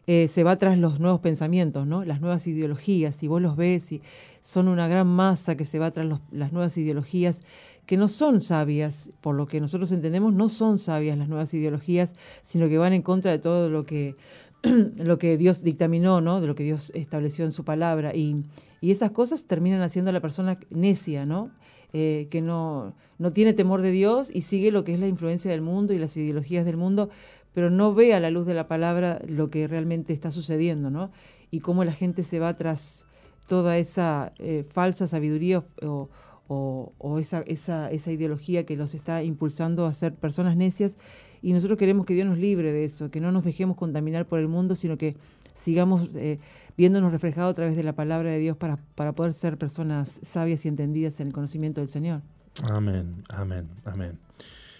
eh, 0.07 0.27
se 0.27 0.43
va 0.43 0.57
tras 0.57 0.77
los 0.77 0.99
nuevos 0.99 1.21
pensamientos, 1.21 1.87
¿no? 1.87 2.03
las 2.03 2.21
nuevas 2.21 2.45
ideologías, 2.47 3.21
y 3.23 3.27
vos 3.27 3.41
los 3.41 3.55
ves 3.55 3.91
y 3.91 4.01
son 4.41 4.67
una 4.67 4.87
gran 4.87 5.07
masa 5.07 5.55
que 5.55 5.65
se 5.65 5.79
va 5.79 5.91
tras 5.91 6.19
las 6.31 6.51
nuevas 6.51 6.77
ideologías 6.77 7.43
que 7.85 7.97
no 7.97 8.07
son 8.07 8.39
sabias, 8.39 9.11
por 9.21 9.35
lo 9.35 9.45
que 9.47 9.59
nosotros 9.59 9.91
entendemos, 9.91 10.33
no 10.33 10.47
son 10.47 10.79
sabias 10.79 11.17
las 11.17 11.27
nuevas 11.27 11.53
ideologías, 11.53 12.15
sino 12.41 12.69
que 12.69 12.77
van 12.77 12.93
en 12.93 13.01
contra 13.01 13.31
de 13.31 13.39
todo 13.39 13.69
lo 13.69 13.85
que 13.85 14.15
lo 14.97 15.17
que 15.17 15.37
Dios 15.37 15.61
dictaminó, 15.63 16.21
¿no? 16.21 16.39
De 16.39 16.47
lo 16.47 16.55
que 16.55 16.63
Dios 16.63 16.91
estableció 16.95 17.43
en 17.43 17.51
su 17.51 17.65
palabra. 17.65 18.15
Y, 18.15 18.45
y 18.79 18.91
esas 18.91 19.11
cosas 19.11 19.45
terminan 19.45 19.81
haciendo 19.81 20.09
a 20.09 20.13
la 20.13 20.21
persona 20.21 20.57
necia, 20.69 21.25
¿no? 21.25 21.51
Eh, 21.91 22.27
que 22.31 22.41
no, 22.41 22.95
no 23.19 23.33
tiene 23.33 23.53
temor 23.53 23.81
de 23.81 23.91
Dios 23.91 24.31
y 24.33 24.41
sigue 24.41 24.71
lo 24.71 24.83
que 24.83 24.93
es 24.93 24.99
la 24.99 25.07
influencia 25.07 25.51
del 25.51 25.61
mundo 25.61 25.93
y 25.93 25.99
las 25.99 26.17
ideologías 26.17 26.65
del 26.65 26.77
mundo, 26.77 27.09
pero 27.53 27.69
no 27.69 27.93
ve 27.93 28.13
a 28.13 28.19
la 28.19 28.31
luz 28.31 28.45
de 28.45 28.53
la 28.53 28.67
palabra 28.67 29.21
lo 29.27 29.49
que 29.49 29.67
realmente 29.67 30.13
está 30.13 30.31
sucediendo, 30.31 30.89
¿no? 30.89 31.11
Y 31.51 31.59
cómo 31.59 31.83
la 31.83 31.91
gente 31.91 32.23
se 32.23 32.39
va 32.39 32.55
tras 32.55 33.05
toda 33.47 33.77
esa 33.77 34.33
eh, 34.39 34.65
falsa 34.69 35.07
sabiduría 35.07 35.63
o, 35.81 37.19
esa, 37.19 37.41
esa, 37.41 37.91
esa 37.91 38.11
ideología 38.11 38.65
que 38.65 38.75
los 38.75 38.93
está 38.93 39.23
impulsando 39.23 39.85
a 39.85 39.93
ser 39.93 40.15
personas 40.15 40.55
necias. 40.55 40.97
Y 41.41 41.53
nosotros 41.53 41.77
queremos 41.77 42.05
que 42.05 42.13
Dios 42.13 42.27
nos 42.27 42.37
libre 42.37 42.71
de 42.71 42.85
eso, 42.85 43.11
que 43.11 43.19
no 43.19 43.31
nos 43.31 43.43
dejemos 43.43 43.75
contaminar 43.75 44.27
por 44.27 44.39
el 44.39 44.47
mundo, 44.47 44.75
sino 44.75 44.97
que 44.97 45.15
sigamos 45.53 46.09
eh, 46.15 46.39
viéndonos 46.77 47.11
reflejados 47.11 47.51
a 47.51 47.53
través 47.53 47.75
de 47.75 47.83
la 47.83 47.93
palabra 47.93 48.29
de 48.31 48.39
Dios 48.39 48.57
para, 48.57 48.77
para 48.95 49.13
poder 49.13 49.33
ser 49.33 49.57
personas 49.57 50.19
sabias 50.23 50.65
y 50.65 50.69
entendidas 50.69 51.19
en 51.19 51.27
el 51.27 51.33
conocimiento 51.33 51.81
del 51.81 51.89
Señor. 51.89 52.21
Amén, 52.69 53.23
amén, 53.29 53.67
amén. 53.83 54.19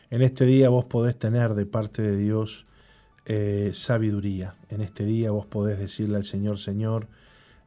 En 0.09 0.21
este 0.21 0.45
día 0.45 0.69
vos 0.69 0.85
podés 0.85 1.17
tener 1.17 1.53
de 1.53 1.65
parte 1.65 2.01
de 2.01 2.15
Dios 2.17 2.67
eh, 3.25 3.71
sabiduría. 3.73 4.55
En 4.69 4.81
este 4.81 5.05
día 5.05 5.31
vos 5.31 5.45
podés 5.45 5.79
decirle 5.79 6.17
al 6.17 6.25
Señor, 6.25 6.59
Señor, 6.59 7.07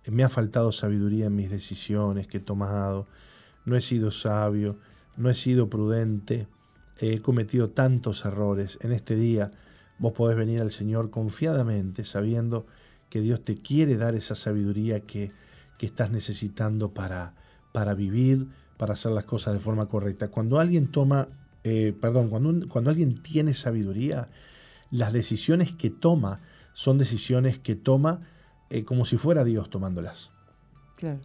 me 0.06 0.22
ha 0.22 0.28
faltado 0.28 0.72
sabiduría 0.72 1.26
en 1.26 1.34
mis 1.34 1.50
decisiones 1.50 2.26
que 2.26 2.38
he 2.38 2.40
tomado, 2.40 3.06
no 3.64 3.76
he 3.76 3.80
sido 3.80 4.10
sabio, 4.10 4.78
no 5.16 5.30
he 5.30 5.34
sido 5.34 5.68
prudente, 5.68 6.46
he 6.98 7.20
cometido 7.20 7.70
tantos 7.70 8.24
errores. 8.24 8.78
En 8.82 8.92
este 8.92 9.16
día 9.16 9.50
vos 9.98 10.12
podés 10.12 10.36
venir 10.36 10.60
al 10.60 10.70
Señor 10.70 11.10
confiadamente, 11.10 12.04
sabiendo 12.04 12.66
que 13.08 13.20
Dios 13.20 13.42
te 13.44 13.56
quiere 13.60 13.96
dar 13.96 14.14
esa 14.14 14.34
sabiduría 14.34 15.00
que, 15.00 15.32
que 15.78 15.86
estás 15.86 16.10
necesitando 16.10 16.92
para, 16.92 17.34
para 17.72 17.94
vivir, 17.94 18.46
para 18.76 18.92
hacer 18.92 19.12
las 19.12 19.24
cosas 19.24 19.54
de 19.54 19.60
forma 19.60 19.86
correcta. 19.86 20.28
Cuando 20.28 20.60
alguien 20.60 20.88
toma, 20.88 21.28
eh, 21.64 21.94
perdón, 21.98 22.28
cuando, 22.28 22.68
cuando 22.68 22.90
alguien 22.90 23.22
tiene 23.22 23.54
sabiduría, 23.54 24.28
las 24.90 25.12
decisiones 25.12 25.72
que 25.72 25.90
toma 25.90 26.40
son 26.72 26.98
decisiones 26.98 27.58
que 27.58 27.74
toma 27.74 28.20
eh, 28.70 28.84
como 28.84 29.04
si 29.04 29.16
fuera 29.16 29.44
Dios 29.44 29.70
tomándolas. 29.70 30.32
Claro. 30.96 31.20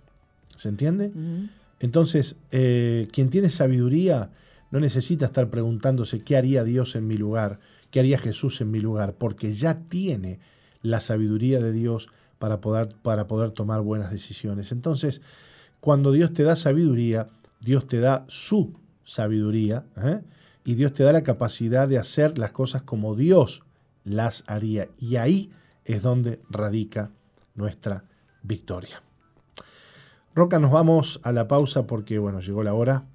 ¿Se 0.55 0.69
entiende? 0.69 1.11
Entonces, 1.79 2.35
eh, 2.51 3.07
quien 3.11 3.29
tiene 3.29 3.49
sabiduría 3.49 4.31
no 4.69 4.79
necesita 4.79 5.25
estar 5.25 5.49
preguntándose 5.49 6.23
qué 6.23 6.37
haría 6.37 6.63
Dios 6.63 6.95
en 6.95 7.07
mi 7.07 7.17
lugar, 7.17 7.59
qué 7.89 7.99
haría 7.99 8.17
Jesús 8.17 8.61
en 8.61 8.71
mi 8.71 8.79
lugar, 8.79 9.15
porque 9.15 9.51
ya 9.51 9.79
tiene 9.89 10.39
la 10.81 11.01
sabiduría 11.01 11.59
de 11.59 11.73
Dios 11.73 12.09
para 12.39 12.61
poder, 12.61 12.95
para 13.01 13.27
poder 13.27 13.51
tomar 13.51 13.81
buenas 13.81 14.11
decisiones. 14.11 14.71
Entonces, 14.71 15.21
cuando 15.79 16.11
Dios 16.11 16.33
te 16.33 16.43
da 16.43 16.55
sabiduría, 16.55 17.27
Dios 17.59 17.87
te 17.87 17.99
da 17.99 18.25
su 18.27 18.73
sabiduría 19.03 19.85
¿eh? 19.97 20.21
Y 20.63 20.75
Dios 20.75 20.93
te 20.93 21.03
da 21.03 21.11
la 21.11 21.23
capacidad 21.23 21.87
de 21.87 21.97
hacer 21.97 22.37
las 22.37 22.51
cosas 22.51 22.83
como 22.83 23.15
Dios 23.15 23.63
las 24.03 24.43
haría. 24.47 24.89
Y 24.97 25.15
ahí 25.15 25.51
es 25.85 26.01
donde 26.01 26.39
radica 26.49 27.11
nuestra 27.55 28.05
victoria. 28.43 29.01
Roca, 30.33 30.59
nos 30.59 30.71
vamos 30.71 31.19
a 31.23 31.31
la 31.31 31.47
pausa 31.47 31.85
porque, 31.87 32.19
bueno, 32.19 32.39
llegó 32.39 32.63
la 32.63 32.73
hora. 32.73 33.05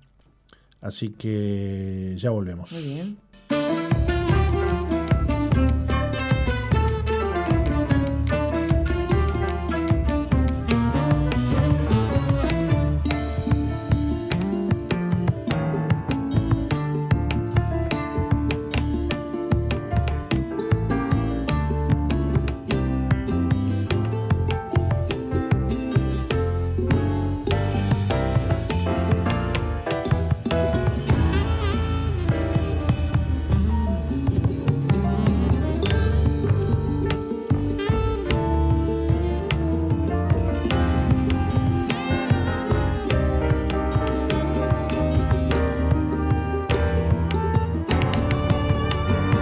Así 0.81 1.09
que 1.11 2.15
ya 2.19 2.31
volvemos. 2.31 2.73
Muy 2.73 2.83
bien. 2.83 3.19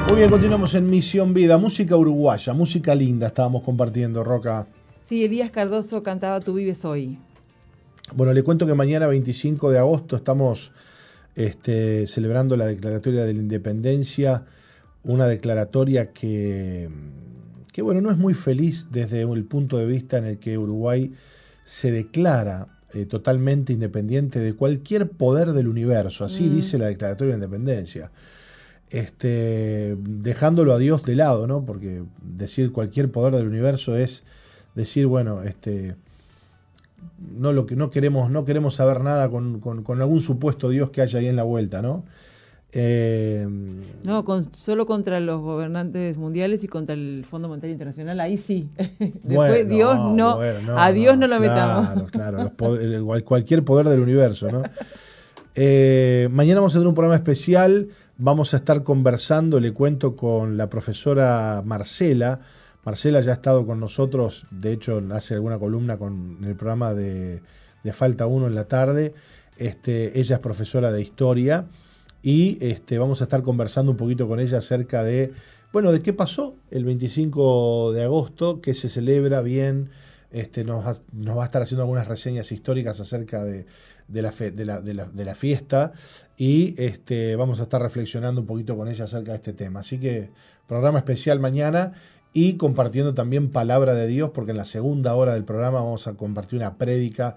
Muy 0.09 0.17
bien, 0.19 0.31
continuamos 0.31 0.75
en 0.75 0.89
Misión 0.89 1.35
Vida. 1.35 1.59
Música 1.59 1.97
uruguaya, 1.97 2.53
música 2.53 2.95
linda 2.95 3.29
estábamos 3.29 3.63
compartiendo, 3.63 4.23
Roca. 4.23 4.67
Sí, 5.03 5.25
Elías 5.25 5.51
Cardoso 5.51 6.03
cantaba 6.03 6.41
Tú 6.41 6.55
vives 6.55 6.85
hoy. 6.85 7.19
Bueno, 8.15 8.33
le 8.33 8.43
cuento 8.43 8.67
que 8.67 8.75
mañana 8.75 9.07
25 9.07 9.71
de 9.71 9.79
agosto 9.79 10.15
estamos 10.17 10.73
este, 11.35 12.07
celebrando 12.07 12.57
la 12.57 12.67
Declaratoria 12.67 13.25
de 13.25 13.35
la 13.35 13.41
Independencia, 13.41 14.45
una 15.03 15.27
declaratoria 15.27 16.13
que, 16.13 16.89
que, 17.73 17.83
bueno, 17.83 18.01
no 18.01 18.11
es 18.11 18.17
muy 18.17 18.35
feliz 18.35 18.89
desde 18.91 19.23
el 19.23 19.45
punto 19.45 19.79
de 19.79 19.87
vista 19.87 20.19
en 20.19 20.27
el 20.27 20.39
que 20.39 20.59
Uruguay 20.59 21.13
se 21.65 21.91
declara 21.91 22.69
eh, 22.93 23.07
totalmente 23.07 23.73
independiente 23.73 24.39
de 24.39 24.55
cualquier 24.55 25.09
poder 25.11 25.53
del 25.55 25.67
universo, 25.67 26.25
así 26.25 26.45
Mm. 26.45 26.55
dice 26.55 26.79
la 26.79 26.87
Declaratoria 26.87 27.35
de 27.35 27.39
la 27.41 27.45
Independencia. 27.47 28.13
Este, 28.91 29.97
dejándolo 30.01 30.73
a 30.73 30.79
Dios 30.79 31.03
de 31.03 31.17
lado, 31.17 31.47
¿no? 31.47 31.65
Porque 31.65 32.05
decir 32.23 32.71
cualquier 32.73 33.11
poder 33.11 33.35
del 33.35 33.49
universo 33.49 33.97
es 33.97 34.23
decir, 34.75 35.07
bueno, 35.07 35.43
este, 35.43 35.97
no 37.37 37.53
lo 37.53 37.67
que 37.67 37.77
no 37.77 37.91
queremos, 37.91 38.31
no 38.31 38.45
queremos 38.45 38.77
saber 38.77 39.01
nada 39.01 39.29
con, 39.31 39.61
con- 39.61 39.83
con 39.83 40.01
algún 40.01 40.21
supuesto 40.21 40.69
Dios 40.69 40.91
que 40.91 41.01
haya 41.03 41.19
ahí 41.19 41.27
en 41.27 41.37
la 41.37 41.43
vuelta, 41.45 41.83
¿no? 41.83 42.05
Eh, 42.77 43.47
No, 44.05 44.25
con, 44.25 44.43
solo 44.53 44.85
contra 44.87 45.21
los 45.21 45.41
gobernantes 45.41 46.17
mundiales 46.17 46.65
y 46.65 46.69
contra 46.69 46.95
el 46.95 47.25
Fondo 47.29 47.47
Monetario 47.49 47.73
Internacional, 47.73 48.19
ahí 48.21 48.37
sí. 48.37 48.69
Después 48.99 49.25
bueno, 49.65 49.75
Dios 49.75 49.97
no, 50.13 50.37
bueno, 50.37 50.77
a 50.79 50.91
Dios 50.93 51.17
no 51.17 51.27
lo 51.29 51.39
claro, 51.39 51.83
metamos. 51.83 52.11
Claro, 52.11 52.53
poder- 52.57 53.25
cualquier 53.25 53.65
poder 53.65 53.89
del 53.89 54.01
universo, 54.01 54.51
¿no? 54.51 54.63
Eh, 55.57 56.29
mañana 56.33 56.61
vamos 56.61 56.75
a 56.75 56.79
tener 56.79 56.89
un 56.89 56.95
programa 56.95 57.17
especial. 57.17 57.89
Vamos 58.19 58.55
a 58.55 58.59
estar 58.59 58.83
conversando, 58.83 59.61
le 59.61 59.73
cuento, 59.73 60.17
con 60.17 60.57
la 60.57 60.69
profesora 60.69 61.63
Marcela. 61.65 62.41
Marcela 62.85 63.21
ya 63.21 63.31
ha 63.31 63.35
estado 63.35 63.65
con 63.65 63.81
nosotros, 63.81 64.47
de 64.51 64.73
hecho, 64.73 65.03
hace 65.13 65.35
alguna 65.35 65.59
columna 65.59 65.97
con, 65.97 66.39
en 66.41 66.45
el 66.45 66.57
programa 66.57 66.93
de, 66.93 67.41
de 67.83 67.93
Falta 67.93 68.27
1 68.27 68.49
en 68.49 68.55
la 68.55 68.69
tarde. 68.69 69.15
Este, 69.57 70.19
ella 70.19 70.37
es 70.37 70.41
profesora 70.41 70.93
de 70.93 71.01
historia 71.01 71.67
y 72.21 72.59
este, 72.61 72.99
vamos 72.99 73.21
a 73.21 73.25
estar 73.25 73.43
conversando 73.43 73.93
un 73.93 73.97
poquito 73.97 74.27
con 74.27 74.41
ella 74.41 74.59
acerca 74.59 75.03
de, 75.05 75.33
bueno, 75.73 75.93
de 75.93 76.03
qué 76.03 76.13
pasó 76.13 76.57
el 76.71 76.85
25 76.85 77.93
de 77.93 78.05
agosto, 78.05 78.61
que 78.61 78.75
se 78.75 78.89
celebra 78.89 79.41
bien. 79.41 79.91
Este, 80.31 80.65
nos, 80.65 81.03
nos 81.13 81.39
va 81.39 81.43
a 81.43 81.45
estar 81.45 81.63
haciendo 81.63 81.85
algunas 81.85 82.09
reseñas 82.09 82.51
históricas 82.51 82.99
acerca 82.99 83.45
de, 83.45 83.67
de 84.09 84.23
la, 84.23 84.33
fe- 84.33 84.51
de, 84.51 84.65
la, 84.65 84.81
de 84.81 84.95
la- 84.95 85.07
de 85.07 85.25
la 85.25 85.35
fiesta 85.35 85.93
y 86.37 86.75
este, 86.83 87.37
vamos 87.37 87.61
a 87.61 87.65
estar 87.65 87.81
reflexionando 87.81 88.41
un 88.41 88.47
poquito 88.47 88.77
con 88.77 88.89
ella 88.89 89.05
acerca 89.05 89.33
de 89.33 89.37
este 89.37 89.53
tema. 89.53 89.81
Así 89.81 89.99
que 89.99 90.31
programa 90.67 90.99
especial 90.99 91.41
mañana 91.41 91.93
y 92.33 92.55
compartiendo 92.55 93.15
también 93.15 93.51
palabra 93.51 93.95
de 93.95 94.07
Dios, 94.07 94.31
porque 94.35 94.51
en 94.51 94.57
la 94.57 94.65
segunda 94.65 95.15
hora 95.15 95.35
del 95.35 95.45
programa 95.45 95.79
vamos 95.81 96.07
a 96.09 96.15
compartir 96.15 96.59
una 96.59 96.77
prédica 96.77 97.37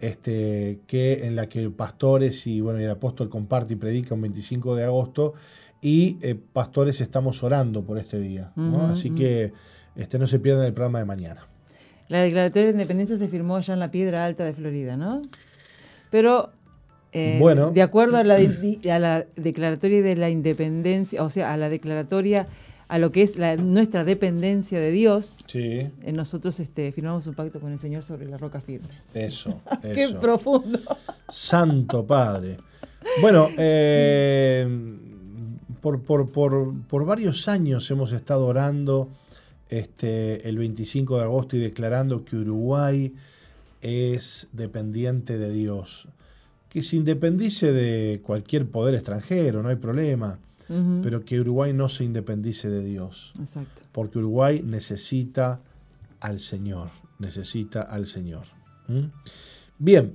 este, 0.00 0.80
que, 0.86 1.26
en 1.26 1.36
la 1.36 1.48
que 1.48 1.68
pastores 1.70 2.46
y 2.46 2.60
bueno, 2.60 2.80
y 2.80 2.84
el 2.84 2.90
apóstol 2.90 3.28
comparte 3.28 3.74
y 3.74 3.76
predica 3.76 4.14
un 4.14 4.22
25 4.22 4.76
de 4.76 4.84
agosto 4.84 5.34
y 5.80 6.18
eh, 6.22 6.34
pastores 6.52 7.00
estamos 7.00 7.42
orando 7.42 7.84
por 7.84 7.98
este 7.98 8.18
día. 8.18 8.52
Así 8.90 9.10
que 9.10 9.52
este, 9.96 10.18
no 10.18 10.26
se 10.26 10.38
pierdan 10.38 10.66
el 10.66 10.72
programa 10.72 11.00
de 11.00 11.04
mañana. 11.04 11.46
La 12.08 12.22
declaratoria 12.22 12.66
de 12.68 12.72
independencia 12.72 13.18
se 13.18 13.28
firmó 13.28 13.56
allá 13.56 13.74
en 13.74 13.80
la 13.80 13.90
Piedra 13.90 14.24
Alta 14.24 14.44
de 14.44 14.54
Florida, 14.54 14.96
¿no? 14.96 15.20
Pero, 16.10 16.50
eh, 17.12 17.38
Bueno. 17.40 17.70
de 17.70 17.82
acuerdo 17.82 18.16
a 18.18 18.24
la, 18.24 18.36
de- 18.36 18.90
a 18.90 18.98
la 18.98 19.26
declaratoria 19.36 20.02
de 20.02 20.16
la 20.16 20.30
independencia, 20.30 21.22
o 21.22 21.30
sea, 21.30 21.52
a 21.52 21.56
la 21.56 21.68
declaratoria, 21.68 22.46
a 22.88 22.98
lo 22.98 23.12
que 23.12 23.22
es 23.22 23.36
la- 23.36 23.56
nuestra 23.56 24.02
dependencia 24.04 24.80
de 24.80 24.90
Dios, 24.90 25.38
Sí, 25.46 25.60
eh, 26.02 26.12
nosotros 26.12 26.58
este, 26.60 26.90
firmamos 26.92 27.26
un 27.26 27.34
pacto 27.34 27.60
con 27.60 27.70
el 27.72 27.78
Señor 27.78 28.02
sobre 28.02 28.26
la 28.26 28.38
roca 28.38 28.60
firme. 28.60 28.88
eso. 29.14 29.60
Qué 29.82 30.04
eso. 30.04 30.18
profundo. 30.20 30.78
Santo 31.28 32.06
Padre. 32.06 32.56
Bueno, 33.20 33.48
eh, 33.58 34.66
por, 35.80 36.02
por- 36.02 36.30
por- 36.30 36.74
por 36.88 37.04
varios 37.04 37.46
años 37.48 37.90
hemos 37.90 38.12
estado 38.12 38.46
orando 38.46 39.08
este, 39.68 40.48
el 40.48 40.56
25 40.58 41.18
de 41.18 41.24
agosto 41.24 41.56
y 41.56 41.60
declarando 41.60 42.24
que 42.24 42.36
Uruguay 42.36 43.12
es 43.82 44.48
dependiente 44.52 45.38
de 45.38 45.50
Dios. 45.50 46.08
Que 46.68 46.82
se 46.82 46.96
independice 46.96 47.72
de 47.72 48.20
cualquier 48.20 48.68
poder 48.68 48.94
extranjero, 48.94 49.62
no 49.62 49.68
hay 49.68 49.76
problema, 49.76 50.38
pero 51.02 51.24
que 51.24 51.40
Uruguay 51.40 51.72
no 51.72 51.88
se 51.88 52.04
independice 52.04 52.68
de 52.68 52.84
Dios. 52.84 53.32
Exacto. 53.40 53.82
Porque 53.90 54.18
Uruguay 54.18 54.62
necesita 54.62 55.60
al 56.20 56.40
Señor, 56.40 56.90
necesita 57.18 57.82
al 57.82 58.06
Señor. 58.06 58.44
¿Mm? 58.86 59.06
Bien, 59.78 60.12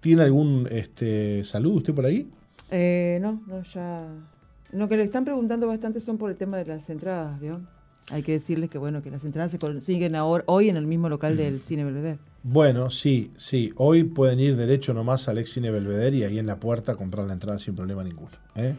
¿tiene 0.00 0.22
algún 0.22 0.66
este, 0.70 1.44
saludo 1.44 1.76
usted 1.76 1.94
por 1.94 2.06
ahí? 2.06 2.30
Eh, 2.70 3.18
no, 3.20 3.42
no, 3.46 3.62
ya. 3.62 4.08
Lo 4.72 4.88
que 4.88 4.96
le 4.96 5.04
están 5.04 5.24
preguntando 5.24 5.66
bastante 5.66 6.00
son 6.00 6.16
por 6.16 6.30
el 6.30 6.36
tema 6.36 6.56
de 6.56 6.64
las 6.64 6.88
entradas, 6.88 7.38
¿vio? 7.38 7.60
Hay 8.08 8.22
que 8.22 8.32
decirles 8.32 8.70
que 8.70 8.78
bueno, 8.78 9.02
que 9.02 9.10
las 9.10 9.24
entradas 9.24 9.50
se 9.50 9.58
consiguen 9.58 10.16
ahora, 10.16 10.44
hoy 10.46 10.70
en 10.70 10.76
el 10.76 10.86
mismo 10.86 11.10
local 11.10 11.36
del 11.36 11.60
Cine 11.60 11.84
Belvedere. 11.84 12.18
Bueno, 12.44 12.90
sí, 12.90 13.30
sí. 13.36 13.72
Hoy 13.76 14.02
pueden 14.02 14.40
ir 14.40 14.56
derecho 14.56 14.92
nomás 14.92 15.28
al 15.28 15.38
ex 15.38 15.52
Cine 15.52 15.70
Belvedere 15.70 16.16
y 16.16 16.22
ahí 16.24 16.38
en 16.40 16.46
la 16.46 16.58
puerta 16.58 16.96
comprar 16.96 17.26
la 17.26 17.34
entrada 17.34 17.60
sin 17.60 17.76
problema 17.76 18.02
ninguno. 18.02 18.32
¿eh? 18.56 18.74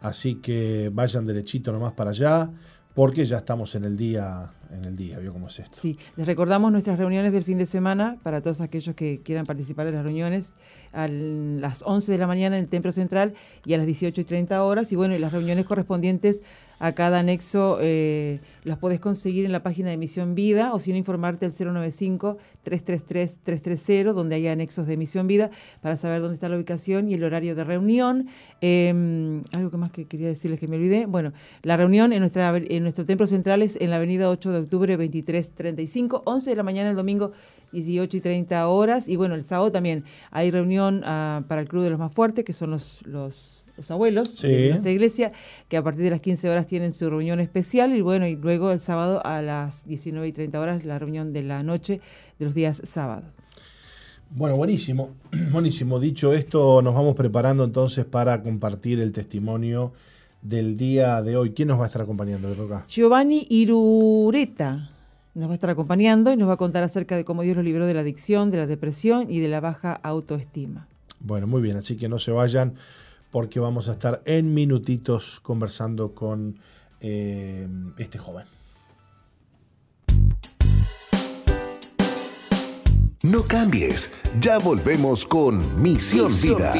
Así 0.00 0.36
que 0.36 0.90
vayan 0.92 1.24
derechito 1.24 1.70
nomás 1.70 1.92
para 1.92 2.10
allá, 2.10 2.50
porque 2.94 3.24
ya 3.24 3.36
estamos 3.36 3.76
en 3.76 3.84
el 3.84 3.96
día, 3.96 4.50
en 4.72 4.84
el 4.84 4.96
día, 4.96 5.20
¿vio 5.20 5.32
cómo 5.32 5.46
es 5.46 5.60
esto? 5.60 5.78
Sí, 5.78 5.96
les 6.16 6.26
recordamos 6.26 6.72
nuestras 6.72 6.98
reuniones 6.98 7.32
del 7.32 7.44
fin 7.44 7.58
de 7.58 7.66
semana 7.66 8.18
para 8.24 8.40
todos 8.40 8.60
aquellos 8.60 8.96
que 8.96 9.20
quieran 9.22 9.46
participar 9.46 9.86
de 9.86 9.92
las 9.92 10.02
reuniones 10.02 10.56
a 10.92 11.06
las 11.06 11.84
11 11.86 12.10
de 12.10 12.18
la 12.18 12.26
mañana 12.26 12.56
en 12.56 12.64
el 12.64 12.70
Templo 12.70 12.90
Central 12.90 13.34
y 13.64 13.74
a 13.74 13.76
las 13.76 13.86
18 13.86 14.20
y 14.20 14.24
30 14.24 14.64
horas. 14.64 14.90
Y 14.90 14.96
bueno, 14.96 15.14
y 15.14 15.20
las 15.20 15.32
reuniones 15.32 15.64
correspondientes 15.64 16.40
a 16.80 16.92
cada 16.92 17.20
anexo 17.20 17.78
eh, 17.80 18.40
las 18.64 18.78
podés 18.78 18.98
conseguir 19.00 19.44
en 19.44 19.52
la 19.52 19.62
página 19.62 19.90
de 19.90 19.98
Misión 19.98 20.34
Vida 20.34 20.72
o 20.72 20.80
sin 20.80 20.96
informarte 20.96 21.44
al 21.44 21.52
095-333-330, 21.52 24.14
donde 24.14 24.36
hay 24.36 24.48
anexos 24.48 24.86
de 24.86 24.96
Misión 24.96 25.26
Vida, 25.26 25.50
para 25.82 25.96
saber 25.96 26.22
dónde 26.22 26.32
está 26.34 26.48
la 26.48 26.56
ubicación 26.56 27.06
y 27.08 27.14
el 27.14 27.22
horario 27.22 27.54
de 27.54 27.64
reunión. 27.64 28.28
Em, 28.62 29.42
algo 29.52 29.70
que 29.70 29.76
más 29.76 29.92
que 29.92 30.06
quería 30.06 30.28
decirles 30.28 30.58
que 30.58 30.68
me 30.68 30.76
olvidé. 30.76 31.04
Bueno, 31.04 31.34
la 31.62 31.76
reunión 31.76 32.14
en, 32.14 32.20
nuestra, 32.20 32.56
en 32.56 32.82
nuestro 32.82 33.04
templo 33.04 33.26
central 33.26 33.60
es 33.60 33.76
en 33.78 33.90
la 33.90 33.96
avenida 33.96 34.30
8 34.30 34.50
de 34.50 34.60
octubre 34.60 34.96
2335, 34.96 36.22
11 36.24 36.50
de 36.50 36.56
la 36.56 36.62
mañana 36.62 36.88
el 36.90 36.96
domingo 36.96 37.32
18 37.72 38.16
y 38.16 38.20
30 38.20 38.68
horas. 38.68 39.08
Y 39.08 39.16
bueno, 39.16 39.34
el 39.34 39.44
sábado 39.44 39.70
también 39.70 40.04
hay 40.30 40.50
reunión 40.50 41.02
ah, 41.04 41.42
para 41.46 41.60
el 41.60 41.68
Club 41.68 41.84
de 41.84 41.90
los 41.90 41.98
Más 41.98 42.12
Fuertes, 42.12 42.42
que 42.44 42.54
son 42.54 42.70
los, 42.70 43.02
los 43.06 43.66
los 43.80 43.90
abuelos 43.90 44.38
de 44.42 44.68
nuestra 44.68 44.90
iglesia, 44.90 45.32
que 45.68 45.78
a 45.78 45.82
partir 45.82 46.04
de 46.04 46.10
las 46.10 46.20
15 46.20 46.50
horas 46.50 46.66
tienen 46.66 46.92
su 46.92 47.08
reunión 47.08 47.40
especial 47.40 47.96
y 47.96 48.02
bueno, 48.02 48.26
y 48.26 48.36
luego 48.36 48.72
el 48.72 48.78
sábado 48.78 49.24
a 49.24 49.40
las 49.40 49.86
19 49.86 50.28
y 50.28 50.32
30 50.32 50.60
horas 50.60 50.84
la 50.84 50.98
reunión 50.98 51.32
de 51.32 51.42
la 51.42 51.62
noche 51.62 52.02
de 52.38 52.44
los 52.44 52.54
días 52.54 52.82
sábados. 52.84 53.34
Bueno, 54.28 54.56
buenísimo, 54.56 55.14
buenísimo. 55.50 55.98
Dicho 55.98 56.34
esto, 56.34 56.82
nos 56.82 56.92
vamos 56.92 57.14
preparando 57.14 57.64
entonces 57.64 58.04
para 58.04 58.42
compartir 58.42 59.00
el 59.00 59.12
testimonio 59.12 59.94
del 60.42 60.76
día 60.76 61.22
de 61.22 61.38
hoy. 61.38 61.52
¿Quién 61.52 61.68
nos 61.68 61.78
va 61.78 61.84
a 61.84 61.86
estar 61.86 62.02
acompañando, 62.02 62.52
Roca? 62.54 62.84
Giovanni 62.86 63.46
Irureta 63.48 64.90
nos 65.34 65.48
va 65.48 65.52
a 65.52 65.54
estar 65.54 65.70
acompañando 65.70 66.30
y 66.30 66.36
nos 66.36 66.50
va 66.50 66.54
a 66.54 66.58
contar 66.58 66.82
acerca 66.82 67.16
de 67.16 67.24
cómo 67.24 67.40
Dios 67.40 67.56
lo 67.56 67.62
libró 67.62 67.86
de 67.86 67.94
la 67.94 68.00
adicción, 68.00 68.50
de 68.50 68.58
la 68.58 68.66
depresión 68.66 69.30
y 69.30 69.40
de 69.40 69.48
la 69.48 69.60
baja 69.60 69.94
autoestima. 69.94 70.86
Bueno, 71.20 71.46
muy 71.46 71.62
bien, 71.62 71.76
así 71.76 71.96
que 71.96 72.08
no 72.08 72.18
se 72.18 72.30
vayan 72.30 72.74
porque 73.30 73.60
vamos 73.60 73.88
a 73.88 73.92
estar 73.92 74.22
en 74.24 74.54
minutitos 74.54 75.40
conversando 75.40 76.14
con 76.14 76.58
eh, 77.00 77.68
este 77.98 78.18
joven. 78.18 78.46
No 83.22 83.42
cambies, 83.42 84.12
ya 84.40 84.58
volvemos 84.58 85.26
con 85.26 85.82
Misión, 85.82 86.32
Vida. 86.42 86.74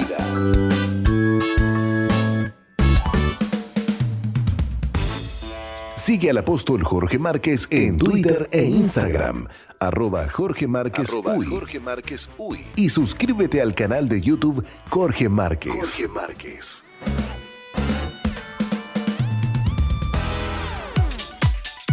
Sigue 5.97 6.31
al 6.31 6.39
apóstol 6.39 6.83
Jorge 6.83 7.19
Márquez 7.19 7.69
en 7.71 7.99
Twitter 7.99 8.49
e 8.53 8.65
Instagram 8.65 9.49
arroba 9.81 10.29
Jorge 10.29 10.69
Márquez, 10.69 11.11
Uy. 12.37 12.61
Y 12.77 12.91
suscríbete 12.91 13.63
al 13.63 13.75
canal 13.75 14.09
de 14.09 14.21
YouTube 14.21 14.65
Jorge 14.91 15.29
Márquez. 15.29 15.73
Jorge 15.73 16.07
Márquez. 16.09 16.85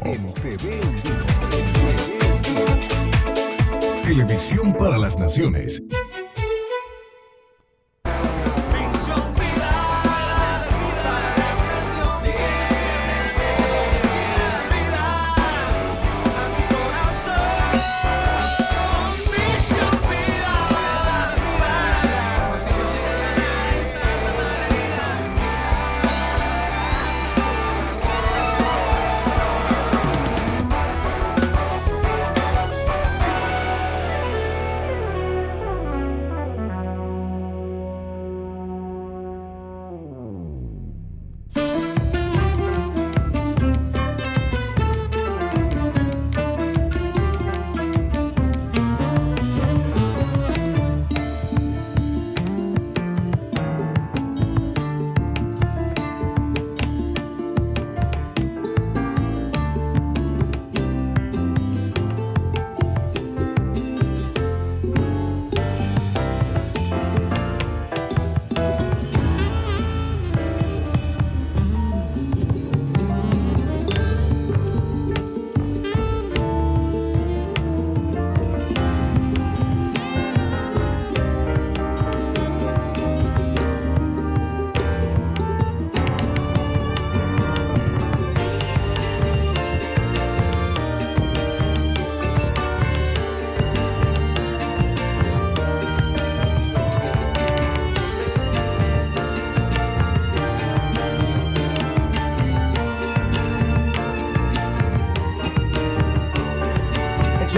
Televisión 4.16 4.72
para 4.72 4.96
las 4.96 5.18
Naciones. 5.18 5.82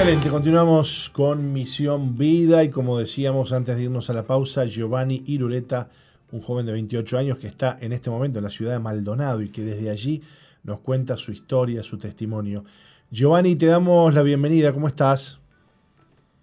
Excelente, 0.09 0.31
continuamos 0.31 1.11
con 1.11 1.53
Misión 1.53 2.17
Vida 2.17 2.65
y 2.65 2.71
como 2.71 2.97
decíamos 2.97 3.53
antes 3.53 3.77
de 3.77 3.83
irnos 3.83 4.09
a 4.09 4.15
la 4.15 4.23
pausa, 4.23 4.65
Giovanni 4.65 5.23
Irureta, 5.27 5.91
un 6.33 6.41
joven 6.41 6.65
de 6.65 6.73
28 6.73 7.19
años 7.19 7.39
que 7.39 7.47
está 7.47 7.77
en 7.79 7.93
este 7.93 8.09
momento 8.09 8.39
en 8.39 8.45
la 8.45 8.49
ciudad 8.49 8.73
de 8.73 8.79
Maldonado 8.79 9.43
y 9.43 9.51
que 9.51 9.61
desde 9.61 9.91
allí 9.91 10.23
nos 10.63 10.81
cuenta 10.81 11.19
su 11.19 11.31
historia, 11.31 11.83
su 11.83 11.99
testimonio. 11.99 12.65
Giovanni, 13.11 13.55
te 13.57 13.67
damos 13.67 14.15
la 14.15 14.23
bienvenida, 14.23 14.73
¿cómo 14.73 14.89
estás? 14.89 15.41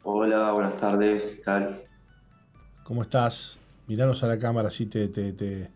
Hola, 0.03 0.51
buenas 0.51 0.78
tardes, 0.78 1.24
¿qué 1.24 1.41
tal? 1.41 1.82
¿Cómo 2.84 3.01
estás? 3.01 3.57
Miranos 3.88 4.24
a 4.24 4.28
la 4.28 4.38
cámara, 4.38 4.68
así 4.68 4.86
te, 4.86 5.07
te, 5.07 5.72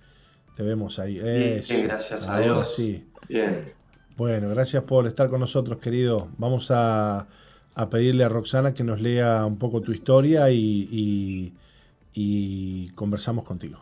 vemos 0.60 1.00
ahí. 1.00 1.16
Bien, 1.16 1.64
gracias 1.86 2.30
a 2.30 2.40
Dios. 2.40 2.72
Sí. 2.72 3.10
Bien. 3.28 3.74
Bueno, 4.16 4.48
gracias 4.50 4.84
por 4.84 5.08
estar 5.08 5.28
con 5.28 5.40
nosotros, 5.40 5.80
querido. 5.80 6.28
Vamos 6.38 6.70
a 6.70 7.26
a 7.80 7.90
pedirle 7.90 8.26
a 8.26 8.30
Roxana 8.30 8.74
que 8.74 8.84
nos 8.84 9.00
lea 9.00 9.46
un 9.46 9.58
poco 9.58 9.80
tu 9.80 9.94
historia 9.94 10.52
y, 10.52 11.54
conversamos 12.94 13.46
contigo. 13.46 13.78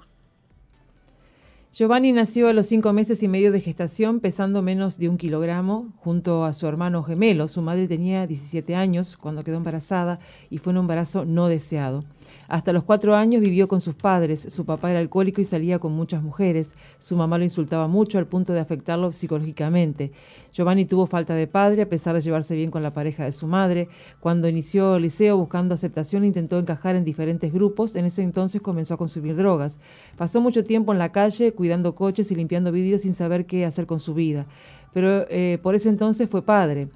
Giovanni 1.73 2.11
nació 2.11 2.47
a 2.47 2.53
los 2.53 2.67
cinco 2.67 2.93
meses 2.93 3.23
y 3.23 3.27
medio 3.27 3.51
de 3.51 3.59
gestación, 3.59 4.19
pesando 4.19 4.61
menos 4.61 4.99
de 4.99 5.09
un 5.09 5.17
kilogramo, 5.17 5.93
junto 5.97 6.45
a 6.45 6.53
su 6.53 6.67
hermano 6.67 7.01
gemelo. 7.01 7.47
Su 7.47 7.63
madre 7.63 7.87
tenía 7.87 8.27
17 8.27 8.75
años 8.75 9.17
cuando 9.17 9.43
quedó 9.43 9.57
embarazada 9.57 10.19
y 10.51 10.59
fue 10.59 10.73
un 10.73 10.77
embarazo 10.77 11.25
no 11.25 11.47
deseado. 11.47 12.03
Hasta 12.47 12.71
los 12.71 12.83
cuatro 12.83 13.15
años 13.15 13.41
vivió 13.41 13.67
con 13.67 13.81
sus 13.81 13.95
padres. 13.95 14.47
Su 14.51 14.65
papá 14.65 14.91
era 14.91 14.99
alcohólico 14.99 15.41
y 15.41 15.45
salía 15.45 15.79
con 15.79 15.91
muchas 15.91 16.23
mujeres. 16.23 16.73
Su 16.97 17.17
mamá 17.17 17.37
lo 17.37 17.43
insultaba 17.43 17.87
mucho 17.87 18.17
al 18.17 18.27
punto 18.27 18.53
de 18.53 18.59
afectarlo 18.59 19.11
psicológicamente. 19.11 20.11
Giovanni 20.53 20.85
tuvo 20.85 21.07
falta 21.07 21.33
de 21.33 21.47
padre 21.47 21.81
a 21.81 21.89
pesar 21.89 22.15
de 22.15 22.21
llevarse 22.21 22.55
bien 22.55 22.71
con 22.71 22.83
la 22.83 22.93
pareja 22.93 23.25
de 23.25 23.31
su 23.31 23.47
madre. 23.47 23.89
Cuando 24.19 24.47
inició 24.47 24.95
el 24.95 25.03
liceo 25.03 25.37
buscando 25.37 25.75
aceptación 25.75 26.23
intentó 26.23 26.57
encajar 26.57 26.95
en 26.95 27.03
diferentes 27.03 27.51
grupos. 27.51 27.95
En 27.95 28.05
ese 28.05 28.23
entonces 28.23 28.61
comenzó 28.61 28.93
a 28.93 28.97
consumir 28.97 29.35
drogas. 29.35 29.79
Pasó 30.15 30.39
mucho 30.39 30.63
tiempo 30.63 30.93
en 30.93 30.99
la 30.99 31.11
calle 31.11 31.53
cuidando 31.53 31.95
coches 31.95 32.31
y 32.31 32.35
limpiando 32.35 32.71
vidrios 32.71 33.01
sin 33.01 33.13
saber 33.13 33.45
qué 33.45 33.65
hacer 33.65 33.85
con 33.85 33.99
su 33.99 34.13
vida. 34.13 34.45
Pero 34.93 35.27
eh, 35.29 35.59
por 35.61 35.75
ese 35.75 35.89
entonces 35.89 36.29
fue 36.29 36.41
padre. 36.41 36.87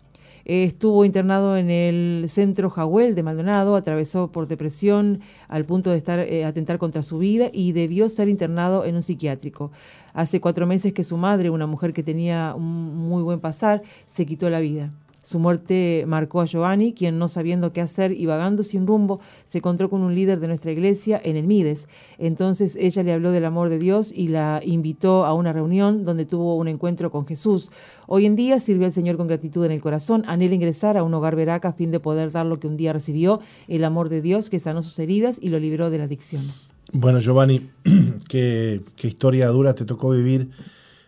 Estuvo 0.52 1.06
internado 1.06 1.56
en 1.56 1.70
el 1.70 2.26
centro 2.28 2.70
Jawel 2.70 3.16
de 3.16 3.24
Maldonado, 3.24 3.78
atravesó 3.78 4.32
por 4.32 4.48
depresión 4.48 5.22
al 5.48 5.66
punto 5.66 5.92
de 5.92 5.98
estar 5.98 6.20
eh, 6.20 6.44
atentar 6.44 6.78
contra 6.78 7.04
su 7.04 7.20
vida 7.20 7.50
y 7.54 7.72
debió 7.72 8.10
ser 8.10 8.28
internado 8.28 8.84
en 8.84 8.96
un 8.96 9.02
psiquiátrico. 9.02 9.72
Hace 10.14 10.42
cuatro 10.42 10.68
meses 10.68 10.92
que 10.92 11.06
su 11.06 11.16
madre, 11.16 11.50
una 11.50 11.68
mujer 11.68 11.94
que 11.94 12.04
tenía 12.04 12.54
un 12.54 12.96
muy 12.96 13.24
buen 13.24 13.40
pasar, 13.40 13.82
se 14.08 14.26
quitó 14.26 14.50
la 14.50 14.60
vida. 14.60 14.92
Su 15.24 15.38
muerte 15.38 16.04
marcó 16.08 16.42
a 16.42 16.46
Giovanni, 16.46 16.94
quien 16.94 17.20
no 17.20 17.28
sabiendo 17.28 17.72
qué 17.72 17.82
hacer 17.82 18.12
y 18.12 18.26
vagando 18.26 18.64
sin 18.64 18.88
rumbo, 18.88 19.20
se 19.46 19.60
encontró 19.60 19.88
con 19.88 20.02
un 20.02 20.16
líder 20.16 20.40
de 20.40 20.48
nuestra 20.48 20.72
iglesia 20.72 21.22
en 21.24 21.38
el 21.38 21.46
Mides. 21.46 21.88
Entonces 22.18 22.76
ella 22.76 23.04
le 23.04 23.14
habló 23.14 23.32
del 23.32 23.46
amor 23.46 23.70
de 23.70 23.78
Dios 23.78 24.12
y 24.12 24.30
la 24.30 24.62
invitó 24.66 25.26
a 25.26 25.36
una 25.36 25.54
reunión 25.54 26.06
donde 26.06 26.26
tuvo 26.26 26.56
un 26.56 26.68
encuentro 26.68 27.12
con 27.12 27.28
Jesús. 27.28 27.72
Hoy 28.14 28.26
en 28.26 28.36
día 28.36 28.60
sirve 28.60 28.84
al 28.84 28.92
Señor 28.92 29.16
con 29.16 29.28
gratitud 29.28 29.64
en 29.64 29.72
el 29.72 29.80
corazón, 29.80 30.26
anhela 30.28 30.54
ingresar 30.54 30.98
a 30.98 31.04
un 31.04 31.14
hogar 31.14 31.38
veraca 31.38 31.70
a 31.70 31.72
fin 31.72 31.92
de 31.92 32.02
poder 32.02 32.30
dar 32.30 32.46
lo 32.46 32.60
que 32.60 32.68
un 32.68 32.76
día 32.76 32.92
recibió, 32.92 33.40
el 33.70 33.86
amor 33.86 34.10
de 34.10 34.22
Dios 34.22 34.50
que 34.50 34.60
sanó 34.60 34.84
sus 34.84 35.00
heridas 35.00 35.40
y 35.42 35.48
lo 35.48 35.60
libró 35.60 35.90
de 35.90 35.98
la 35.98 36.04
adicción. 36.04 36.44
Bueno, 36.92 37.22
Giovanni, 37.22 37.62
qué, 38.28 38.82
qué 38.98 39.08
historia 39.08 39.48
dura 39.48 39.76
te 39.76 39.86
tocó 39.86 40.10
vivir 40.10 40.50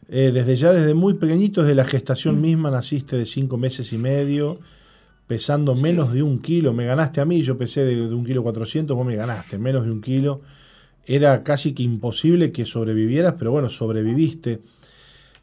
eh, 0.07 0.31
desde 0.33 0.55
ya, 0.55 0.71
desde 0.71 0.93
muy 0.93 1.15
pequeñito, 1.15 1.61
desde 1.63 1.75
la 1.75 1.83
gestación 1.83 2.39
misma, 2.39 2.71
naciste 2.71 3.17
de 3.17 3.25
cinco 3.25 3.57
meses 3.57 3.91
y 3.91 3.97
medio, 3.97 4.59
pesando 5.27 5.75
menos 5.75 6.13
de 6.13 6.23
un 6.23 6.39
kilo. 6.39 6.71
Me 6.71 6.85
ganaste 6.85 7.19
a 7.19 7.25
mí, 7.25 7.41
yo 7.41 7.57
pesé 7.57 7.83
de, 7.83 8.15
un 8.15 8.23
kilo 8.23 8.43
cuatrocientos, 8.43 8.95
vos 8.95 9.05
me 9.05 9.17
ganaste 9.17 9.57
menos 9.57 9.83
de 9.83 9.91
un 9.91 9.99
kilo. 9.99 10.39
Era 11.05 11.43
casi 11.43 11.73
que 11.73 11.83
imposible 11.83 12.53
que 12.53 12.63
sobrevivieras, 12.63 13.35
pero 13.37 13.51
bueno, 13.51 13.69
sobreviviste. 13.69 14.61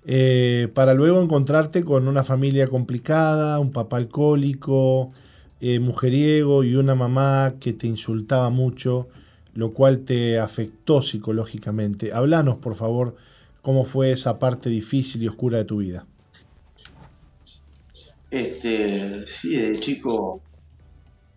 Eh, 0.07 0.69
para 0.75 0.95
luego 0.95 1.23
encontrarte 1.23 1.85
con 1.85 2.09
una 2.09 2.25
familia 2.25 2.69
complicada, 2.69 3.59
un 3.61 3.71
papá 3.71 3.99
alcohólico, 3.99 5.13
eh, 5.61 5.79
mujeriego 5.79 6.65
y 6.65 6.75
una 6.77 6.95
mamá 6.95 7.55
que 7.61 7.73
te 7.73 7.87
insultaba 7.87 8.51
mucho, 8.51 9.09
lo 9.55 9.73
cual 9.73 10.01
te 10.01 10.39
afectó 10.39 11.03
psicológicamente. 11.03 12.13
Hablanos, 12.13 12.57
por 12.57 12.75
favor, 12.75 13.15
¿Cómo 13.63 13.85
fue 13.85 14.13
esa 14.13 14.39
parte 14.39 14.71
difícil 14.71 15.23
y 15.23 15.29
oscura 15.29 15.59
de 15.59 15.65
tu 15.65 15.79
vida? 15.79 16.07
Este, 18.31 19.27
sí, 19.27 19.57
de 19.57 19.81
chico 19.81 20.41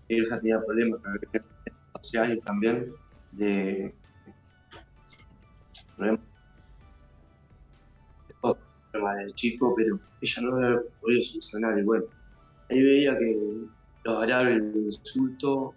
ya 0.08 0.40
tenía 0.40 0.62
problemas 0.64 1.02
sociales 2.02 2.40
también, 2.46 2.94
de 3.32 3.94
problemas 5.98 6.22
del 8.94 9.34
chico, 9.36 9.74
pero 9.76 10.00
ella 10.22 10.42
no 10.42 10.52
lo 10.52 10.66
había 10.66 10.82
podido 11.02 11.22
solucionar. 11.22 11.78
Y 11.78 11.84
bueno, 11.84 12.06
ahí 12.70 12.84
veía 12.84 13.18
que 13.18 13.38
lo 14.06 14.20
hará 14.20 14.42
el 14.42 14.74
insulto, 14.76 15.74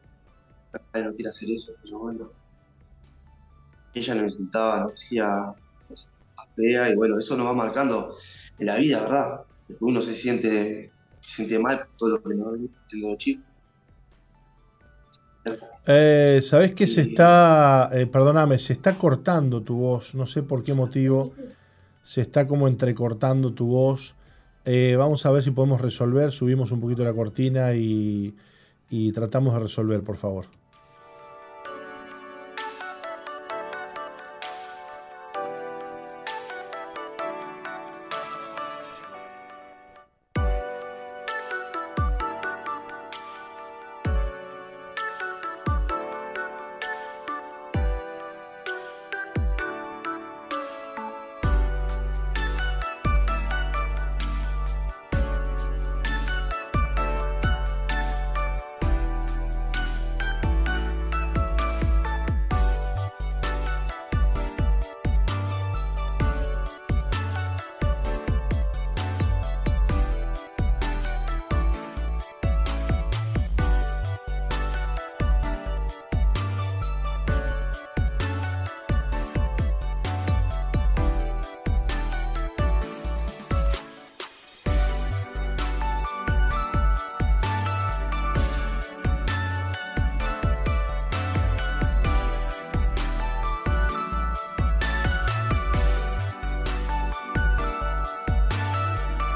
no 0.94 1.14
quiere 1.14 1.30
hacer 1.30 1.50
eso, 1.50 1.72
pero 1.82 1.98
bueno, 1.98 2.30
ella 3.94 4.14
no 4.14 4.24
insultaba, 4.24 4.80
no 4.80 4.90
decía 4.90 5.54
y 6.58 6.94
bueno, 6.96 7.18
eso 7.18 7.36
nos 7.36 7.46
va 7.46 7.52
marcando 7.52 8.14
en 8.58 8.66
la 8.66 8.76
vida, 8.76 9.00
¿verdad? 9.00 9.40
Uno 9.80 10.00
se 10.00 10.14
siente, 10.14 10.90
se 11.20 11.36
siente 11.36 11.58
mal 11.58 11.78
por 11.78 11.96
todo 11.96 12.08
lo 12.16 12.22
que 12.22 12.34
nos 12.34 12.52
viene 12.58 12.74
siendo 12.86 13.16
chico. 13.16 13.42
Eh, 15.86 16.40
¿Sabés 16.42 16.72
que 16.72 16.86
se 16.86 17.02
está, 17.02 17.90
eh, 17.92 18.06
perdóname, 18.06 18.58
se 18.58 18.72
está 18.72 18.96
cortando 18.98 19.62
tu 19.62 19.76
voz? 19.76 20.14
No 20.14 20.26
sé 20.26 20.42
por 20.42 20.62
qué 20.62 20.74
motivo. 20.74 21.32
Se 22.06 22.20
está 22.20 22.46
como 22.46 22.68
entrecortando 22.68 23.52
tu 23.52 23.66
voz. 23.66 24.14
Eh, 24.64 24.94
vamos 24.96 25.26
a 25.26 25.32
ver 25.32 25.42
si 25.42 25.50
podemos 25.50 25.80
resolver. 25.80 26.30
Subimos 26.30 26.70
un 26.70 26.80
poquito 26.80 27.02
la 27.02 27.12
cortina 27.12 27.74
y 27.74 28.32
tratamos 29.12 29.54
de 29.54 29.58
resolver, 29.58 30.04
por 30.04 30.16
favor. 30.16 30.46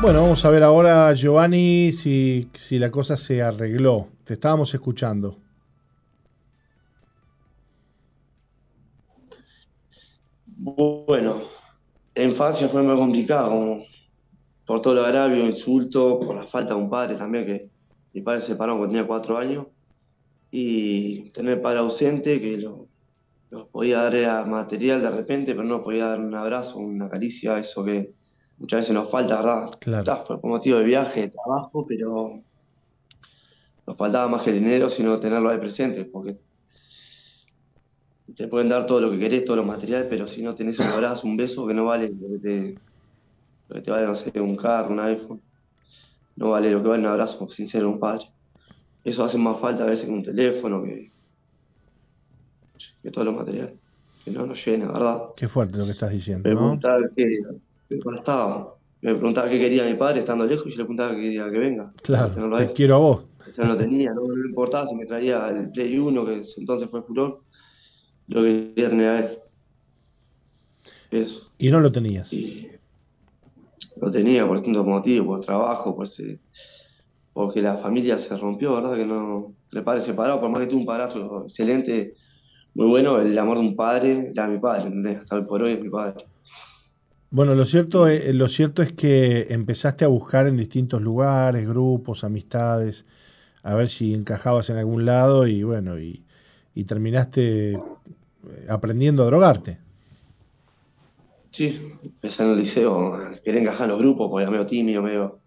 Bueno, 0.02 0.22
vamos 0.22 0.42
a 0.46 0.50
ver 0.50 0.62
ahora, 0.62 1.12
Giovanni, 1.12 1.92
si, 1.92 2.48
la 2.70 2.90
cosa 2.90 3.18
se 3.18 3.42
arregló. 3.42 4.08
Te 4.24 4.32
estábamos 4.32 4.72
escuchando. 4.72 5.36
Bueno, 10.56 11.42
la 12.14 12.24
infancia 12.24 12.66
fue 12.68 12.82
muy 12.82 12.96
complicada, 12.96 13.50
por 14.64 14.80
todo 14.80 14.94
lo 14.94 15.04
agravio, 15.04 15.44
insulto, 15.44 16.18
por 16.18 16.34
la 16.34 16.46
falta 16.46 16.72
de 16.72 16.80
un 16.80 16.88
padre 16.88 17.16
también, 17.16 17.44
que 17.44 17.70
mi 18.14 18.22
padre 18.22 18.40
se 18.40 18.48
separó 18.48 18.78
cuando 18.78 18.94
tenía 18.94 19.06
cuatro 19.06 19.36
años, 19.36 19.66
y 20.50 21.28
tener 21.30 21.60
padre 21.60 21.80
ausente, 21.80 22.40
que 22.40 22.56
lo, 22.56 22.88
podía 23.70 24.08
dar 24.10 24.48
material 24.48 25.02
de 25.02 25.10
repente, 25.10 25.54
pero 25.54 25.64
no 25.64 25.82
podía 25.82 26.06
dar 26.06 26.20
un 26.20 26.34
abrazo, 26.34 26.78
una 26.78 27.10
caricia, 27.10 27.58
eso 27.58 27.84
que 27.84 28.14
muchas 28.60 28.80
veces 28.80 28.94
nos 28.94 29.10
falta, 29.10 29.36
¿verdad? 29.36 29.70
Claro. 29.80 30.24
fue 30.24 30.40
por 30.40 30.50
motivo 30.50 30.78
de 30.78 30.84
viaje, 30.84 31.22
de 31.22 31.28
trabajo, 31.28 31.84
pero 31.88 32.40
nos 33.86 33.96
faltaba 33.96 34.28
más 34.28 34.42
que 34.42 34.52
dinero, 34.52 34.88
sino 34.88 35.18
tenerlo 35.18 35.48
ahí 35.48 35.58
presente, 35.58 36.04
porque 36.04 36.38
te 38.36 38.46
pueden 38.46 38.68
dar 38.68 38.86
todo 38.86 39.00
lo 39.00 39.10
que 39.10 39.18
querés, 39.18 39.44
todo 39.44 39.56
lo 39.56 39.64
material, 39.64 40.06
pero 40.08 40.26
si 40.26 40.42
no 40.42 40.54
tenés 40.54 40.78
un 40.78 40.86
abrazo, 40.86 41.26
un 41.26 41.36
beso, 41.36 41.66
que 41.66 41.74
no 41.74 41.86
vale 41.86 42.08
lo 42.08 42.28
que 42.28 42.38
te, 42.38 42.78
lo 43.68 43.76
que 43.76 43.82
te 43.82 43.90
vale, 43.90 44.06
no 44.06 44.14
sé, 44.14 44.38
un 44.40 44.56
carro, 44.56 44.92
un 44.92 45.00
iPhone, 45.00 45.40
no 46.36 46.50
vale 46.50 46.70
lo 46.70 46.82
que 46.82 46.88
vale 46.88 47.02
un 47.02 47.08
abrazo 47.08 47.48
sincero 47.48 47.86
de 47.86 47.94
un 47.94 47.98
padre. 47.98 48.30
Eso 49.02 49.24
hace 49.24 49.38
más 49.38 49.58
falta 49.58 49.84
a 49.84 49.86
veces 49.86 50.04
que 50.04 50.12
un 50.12 50.22
teléfono, 50.22 50.82
que, 50.82 51.10
que 53.02 53.10
todo 53.10 53.24
lo 53.24 53.32
material, 53.32 53.74
que 54.22 54.30
no 54.30 54.46
nos 54.46 54.64
llena, 54.64 54.92
¿verdad? 54.92 55.22
Qué 55.34 55.48
fuerte 55.48 55.78
lo 55.78 55.86
que 55.86 55.92
estás 55.92 56.10
diciendo. 56.10 56.52
¿no? 56.52 56.78
Me 57.90 59.14
preguntaba 59.14 59.48
qué 59.48 59.58
quería 59.58 59.84
mi 59.84 59.94
padre 59.94 60.20
estando 60.20 60.46
lejos 60.46 60.66
y 60.66 60.70
yo 60.70 60.76
le 60.78 60.84
preguntaba 60.84 61.14
qué 61.14 61.22
quería 61.22 61.50
que 61.50 61.58
venga. 61.58 61.92
Claro, 62.02 62.56
te 62.56 62.72
quiero 62.72 62.94
a 62.94 62.98
vos. 62.98 63.24
No 63.58 63.76
tenía, 63.76 64.12
no, 64.12 64.22
me 64.22 64.48
importaba 64.48 64.86
si 64.86 64.94
me 64.94 65.06
traía 65.06 65.48
el 65.48 65.70
Play 65.70 65.98
1, 65.98 66.24
que 66.24 66.42
entonces 66.56 66.88
fue 66.88 67.02
furor, 67.02 67.42
lo 68.28 68.42
que 68.42 68.72
quería 68.74 68.90
tener 68.90 69.10
a 69.10 69.18
él. 69.18 69.38
Eso. 71.10 71.50
¿Y 71.58 71.70
no 71.70 71.80
lo 71.80 71.90
tenías? 71.90 72.32
lo 74.00 74.10
tenía 74.10 74.46
por 74.46 74.56
distintos 74.56 74.86
motivos, 74.86 75.26
por 75.26 75.44
trabajo, 75.44 75.94
por 75.94 76.08
porque 77.32 77.62
la 77.62 77.76
familia 77.76 78.18
se 78.18 78.36
rompió, 78.36 78.74
¿verdad? 78.74 78.96
Que 78.96 79.06
no. 79.06 79.54
El 79.72 79.84
padre 79.84 80.00
separado, 80.00 80.40
por 80.40 80.50
más 80.50 80.60
que 80.60 80.66
tuvo 80.66 80.80
un 80.80 80.86
padrastro 80.86 81.42
excelente, 81.42 82.14
muy 82.74 82.86
bueno, 82.86 83.20
el 83.20 83.38
amor 83.38 83.58
de 83.58 83.64
un 83.64 83.76
padre 83.76 84.30
era 84.32 84.48
mi 84.48 84.58
padre, 84.58 84.84
¿entendés? 84.84 85.18
Hasta 85.18 85.36
hoy 85.36 85.44
por 85.44 85.62
hoy 85.62 85.72
es 85.72 85.82
mi 85.82 85.90
padre. 85.90 86.26
Bueno, 87.32 87.54
lo 87.54 87.64
cierto, 87.64 88.08
es, 88.08 88.34
lo 88.34 88.48
cierto 88.48 88.82
es 88.82 88.92
que 88.92 89.46
empezaste 89.50 90.04
a 90.04 90.08
buscar 90.08 90.48
en 90.48 90.56
distintos 90.56 91.00
lugares, 91.00 91.64
grupos, 91.64 92.24
amistades, 92.24 93.04
a 93.62 93.76
ver 93.76 93.88
si 93.88 94.14
encajabas 94.14 94.68
en 94.70 94.78
algún 94.78 95.04
lado 95.04 95.46
y 95.46 95.62
bueno, 95.62 95.98
y, 96.00 96.24
terminaste 96.88 97.74
eh, 97.74 97.78
aprendiendo 98.68 99.22
a 99.22 99.26
drogarte. 99.26 99.78
Sí, 101.50 101.78
empecé 102.02 102.42
en 102.42 102.48
el 102.48 102.56
liceo, 102.56 103.12
quería 103.44 103.60
encajar 103.60 103.82
en 103.82 103.90
los 103.90 104.00
grupos, 104.00 104.28
porque 104.28 104.42
era 104.42 104.50
medio 104.50 104.66
tímido, 104.66 105.00
medio... 105.00 105.38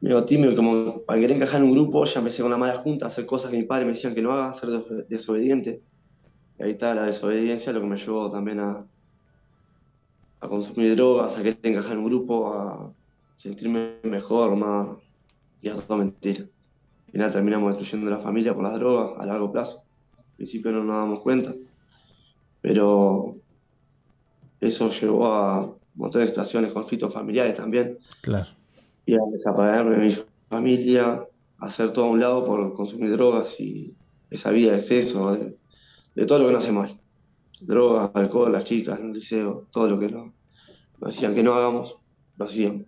medio 0.00 0.24
tímido, 0.24 0.56
como 0.56 1.02
para 1.02 1.20
querer 1.20 1.36
encajar 1.36 1.60
en 1.60 1.68
un 1.68 1.72
grupo, 1.72 2.04
ya 2.04 2.18
empecé 2.18 2.42
con 2.42 2.50
la 2.50 2.58
mala 2.58 2.74
junta 2.78 3.04
a 3.04 3.08
hacer 3.08 3.26
cosas 3.26 3.52
que 3.52 3.58
mi 3.58 3.64
padre 3.64 3.84
me 3.84 3.92
decían 3.92 4.14
que 4.14 4.22
no 4.22 4.32
haga, 4.32 4.52
ser 4.52 4.70
desobediente. 5.08 5.82
Y 6.58 6.62
ahí 6.64 6.70
está 6.72 6.96
la 6.96 7.02
desobediencia, 7.02 7.72
lo 7.72 7.80
que 7.80 7.86
me 7.86 7.96
llevó 7.96 8.30
también 8.30 8.58
a, 8.60 8.86
a 10.42 10.48
consumir 10.48 10.96
drogas, 10.96 11.38
a 11.38 11.42
querer 11.42 11.58
encajar 11.62 11.92
en 11.92 11.98
un 11.98 12.06
grupo, 12.06 12.52
a 12.52 12.92
sentirme 13.36 13.94
mejor, 14.02 14.56
más. 14.56 14.88
Y 15.60 15.68
a 15.68 15.76
todo 15.76 15.98
mentira. 15.98 16.40
Al 17.06 17.12
final 17.12 17.32
terminamos 17.32 17.76
destruyendo 17.76 18.10
la 18.10 18.18
familia 18.18 18.52
por 18.52 18.64
las 18.64 18.74
drogas 18.74 19.20
a 19.20 19.24
largo 19.24 19.52
plazo. 19.52 19.84
Al 20.18 20.24
principio 20.36 20.72
no 20.72 20.82
nos 20.82 20.96
damos 20.96 21.20
cuenta. 21.20 21.54
Pero 22.60 23.36
eso 24.60 24.88
llevó 24.88 25.26
a 25.26 25.60
un 25.62 25.76
montón 25.94 26.22
de 26.22 26.26
situaciones, 26.26 26.72
conflictos 26.72 27.14
familiares 27.14 27.56
también. 27.56 27.96
Claro. 28.22 28.48
Y 29.06 29.14
a 29.14 29.20
desaparecerme 29.30 29.96
de 29.96 30.06
mi 30.08 30.16
familia, 30.50 31.24
a 31.58 31.66
hacer 31.66 31.92
todo 31.92 32.06
a 32.06 32.10
un 32.10 32.18
lado 32.18 32.44
por 32.44 32.74
consumir 32.74 33.12
drogas 33.12 33.60
y 33.60 33.94
esa 34.28 34.50
vida 34.50 34.72
de 34.72 34.78
exceso, 34.78 35.36
de, 35.36 36.26
todo 36.26 36.40
lo 36.40 36.46
que 36.46 36.52
no 36.52 36.58
hace 36.58 36.72
mal. 36.72 36.98
Drogas, 37.64 38.10
alcohol, 38.14 38.52
las 38.52 38.64
chicas 38.64 38.98
en 38.98 39.06
el 39.06 39.12
liceo, 39.12 39.68
todo 39.70 39.88
lo 39.88 39.98
que 39.98 40.10
no, 40.10 40.34
nos 41.00 41.14
decían 41.14 41.34
que 41.34 41.42
no 41.42 41.54
hagamos, 41.54 41.96
lo 42.36 42.44
hacíamos. 42.44 42.82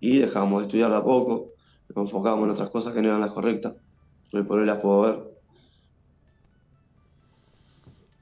Y 0.00 0.18
dejábamos 0.18 0.60
de 0.60 0.66
estudiar 0.66 0.90
de 0.90 0.96
a 0.96 1.04
poco, 1.04 1.52
nos 1.88 2.06
enfocábamos 2.06 2.46
en 2.46 2.50
otras 2.52 2.70
cosas 2.70 2.92
que 2.94 3.00
no 3.00 3.08
eran 3.08 3.20
las 3.20 3.30
correctas. 3.30 3.74
Hoy 4.32 4.42
por 4.42 4.58
hoy 4.58 4.66
las 4.66 4.78
puedo 4.78 5.00
ver. 5.02 5.38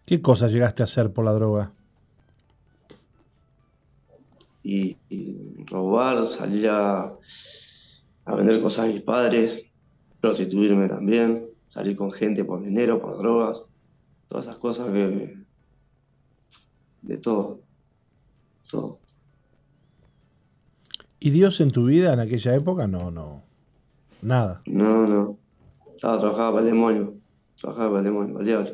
¿Qué 0.06 0.22
cosas 0.22 0.52
llegaste 0.52 0.82
a 0.82 0.84
hacer 0.84 1.12
por 1.12 1.24
la 1.24 1.32
droga? 1.32 1.72
Y, 4.62 4.96
robar, 5.66 6.26
salir 6.26 6.68
a, 6.68 7.16
vender 8.26 8.60
cosas 8.60 8.84
a 8.84 8.88
mis 8.88 9.02
padres, 9.02 9.72
prostituirme 10.20 10.88
también, 10.88 11.48
salir 11.68 11.96
con 11.96 12.10
gente 12.10 12.44
por 12.44 12.62
dinero, 12.62 13.00
por 13.00 13.18
drogas, 13.18 13.62
todas 14.28 14.46
esas 14.46 14.58
cosas 14.58 14.90
que. 14.92 15.35
De 17.06 17.18
todo. 17.18 17.60
Todo. 18.68 18.98
¿Y 21.20 21.30
Dios 21.30 21.60
en 21.60 21.70
tu 21.70 21.86
vida 21.86 22.12
en 22.12 22.20
aquella 22.20 22.54
época? 22.54 22.86
No, 22.86 23.10
no. 23.10 23.42
Nada. 24.22 24.62
No, 24.66 25.06
no. 25.06 25.38
Estaba 25.94 26.20
trabajando 26.20 26.52
para 26.52 26.66
el 26.66 26.72
demonio. 26.72 27.14
Trabajaba 27.60 27.88
para 27.88 27.98
el 28.00 28.04
demonio, 28.04 28.34
para 28.34 28.42
el 28.42 28.46
diablo. 28.46 28.70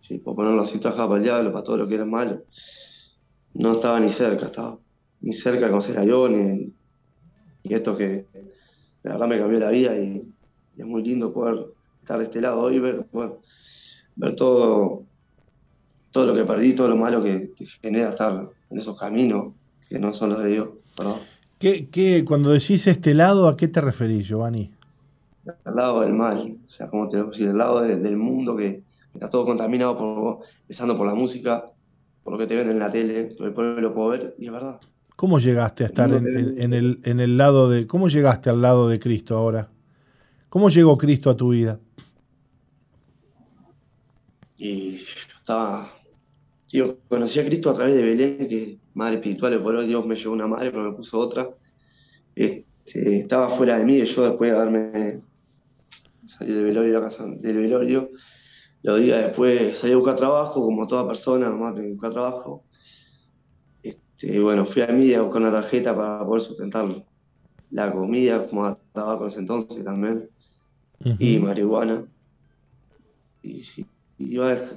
Sí, 0.00 0.18
por 0.18 0.34
ponerlo 0.34 0.62
así, 0.62 0.78
trabajaba 0.78 1.10
para 1.10 1.18
el 1.18 1.24
diablo, 1.24 1.52
para 1.52 1.64
todo 1.64 1.76
lo 1.76 1.88
que 1.88 1.94
era 1.94 2.04
malo. 2.04 2.42
No 3.54 3.72
estaba 3.72 4.00
ni 4.00 4.08
cerca, 4.08 4.46
estaba. 4.46 4.78
Ni 5.20 5.32
cerca 5.32 5.66
de 5.66 5.70
conocer 5.70 5.98
a 5.98 6.04
yo, 6.04 6.28
ni, 6.28 6.72
esto 7.64 7.96
que 7.96 8.24
la 9.02 9.12
verdad 9.12 9.28
me 9.28 9.38
cambió 9.38 9.60
la 9.60 9.70
vida 9.70 9.96
y, 9.98 10.32
es 10.76 10.86
muy 10.86 11.02
lindo 11.02 11.30
poder 11.30 11.66
estar 12.00 12.16
de 12.18 12.24
este 12.24 12.40
lado 12.40 12.58
hoy 12.58 12.76
y 12.76 12.78
ver, 12.78 13.06
ver 14.16 14.34
todo, 14.34 15.04
todo 16.10 16.26
lo 16.26 16.34
que 16.34 16.44
perdí, 16.44 16.74
todo 16.74 16.88
lo 16.88 16.96
malo 16.96 17.22
que 17.22 17.52
te 17.56 17.66
genera 17.66 18.10
estar 18.10 18.48
en 18.70 18.78
esos 18.78 18.98
caminos 18.98 19.54
que 19.88 19.98
no 19.98 20.12
son 20.12 20.30
los 20.30 20.42
de 20.42 20.50
Dios. 20.50 20.68
¿verdad? 20.98 21.16
¿Qué, 21.58 22.24
cuando 22.26 22.50
decís 22.50 22.86
este 22.86 23.14
lado, 23.14 23.46
¿a 23.46 23.56
qué 23.56 23.68
te 23.68 23.80
referís, 23.80 24.26
Giovanni? 24.26 24.70
Al 25.64 25.76
lado 25.76 26.00
del 26.00 26.14
mal, 26.14 26.56
o 26.64 26.68
sea, 26.68 26.88
como 26.88 27.08
te 27.08 27.18
digo, 27.18 27.30
el 27.32 27.58
lado 27.58 27.82
del 27.82 28.16
mundo 28.16 28.56
que, 28.56 28.82
está 29.12 29.28
todo 29.28 29.44
contaminado, 29.44 29.96
por, 29.96 30.38
empezando 30.62 30.96
por 30.96 31.06
la 31.06 31.14
música, 31.14 31.66
por 32.22 32.32
lo 32.32 32.38
que 32.38 32.46
te 32.46 32.56
ven 32.56 32.70
en 32.70 32.78
la 32.78 32.90
tele, 32.90 33.34
por 33.36 33.46
el 33.46 33.52
pueblo 33.52 33.80
lo 33.80 33.92
puedo 33.92 34.08
ver, 34.08 34.34
y 34.38 34.46
es 34.46 34.52
verdad. 34.52 34.80
¿Cómo 35.16 35.38
llegaste 35.38 35.84
a 35.84 35.88
estar 35.88 36.10
en, 36.10 36.72
el, 36.72 37.00
en 37.04 37.20
el 37.20 37.36
lado 37.36 37.68
de, 37.68 37.86
cómo 37.86 38.08
llegaste 38.08 38.48
al 38.48 38.62
lado 38.62 38.88
de 38.88 38.98
Cristo 38.98 39.36
ahora? 39.36 39.68
¿Cómo 40.48 40.70
llegó 40.70 40.96
Cristo 40.96 41.28
a 41.28 41.36
tu 41.36 41.50
vida? 41.50 41.78
Y 44.56 44.96
yo 44.96 45.36
estaba, 45.36 45.92
yo 46.78 46.98
conocí 47.08 47.40
a 47.40 47.44
Cristo 47.44 47.70
a 47.70 47.74
través 47.74 47.94
de 47.96 48.02
Belén, 48.02 48.48
que 48.48 48.78
madre 48.94 49.16
espiritual, 49.16 49.60
por 49.60 49.74
hoy 49.74 49.86
Dios 49.86 50.06
me 50.06 50.14
llevó 50.14 50.32
una 50.32 50.46
madre, 50.46 50.70
pero 50.70 50.90
me 50.90 50.96
puso 50.96 51.18
otra. 51.18 51.48
Este, 52.34 53.18
estaba 53.18 53.48
fuera 53.48 53.78
de 53.78 53.84
mí, 53.84 53.96
y 53.96 54.04
yo 54.04 54.22
después 54.24 54.50
de 54.50 54.56
haberme 54.56 55.20
salido 56.24 56.58
del 56.58 56.66
velorio, 56.66 56.92
la 56.94 57.00
casa, 57.00 57.26
del 57.26 57.56
velorio, 57.56 58.10
los 58.82 59.00
días 59.00 59.22
después 59.24 59.76
salí 59.78 59.92
a 59.92 59.96
buscar 59.96 60.16
trabajo, 60.16 60.62
como 60.62 60.86
toda 60.86 61.06
persona, 61.06 61.50
nomás 61.50 61.74
tengo 61.74 61.88
que 61.88 61.92
buscar 61.94 62.12
trabajo. 62.12 62.64
Este, 63.82 64.38
bueno, 64.40 64.64
fui 64.64 64.82
a 64.82 64.86
mí 64.88 65.12
a 65.12 65.22
buscar 65.22 65.42
una 65.42 65.50
tarjeta 65.50 65.94
para 65.94 66.24
poder 66.24 66.42
sustentar 66.42 67.04
la 67.70 67.92
comida, 67.92 68.40
fumaba 68.40 68.78
tabaco 68.92 69.24
en 69.24 69.28
ese 69.28 69.40
entonces 69.40 69.84
también, 69.84 70.30
y 71.18 71.38
marihuana. 71.38 72.06
Y, 73.42 73.86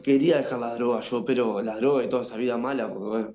quería 0.03 0.37
dejar 0.37 0.59
la 0.59 0.75
droga 0.75 1.01
yo, 1.01 1.25
pero 1.25 1.61
la 1.61 1.75
droga 1.77 2.03
y 2.03 2.09
toda 2.09 2.21
esa 2.21 2.37
vida 2.37 2.57
mala, 2.57 2.87
porque 2.87 3.05
bueno, 3.05 3.33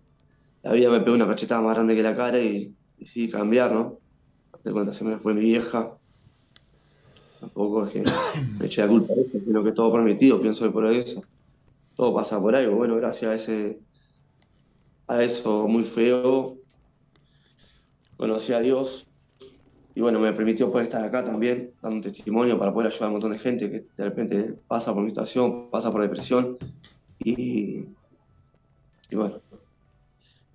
la 0.63 0.73
vida 0.73 0.91
me 0.91 1.01
pegó 1.01 1.15
una 1.15 1.27
cachetada 1.27 1.61
más 1.61 1.75
grande 1.75 1.95
que 1.95 2.03
la 2.03 2.17
cara 2.17 2.41
y 2.41 2.75
decidí 2.99 3.29
cambiar, 3.29 3.73
¿no? 3.73 3.99
De 4.65 4.73
cuenta 4.73 4.93
se 4.93 5.05
me 5.05 5.19
fue 5.19 5.35
mi 5.35 5.43
vieja. 5.43 5.93
Tampoco 7.41 7.87
es 7.87 7.93
que 7.93 8.03
me 8.59 8.67
eché 8.67 8.83
la 8.83 8.89
culpa 8.89 9.15
de 9.15 9.23
eso, 9.23 9.39
sino 9.45 9.63
que 9.63 9.73
todo 9.73 9.93
permitido, 9.93 10.41
pienso 10.41 10.65
que 10.65 10.71
por 10.71 10.87
eso. 10.87 11.23
Todo 11.97 12.15
pasa 12.15 12.41
por 12.41 12.57
algo. 12.57 12.77
Bueno, 12.77 12.97
gracias 12.97 13.31
a 13.31 13.35
ese 13.35 13.79
a 15.07 15.23
eso 15.23 15.67
muy 15.67 15.85
feo, 15.85 16.59
conocí 18.19 18.53
a 18.53 18.61
Dios 18.61 19.08
y 19.99 20.01
bueno, 20.01 20.21
me 20.21 20.33
permitió 20.33 20.71
poder 20.71 20.85
estar 20.85 21.03
acá 21.03 21.25
también, 21.25 21.73
dando 21.83 21.97
un 21.97 22.03
testimonio 22.03 22.57
para 22.57 22.73
poder 22.73 22.93
ayudar 22.93 23.07
a 23.07 23.09
un 23.09 23.13
montón 23.15 23.33
de 23.33 23.39
gente 23.41 23.69
que 23.69 23.85
de 23.97 24.05
repente 24.05 24.55
pasa 24.69 24.95
por 24.95 25.03
mi 25.03 25.11
situación, 25.11 25.71
pasa 25.71 25.91
por 25.91 26.03
depresión 26.03 26.57
y, 27.19 27.85
y 29.11 29.17
bueno, 29.17 29.41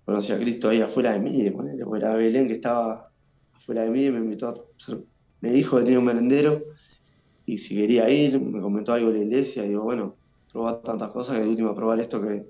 conocí 0.05 0.31
a 0.31 0.39
Cristo 0.39 0.69
ahí 0.69 0.79
afuera 0.79 1.11
de 1.11 1.19
mí, 1.19 1.51
porque 1.51 1.71
era 1.97 2.15
Belén 2.15 2.47
que 2.47 2.53
estaba 2.53 3.11
afuera 3.53 3.81
de 3.81 3.89
mí, 3.89 4.09
me 4.11 4.19
invitó 4.19 4.47
a 4.47 4.55
ser, 4.77 5.03
me 5.41 5.51
dijo 5.51 5.75
que 5.75 5.83
tenía 5.83 5.99
un 5.99 6.05
merendero 6.05 6.61
y 7.45 7.57
si 7.57 7.75
quería 7.75 8.09
ir, 8.09 8.39
me 8.39 8.61
comentó 8.61 8.93
algo 8.93 9.11
de 9.11 9.17
la 9.17 9.25
iglesia, 9.25 9.65
y 9.65 9.71
digo, 9.71 9.83
bueno, 9.83 10.15
probar 10.53 10.81
tantas 10.83 11.11
cosas 11.11 11.35
que 11.35 11.43
de 11.43 11.49
último 11.49 11.75
probar 11.75 11.99
esto 11.99 12.21
que 12.21 12.45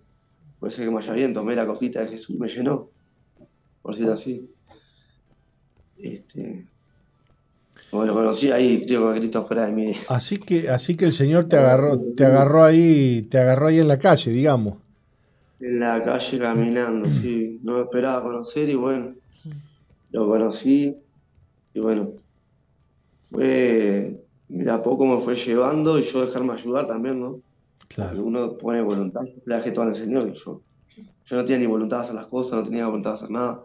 puede 0.59 0.69
ser 0.69 0.85
que 0.85 0.91
me 0.91 0.97
vaya 0.97 1.13
bien, 1.13 1.33
tomé 1.33 1.55
la 1.55 1.65
copita 1.65 2.01
de 2.01 2.09
Jesús, 2.09 2.37
me 2.37 2.47
llenó, 2.47 2.91
por 3.81 3.93
decirlo 3.95 4.13
así. 4.13 4.47
Este, 5.97 6.67
bueno, 7.93 8.13
conocí 8.13 8.51
ahí, 8.51 8.85
creo 8.85 9.13
que 9.13 9.19
Cristo 9.19 9.39
afuera 9.39 9.65
de 9.65 9.71
mí. 9.71 9.93
Así 10.07 10.37
que, 10.37 10.69
así 10.69 10.95
que 10.95 11.05
el 11.05 11.13
Señor 11.13 11.47
te 11.47 11.57
agarró, 11.57 11.99
te 11.99 12.25
agarró 12.25 12.63
ahí, 12.63 13.23
te 13.23 13.39
agarró 13.39 13.67
ahí 13.67 13.79
en 13.79 13.87
la 13.87 13.97
calle, 13.97 14.31
digamos 14.31 14.75
en 15.63 15.79
la 15.79 16.03
calle 16.03 16.39
caminando, 16.39 17.07
sí. 17.07 17.59
No 17.63 17.77
me 17.77 17.83
esperaba 17.83 18.21
conocer 18.21 18.69
y 18.69 18.75
bueno, 18.75 19.13
lo 20.11 20.27
conocí 20.27 20.95
y 21.73 21.79
bueno, 21.79 22.09
fue, 23.29 24.21
mira, 24.49 24.83
poco 24.83 25.05
me 25.05 25.21
fue 25.21 25.35
llevando 25.35 25.97
y 25.97 26.01
yo 26.01 26.25
dejarme 26.25 26.53
ayudar 26.53 26.85
también, 26.85 27.19
¿no? 27.19 27.39
Claro. 27.87 28.23
uno 28.23 28.57
pone 28.57 28.81
voluntad, 28.81 29.21
le 29.45 29.55
dejé 29.55 29.71
todo 29.71 29.85
al 29.85 29.93
Señor, 29.93 30.33
yo, 30.33 30.61
yo 31.25 31.35
no 31.35 31.43
tenía 31.43 31.59
ni 31.59 31.67
voluntad 31.67 31.97
de 31.97 32.03
hacer 32.03 32.15
las 32.15 32.25
cosas, 32.25 32.59
no 32.59 32.63
tenía 32.63 32.87
voluntad 32.87 33.11
de 33.11 33.15
hacer 33.15 33.31
nada. 33.31 33.63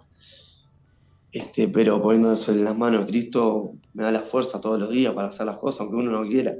Este, 1.32 1.68
pero 1.68 2.00
poniéndose 2.00 2.52
en 2.52 2.64
las 2.64 2.76
manos 2.76 3.06
de 3.06 3.06
Cristo 3.06 3.72
me 3.94 4.02
da 4.04 4.12
la 4.12 4.20
fuerza 4.20 4.60
todos 4.60 4.78
los 4.78 4.90
días 4.90 5.14
para 5.14 5.28
hacer 5.28 5.46
las 5.46 5.58
cosas, 5.58 5.80
aunque 5.80 5.96
uno 5.96 6.10
no 6.10 6.28
quiera. 6.28 6.54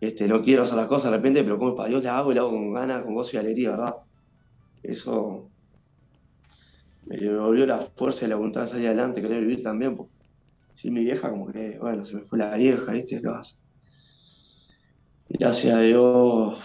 Este, 0.00 0.26
no 0.26 0.42
quiero 0.42 0.62
hacer 0.64 0.76
las 0.76 0.88
cosas 0.88 1.10
de 1.10 1.16
repente, 1.16 1.44
pero 1.44 1.58
como 1.58 1.74
para 1.74 1.88
Dios, 1.88 2.02
le 2.02 2.08
hago 2.08 2.32
y 2.32 2.34
le 2.34 2.40
hago 2.40 2.50
con 2.50 2.72
ganas, 2.72 3.02
con 3.02 3.14
gozo 3.14 3.36
y 3.36 3.38
alegría, 3.38 3.70
¿verdad? 3.70 3.94
eso 4.82 5.48
me 7.06 7.16
devolvió 7.16 7.66
la 7.66 7.78
fuerza 7.78 8.24
y 8.24 8.28
la 8.28 8.36
voluntad 8.36 8.62
de 8.62 8.66
salir 8.68 8.86
adelante, 8.86 9.22
querer 9.22 9.40
vivir 9.40 9.62
también. 9.62 9.96
Porque 9.96 10.12
si 10.74 10.90
mi 10.90 11.04
vieja, 11.04 11.30
como 11.30 11.50
que, 11.50 11.78
bueno, 11.78 12.04
se 12.04 12.16
me 12.16 12.24
fue 12.24 12.38
la 12.38 12.54
vieja, 12.56 12.92
¿viste? 12.92 13.20
¿Qué 13.20 13.28
pasa? 13.28 13.56
Gracias 15.28 15.74
a 15.74 15.80
Dios. 15.80 16.58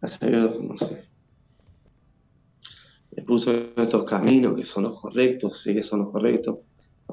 Gracias 0.00 0.22
a 0.22 0.26
Dios, 0.26 0.62
no 0.62 0.76
sé. 0.76 1.04
Me 3.16 3.22
puso 3.22 3.52
estos 3.76 4.04
caminos 4.04 4.56
que 4.56 4.64
son 4.64 4.84
los 4.84 5.00
correctos, 5.00 5.62
sí 5.62 5.74
que 5.74 5.82
son 5.82 6.00
los 6.00 6.10
correctos, 6.10 6.58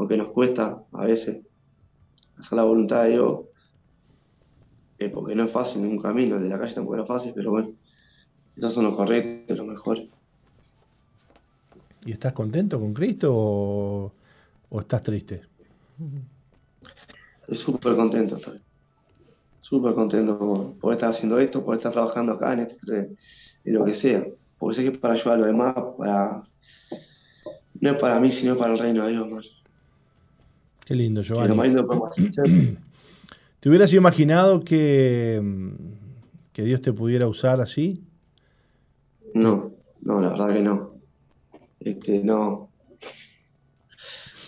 aunque 0.02 0.18
nos 0.18 0.30
cuesta 0.30 0.84
a 0.92 1.06
veces 1.06 1.42
hacer 2.38 2.56
la 2.56 2.64
voluntad 2.64 3.04
de 3.04 3.10
Dios, 3.12 3.40
eh, 5.00 5.10
porque 5.10 5.36
no 5.36 5.44
es 5.44 5.52
fácil 5.52 5.82
ningún 5.82 6.02
camino, 6.02 6.36
el 6.36 6.44
de 6.44 6.50
la 6.50 6.60
calle 6.60 6.74
tampoco 6.74 6.96
era 6.96 7.06
fácil, 7.06 7.34
pero 7.36 7.52
bueno 7.52 7.74
esos 8.56 8.74
son 8.74 8.84
los 8.86 8.96
correctos, 8.96 9.58
los 9.58 9.68
mejores. 9.68 10.10
¿Y 12.06 12.12
estás 12.12 12.34
contento 12.34 12.80
con 12.80 12.94
Cristo 12.94 13.32
o, 13.34 14.80
estás 14.80 15.04
triste? 15.04 15.42
Estoy 17.42 17.56
súper 17.56 17.96
contento, 17.96 18.38
estoy. 18.38 18.62
Súper 19.60 19.94
contento 19.94 20.76
por, 20.80 20.94
estar 20.94 21.10
haciendo 21.10 21.40
esto, 21.40 21.64
por 21.64 21.76
estar 21.76 21.92
trabajando 21.92 22.34
acá 22.34 22.54
en, 22.54 22.62
este, 22.62 23.16
en 23.64 23.74
lo 23.74 23.86
que 23.86 23.94
sea. 23.94 24.26
Porque 24.58 24.76
sé 24.76 24.84
que 24.84 24.90
es 24.90 24.98
para 24.98 25.14
ayudar 25.14 25.34
a 25.34 25.38
los 25.38 25.48
demás, 25.48 25.76
para, 25.98 26.44
no 27.80 27.90
es 27.92 27.98
para 27.98 28.20
mí, 28.20 28.32
sino 28.32 28.58
para 28.58 28.74
el 28.74 28.80
reino 28.80 29.06
de 29.06 29.12
Dios, 29.12 29.61
Qué 30.92 30.98
lindo, 30.98 31.22
que 31.22 31.30
lo 31.30 31.46
Giovanni. 31.56 31.84
podemos 31.84 32.20
hacer. 32.20 32.46
¿Te 33.62 33.70
hubieras 33.70 33.94
imaginado 33.94 34.60
que, 34.60 35.42
que 36.52 36.64
Dios 36.64 36.82
te 36.82 36.92
pudiera 36.92 37.30
usar 37.30 37.62
así? 37.62 38.04
No, 39.34 39.72
no, 40.02 40.20
la 40.20 40.32
verdad 40.32 40.54
que 40.54 40.62
no. 40.62 40.96
Este, 41.80 42.22
no. 42.22 42.70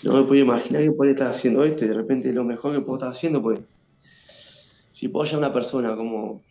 No 0.04 0.14
me 0.14 0.24
podía 0.24 0.42
imaginar 0.42 0.84
que 0.84 0.92
podía 0.92 1.12
estar 1.14 1.28
haciendo 1.30 1.64
esto 1.64 1.86
y 1.86 1.88
de 1.88 1.94
repente 1.94 2.28
es 2.28 2.36
lo 2.36 2.44
mejor 2.44 2.74
que 2.74 2.82
puedo 2.82 2.98
estar 2.98 3.12
haciendo, 3.12 3.42
pues. 3.42 3.62
Si 4.92 5.08
puedo 5.08 5.24
ayudar 5.24 5.46
a 5.46 5.48
una 5.48 5.54
persona 5.54 5.96
como 5.96 6.42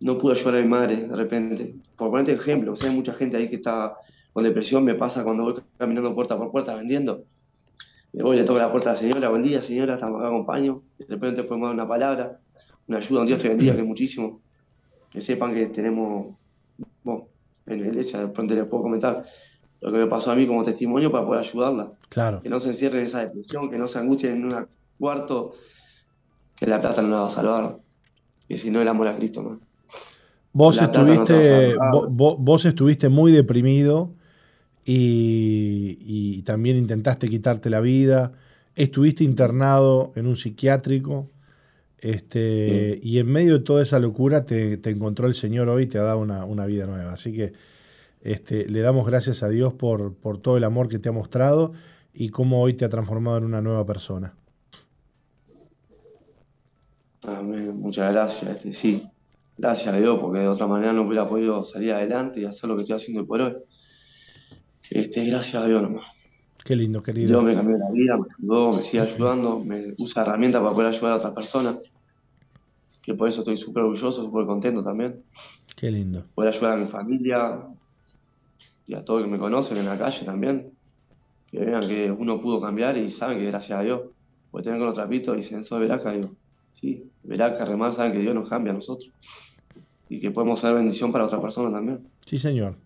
no 0.00 0.16
pude 0.16 0.32
ayudar 0.32 0.54
a 0.54 0.62
mi 0.62 0.68
madre 0.68 0.96
de 0.96 1.14
repente, 1.14 1.74
por 1.94 2.08
ponerte 2.08 2.32
ejemplo, 2.32 2.72
o 2.72 2.76
sea, 2.76 2.88
hay 2.88 2.96
mucha 2.96 3.12
gente 3.12 3.36
ahí 3.36 3.50
que 3.50 3.56
está 3.56 3.96
con 4.32 4.44
depresión, 4.44 4.82
me 4.82 4.94
pasa 4.94 5.22
cuando 5.22 5.42
voy 5.42 5.62
caminando 5.76 6.14
puerta 6.14 6.38
por 6.38 6.50
puerta 6.50 6.74
vendiendo. 6.74 7.26
Le 8.12 8.22
voy 8.22 8.36
le 8.36 8.44
toco 8.44 8.58
la 8.58 8.70
puerta 8.70 8.90
a 8.90 8.92
la 8.92 8.98
señora, 8.98 9.28
buen 9.30 9.42
día 9.42 9.62
señora, 9.62 9.94
estamos 9.94 10.20
acá 10.20 10.28
acompaño. 10.28 10.82
De 10.98 11.06
repente 11.06 11.44
podemos 11.44 11.68
dar 11.68 11.74
una 11.74 11.88
palabra, 11.88 12.40
una 12.86 12.98
ayuda, 12.98 13.20
un 13.22 13.26
Dios 13.26 13.38
te 13.38 13.48
bendiga, 13.48 13.74
que 13.74 13.80
es 13.80 13.86
muchísimo. 13.86 14.40
Que 15.10 15.20
sepan 15.20 15.54
que 15.54 15.66
tenemos, 15.66 16.34
bueno, 17.02 17.28
en 17.66 17.80
la 17.80 17.88
iglesia, 17.88 18.20
de 18.20 18.28
pronto 18.28 18.54
les 18.54 18.66
puedo 18.66 18.82
comentar 18.82 19.24
lo 19.80 19.90
que 19.90 19.98
me 19.98 20.06
pasó 20.06 20.30
a 20.30 20.34
mí 20.34 20.46
como 20.46 20.62
testimonio 20.62 21.10
para 21.10 21.26
poder 21.26 21.40
ayudarla. 21.40 21.92
Claro. 22.10 22.42
Que 22.42 22.50
no 22.50 22.60
se 22.60 22.68
encierren 22.68 23.00
en 23.00 23.06
esa 23.06 23.20
depresión, 23.20 23.70
que 23.70 23.78
no 23.78 23.86
se 23.86 23.98
angustien 23.98 24.34
en 24.34 24.44
un 24.44 24.66
cuarto, 24.98 25.54
que 26.54 26.66
la 26.66 26.80
plata 26.80 27.00
no 27.00 27.08
la 27.08 27.20
va 27.20 27.26
a 27.26 27.30
salvar. 27.30 27.78
Que 28.46 28.58
si 28.58 28.70
no, 28.70 28.82
el 28.82 28.88
amor 28.88 29.08
a 29.08 29.16
Cristo, 29.16 29.42
¿no? 29.42 29.58
Vos 30.52 30.76
La 30.76 30.88
no 30.88 31.12
estuviste, 31.12 31.76
vos 32.10 32.64
estuviste 32.66 33.08
muy 33.08 33.32
deprimido 33.32 34.12
y, 34.84 35.98
y 36.00 36.42
también 36.42 36.76
intentaste 36.76 37.28
quitarte 37.28 37.70
la 37.70 37.80
vida. 37.80 38.32
Estuviste 38.74 39.24
internado 39.24 40.12
en 40.16 40.26
un 40.26 40.36
psiquiátrico. 40.36 41.30
Este, 41.98 42.98
Y 43.02 43.18
en 43.18 43.28
medio 43.28 43.58
de 43.58 43.64
toda 43.64 43.82
esa 43.82 44.00
locura 44.00 44.44
te, 44.44 44.76
te 44.76 44.90
encontró 44.90 45.26
el 45.28 45.34
Señor 45.34 45.68
hoy 45.68 45.84
y 45.84 45.86
te 45.86 45.98
ha 45.98 46.02
dado 46.02 46.18
una, 46.18 46.44
una 46.44 46.66
vida 46.66 46.86
nueva. 46.86 47.12
Así 47.12 47.32
que 47.32 47.52
este, 48.22 48.68
le 48.68 48.80
damos 48.80 49.06
gracias 49.06 49.42
a 49.42 49.48
Dios 49.48 49.72
por, 49.74 50.14
por 50.14 50.38
todo 50.38 50.56
el 50.56 50.64
amor 50.64 50.88
que 50.88 50.98
te 50.98 51.08
ha 51.08 51.12
mostrado 51.12 51.72
y 52.12 52.30
cómo 52.30 52.60
hoy 52.60 52.74
te 52.74 52.84
ha 52.84 52.88
transformado 52.88 53.38
en 53.38 53.44
una 53.44 53.60
nueva 53.60 53.86
persona. 53.86 54.34
Amén, 57.22 57.78
muchas 57.78 58.12
gracias. 58.12 58.56
Este, 58.56 58.72
sí, 58.72 59.02
gracias 59.56 59.94
a 59.94 59.98
Dios, 59.98 60.18
porque 60.20 60.40
de 60.40 60.48
otra 60.48 60.66
manera 60.66 60.92
no 60.92 61.06
hubiera 61.06 61.28
podido 61.28 61.62
salir 61.62 61.92
adelante 61.92 62.40
y 62.40 62.44
hacer 62.46 62.68
lo 62.68 62.76
que 62.76 62.82
estoy 62.82 62.96
haciendo 62.96 63.24
por 63.26 63.40
hoy. 63.40 63.54
Este, 64.90 65.24
gracias 65.26 65.62
a 65.62 65.66
Dios 65.66 65.82
nomás. 65.82 66.04
Qué 66.64 66.76
lindo, 66.76 67.00
Dios 67.00 67.04
querido. 67.04 67.42
me 67.42 67.54
cambió 67.54 67.76
la 67.76 67.90
vida, 67.90 68.16
me 68.16 68.26
ayudó, 68.38 68.68
me 68.68 68.82
sigue 68.82 69.02
ayudando, 69.02 69.58
me 69.58 69.94
usa 69.98 70.22
herramientas 70.22 70.62
para 70.62 70.74
poder 70.74 70.94
ayudar 70.94 71.12
a 71.12 71.16
otras 71.16 71.32
personas. 71.32 71.78
Que 73.02 73.14
por 73.14 73.28
eso 73.28 73.40
estoy 73.40 73.56
súper 73.56 73.82
orgulloso, 73.82 74.24
súper 74.24 74.46
contento 74.46 74.84
también. 74.84 75.22
Qué 75.74 75.90
lindo. 75.90 76.24
Poder 76.34 76.54
ayudar 76.54 76.72
a 76.72 76.76
mi 76.76 76.86
familia 76.86 77.66
y 78.86 78.94
a 78.94 79.04
todos 79.04 79.22
que 79.22 79.28
me 79.28 79.38
conocen 79.38 79.78
en 79.78 79.86
la 79.86 79.98
calle 79.98 80.24
también. 80.24 80.70
Que 81.50 81.58
vean 81.58 81.88
que 81.88 82.10
uno 82.10 82.40
pudo 82.40 82.60
cambiar 82.60 82.96
y 82.96 83.10
saben 83.10 83.38
que 83.38 83.46
gracias 83.46 83.80
a 83.80 83.82
Dios. 83.82 84.02
Porque 84.50 84.64
tener 84.64 84.78
con 84.78 84.86
los 84.86 84.94
trapitos 84.94 85.34
y 85.34 85.38
dicen, 85.38 85.64
sos 85.64 85.80
Veraca, 85.80 86.12
digo, 86.12 86.30
sí, 86.72 87.10
Veraca, 87.24 87.64
remar, 87.64 87.92
saben 87.92 88.12
que 88.12 88.18
Dios 88.20 88.34
nos 88.34 88.48
cambia 88.48 88.70
a 88.70 88.76
nosotros. 88.76 89.10
Y 90.08 90.20
que 90.20 90.30
podemos 90.30 90.60
ser 90.60 90.74
bendición 90.74 91.10
para 91.10 91.24
otras 91.24 91.40
personas 91.40 91.72
también. 91.72 92.06
Sí, 92.24 92.38
señor. 92.38 92.76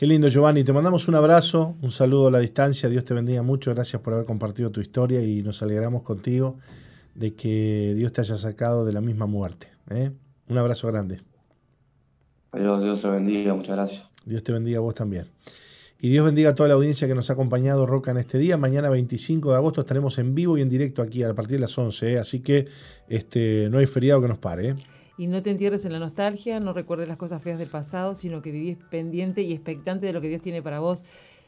Qué 0.00 0.06
lindo, 0.06 0.28
Giovanni. 0.28 0.64
Te 0.64 0.72
mandamos 0.72 1.08
un 1.08 1.14
abrazo, 1.14 1.76
un 1.82 1.90
saludo 1.90 2.28
a 2.28 2.30
la 2.30 2.38
distancia. 2.38 2.88
Dios 2.88 3.04
te 3.04 3.12
bendiga 3.12 3.42
mucho. 3.42 3.74
Gracias 3.74 4.00
por 4.00 4.14
haber 4.14 4.24
compartido 4.24 4.70
tu 4.70 4.80
historia 4.80 5.22
y 5.22 5.42
nos 5.42 5.60
alegramos 5.60 6.00
contigo 6.00 6.56
de 7.14 7.34
que 7.34 7.92
Dios 7.94 8.10
te 8.10 8.22
haya 8.22 8.38
sacado 8.38 8.86
de 8.86 8.94
la 8.94 9.02
misma 9.02 9.26
muerte. 9.26 9.68
¿eh? 9.90 10.10
Un 10.48 10.56
abrazo 10.56 10.88
grande. 10.88 11.20
Adiós, 12.52 12.82
Dios 12.82 13.02
te 13.02 13.08
bendiga, 13.08 13.52
muchas 13.52 13.76
gracias. 13.76 14.08
Dios 14.24 14.42
te 14.42 14.52
bendiga 14.52 14.78
a 14.78 14.80
vos 14.80 14.94
también. 14.94 15.26
Y 16.00 16.08
Dios 16.08 16.24
bendiga 16.24 16.48
a 16.48 16.54
toda 16.54 16.70
la 16.70 16.76
audiencia 16.76 17.06
que 17.06 17.14
nos 17.14 17.28
ha 17.28 17.34
acompañado, 17.34 17.84
Roca, 17.84 18.10
en 18.10 18.16
este 18.16 18.38
día. 18.38 18.56
Mañana 18.56 18.88
25 18.88 19.50
de 19.50 19.56
agosto 19.56 19.82
estaremos 19.82 20.18
en 20.18 20.34
vivo 20.34 20.56
y 20.56 20.62
en 20.62 20.70
directo 20.70 21.02
aquí 21.02 21.24
a 21.24 21.34
partir 21.34 21.58
de 21.58 21.60
las 21.60 21.76
11. 21.76 22.14
¿eh? 22.14 22.18
Así 22.18 22.40
que 22.40 22.68
este, 23.06 23.68
no 23.68 23.76
hay 23.76 23.84
feriado 23.84 24.22
que 24.22 24.28
nos 24.28 24.38
pare. 24.38 24.70
¿eh? 24.70 24.76
Y 25.20 25.26
no 25.26 25.42
te 25.42 25.50
entierres 25.50 25.84
en 25.84 25.92
la 25.92 25.98
nostalgia, 25.98 26.60
no 26.60 26.72
recuerdes 26.72 27.06
las 27.06 27.18
cosas 27.18 27.42
feas 27.42 27.58
del 27.58 27.68
pasado, 27.68 28.14
sino 28.14 28.40
que 28.40 28.50
vivís 28.52 28.78
pendiente 28.88 29.42
y 29.42 29.52
expectante 29.52 30.06
de 30.06 30.14
lo 30.14 30.22
que 30.22 30.28
Dios 30.30 30.40
tiene 30.40 30.62
para 30.62 30.78
vos 30.78 31.04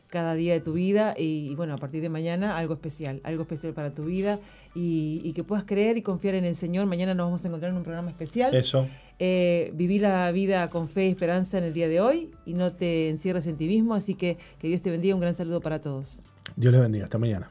cada 0.09 0.35
día 0.35 0.53
de 0.53 0.61
tu 0.61 0.75
vida 0.75 1.15
y, 1.17 1.49
y 1.51 1.55
bueno, 1.55 1.73
a 1.73 1.79
partir 1.79 2.03
de 2.03 2.11
mañana 2.11 2.59
algo 2.59 2.75
especial, 2.75 3.23
algo 3.25 3.45
especial 3.45 3.73
para 3.73 3.91
tu 3.91 4.05
vida 4.05 4.41
y, 4.75 5.23
y 5.25 5.33
que 5.33 5.43
puedas 5.43 5.65
creer 5.65 5.97
y 5.97 6.03
confiar 6.03 6.35
en 6.35 6.45
el 6.45 6.55
Señor. 6.55 6.85
Mañana 6.85 7.15
nos 7.15 7.29
vamos 7.29 7.47
a 7.47 7.49
encontrar 7.49 7.71
en 7.71 7.79
un 7.79 7.83
programa 7.83 8.11
especial. 8.11 8.55
Eso. 8.55 8.87
Eh, 9.19 9.73
viví 9.75 9.99
la 9.99 10.31
vida 10.33 10.69
con 10.69 10.87
fe 10.87 11.07
y 11.07 11.11
esperanza 11.11 11.57
en 11.57 11.65
el 11.65 11.73
día 11.73 11.89
de 11.89 12.03
hoy 12.03 12.31
y 12.45 12.53
no 12.53 12.75
te 12.75 13.09
encierres 13.09 13.47
en 13.47 13.57
ti 13.57 13.69
mismo, 13.69 13.95
así 13.95 14.15
que 14.15 14.37
que 14.59 14.69
Dios 14.69 14.83
te 14.83 14.91
bendiga. 14.91 15.15
Un 15.15 15.23
gran 15.23 15.35
saludo 15.35 15.63
para 15.63 15.81
todos. 15.81 16.21
Dios 16.57 16.75
les 16.75 16.83
bendiga. 16.83 17.05
Hasta 17.05 17.17
mañana. 17.17 17.51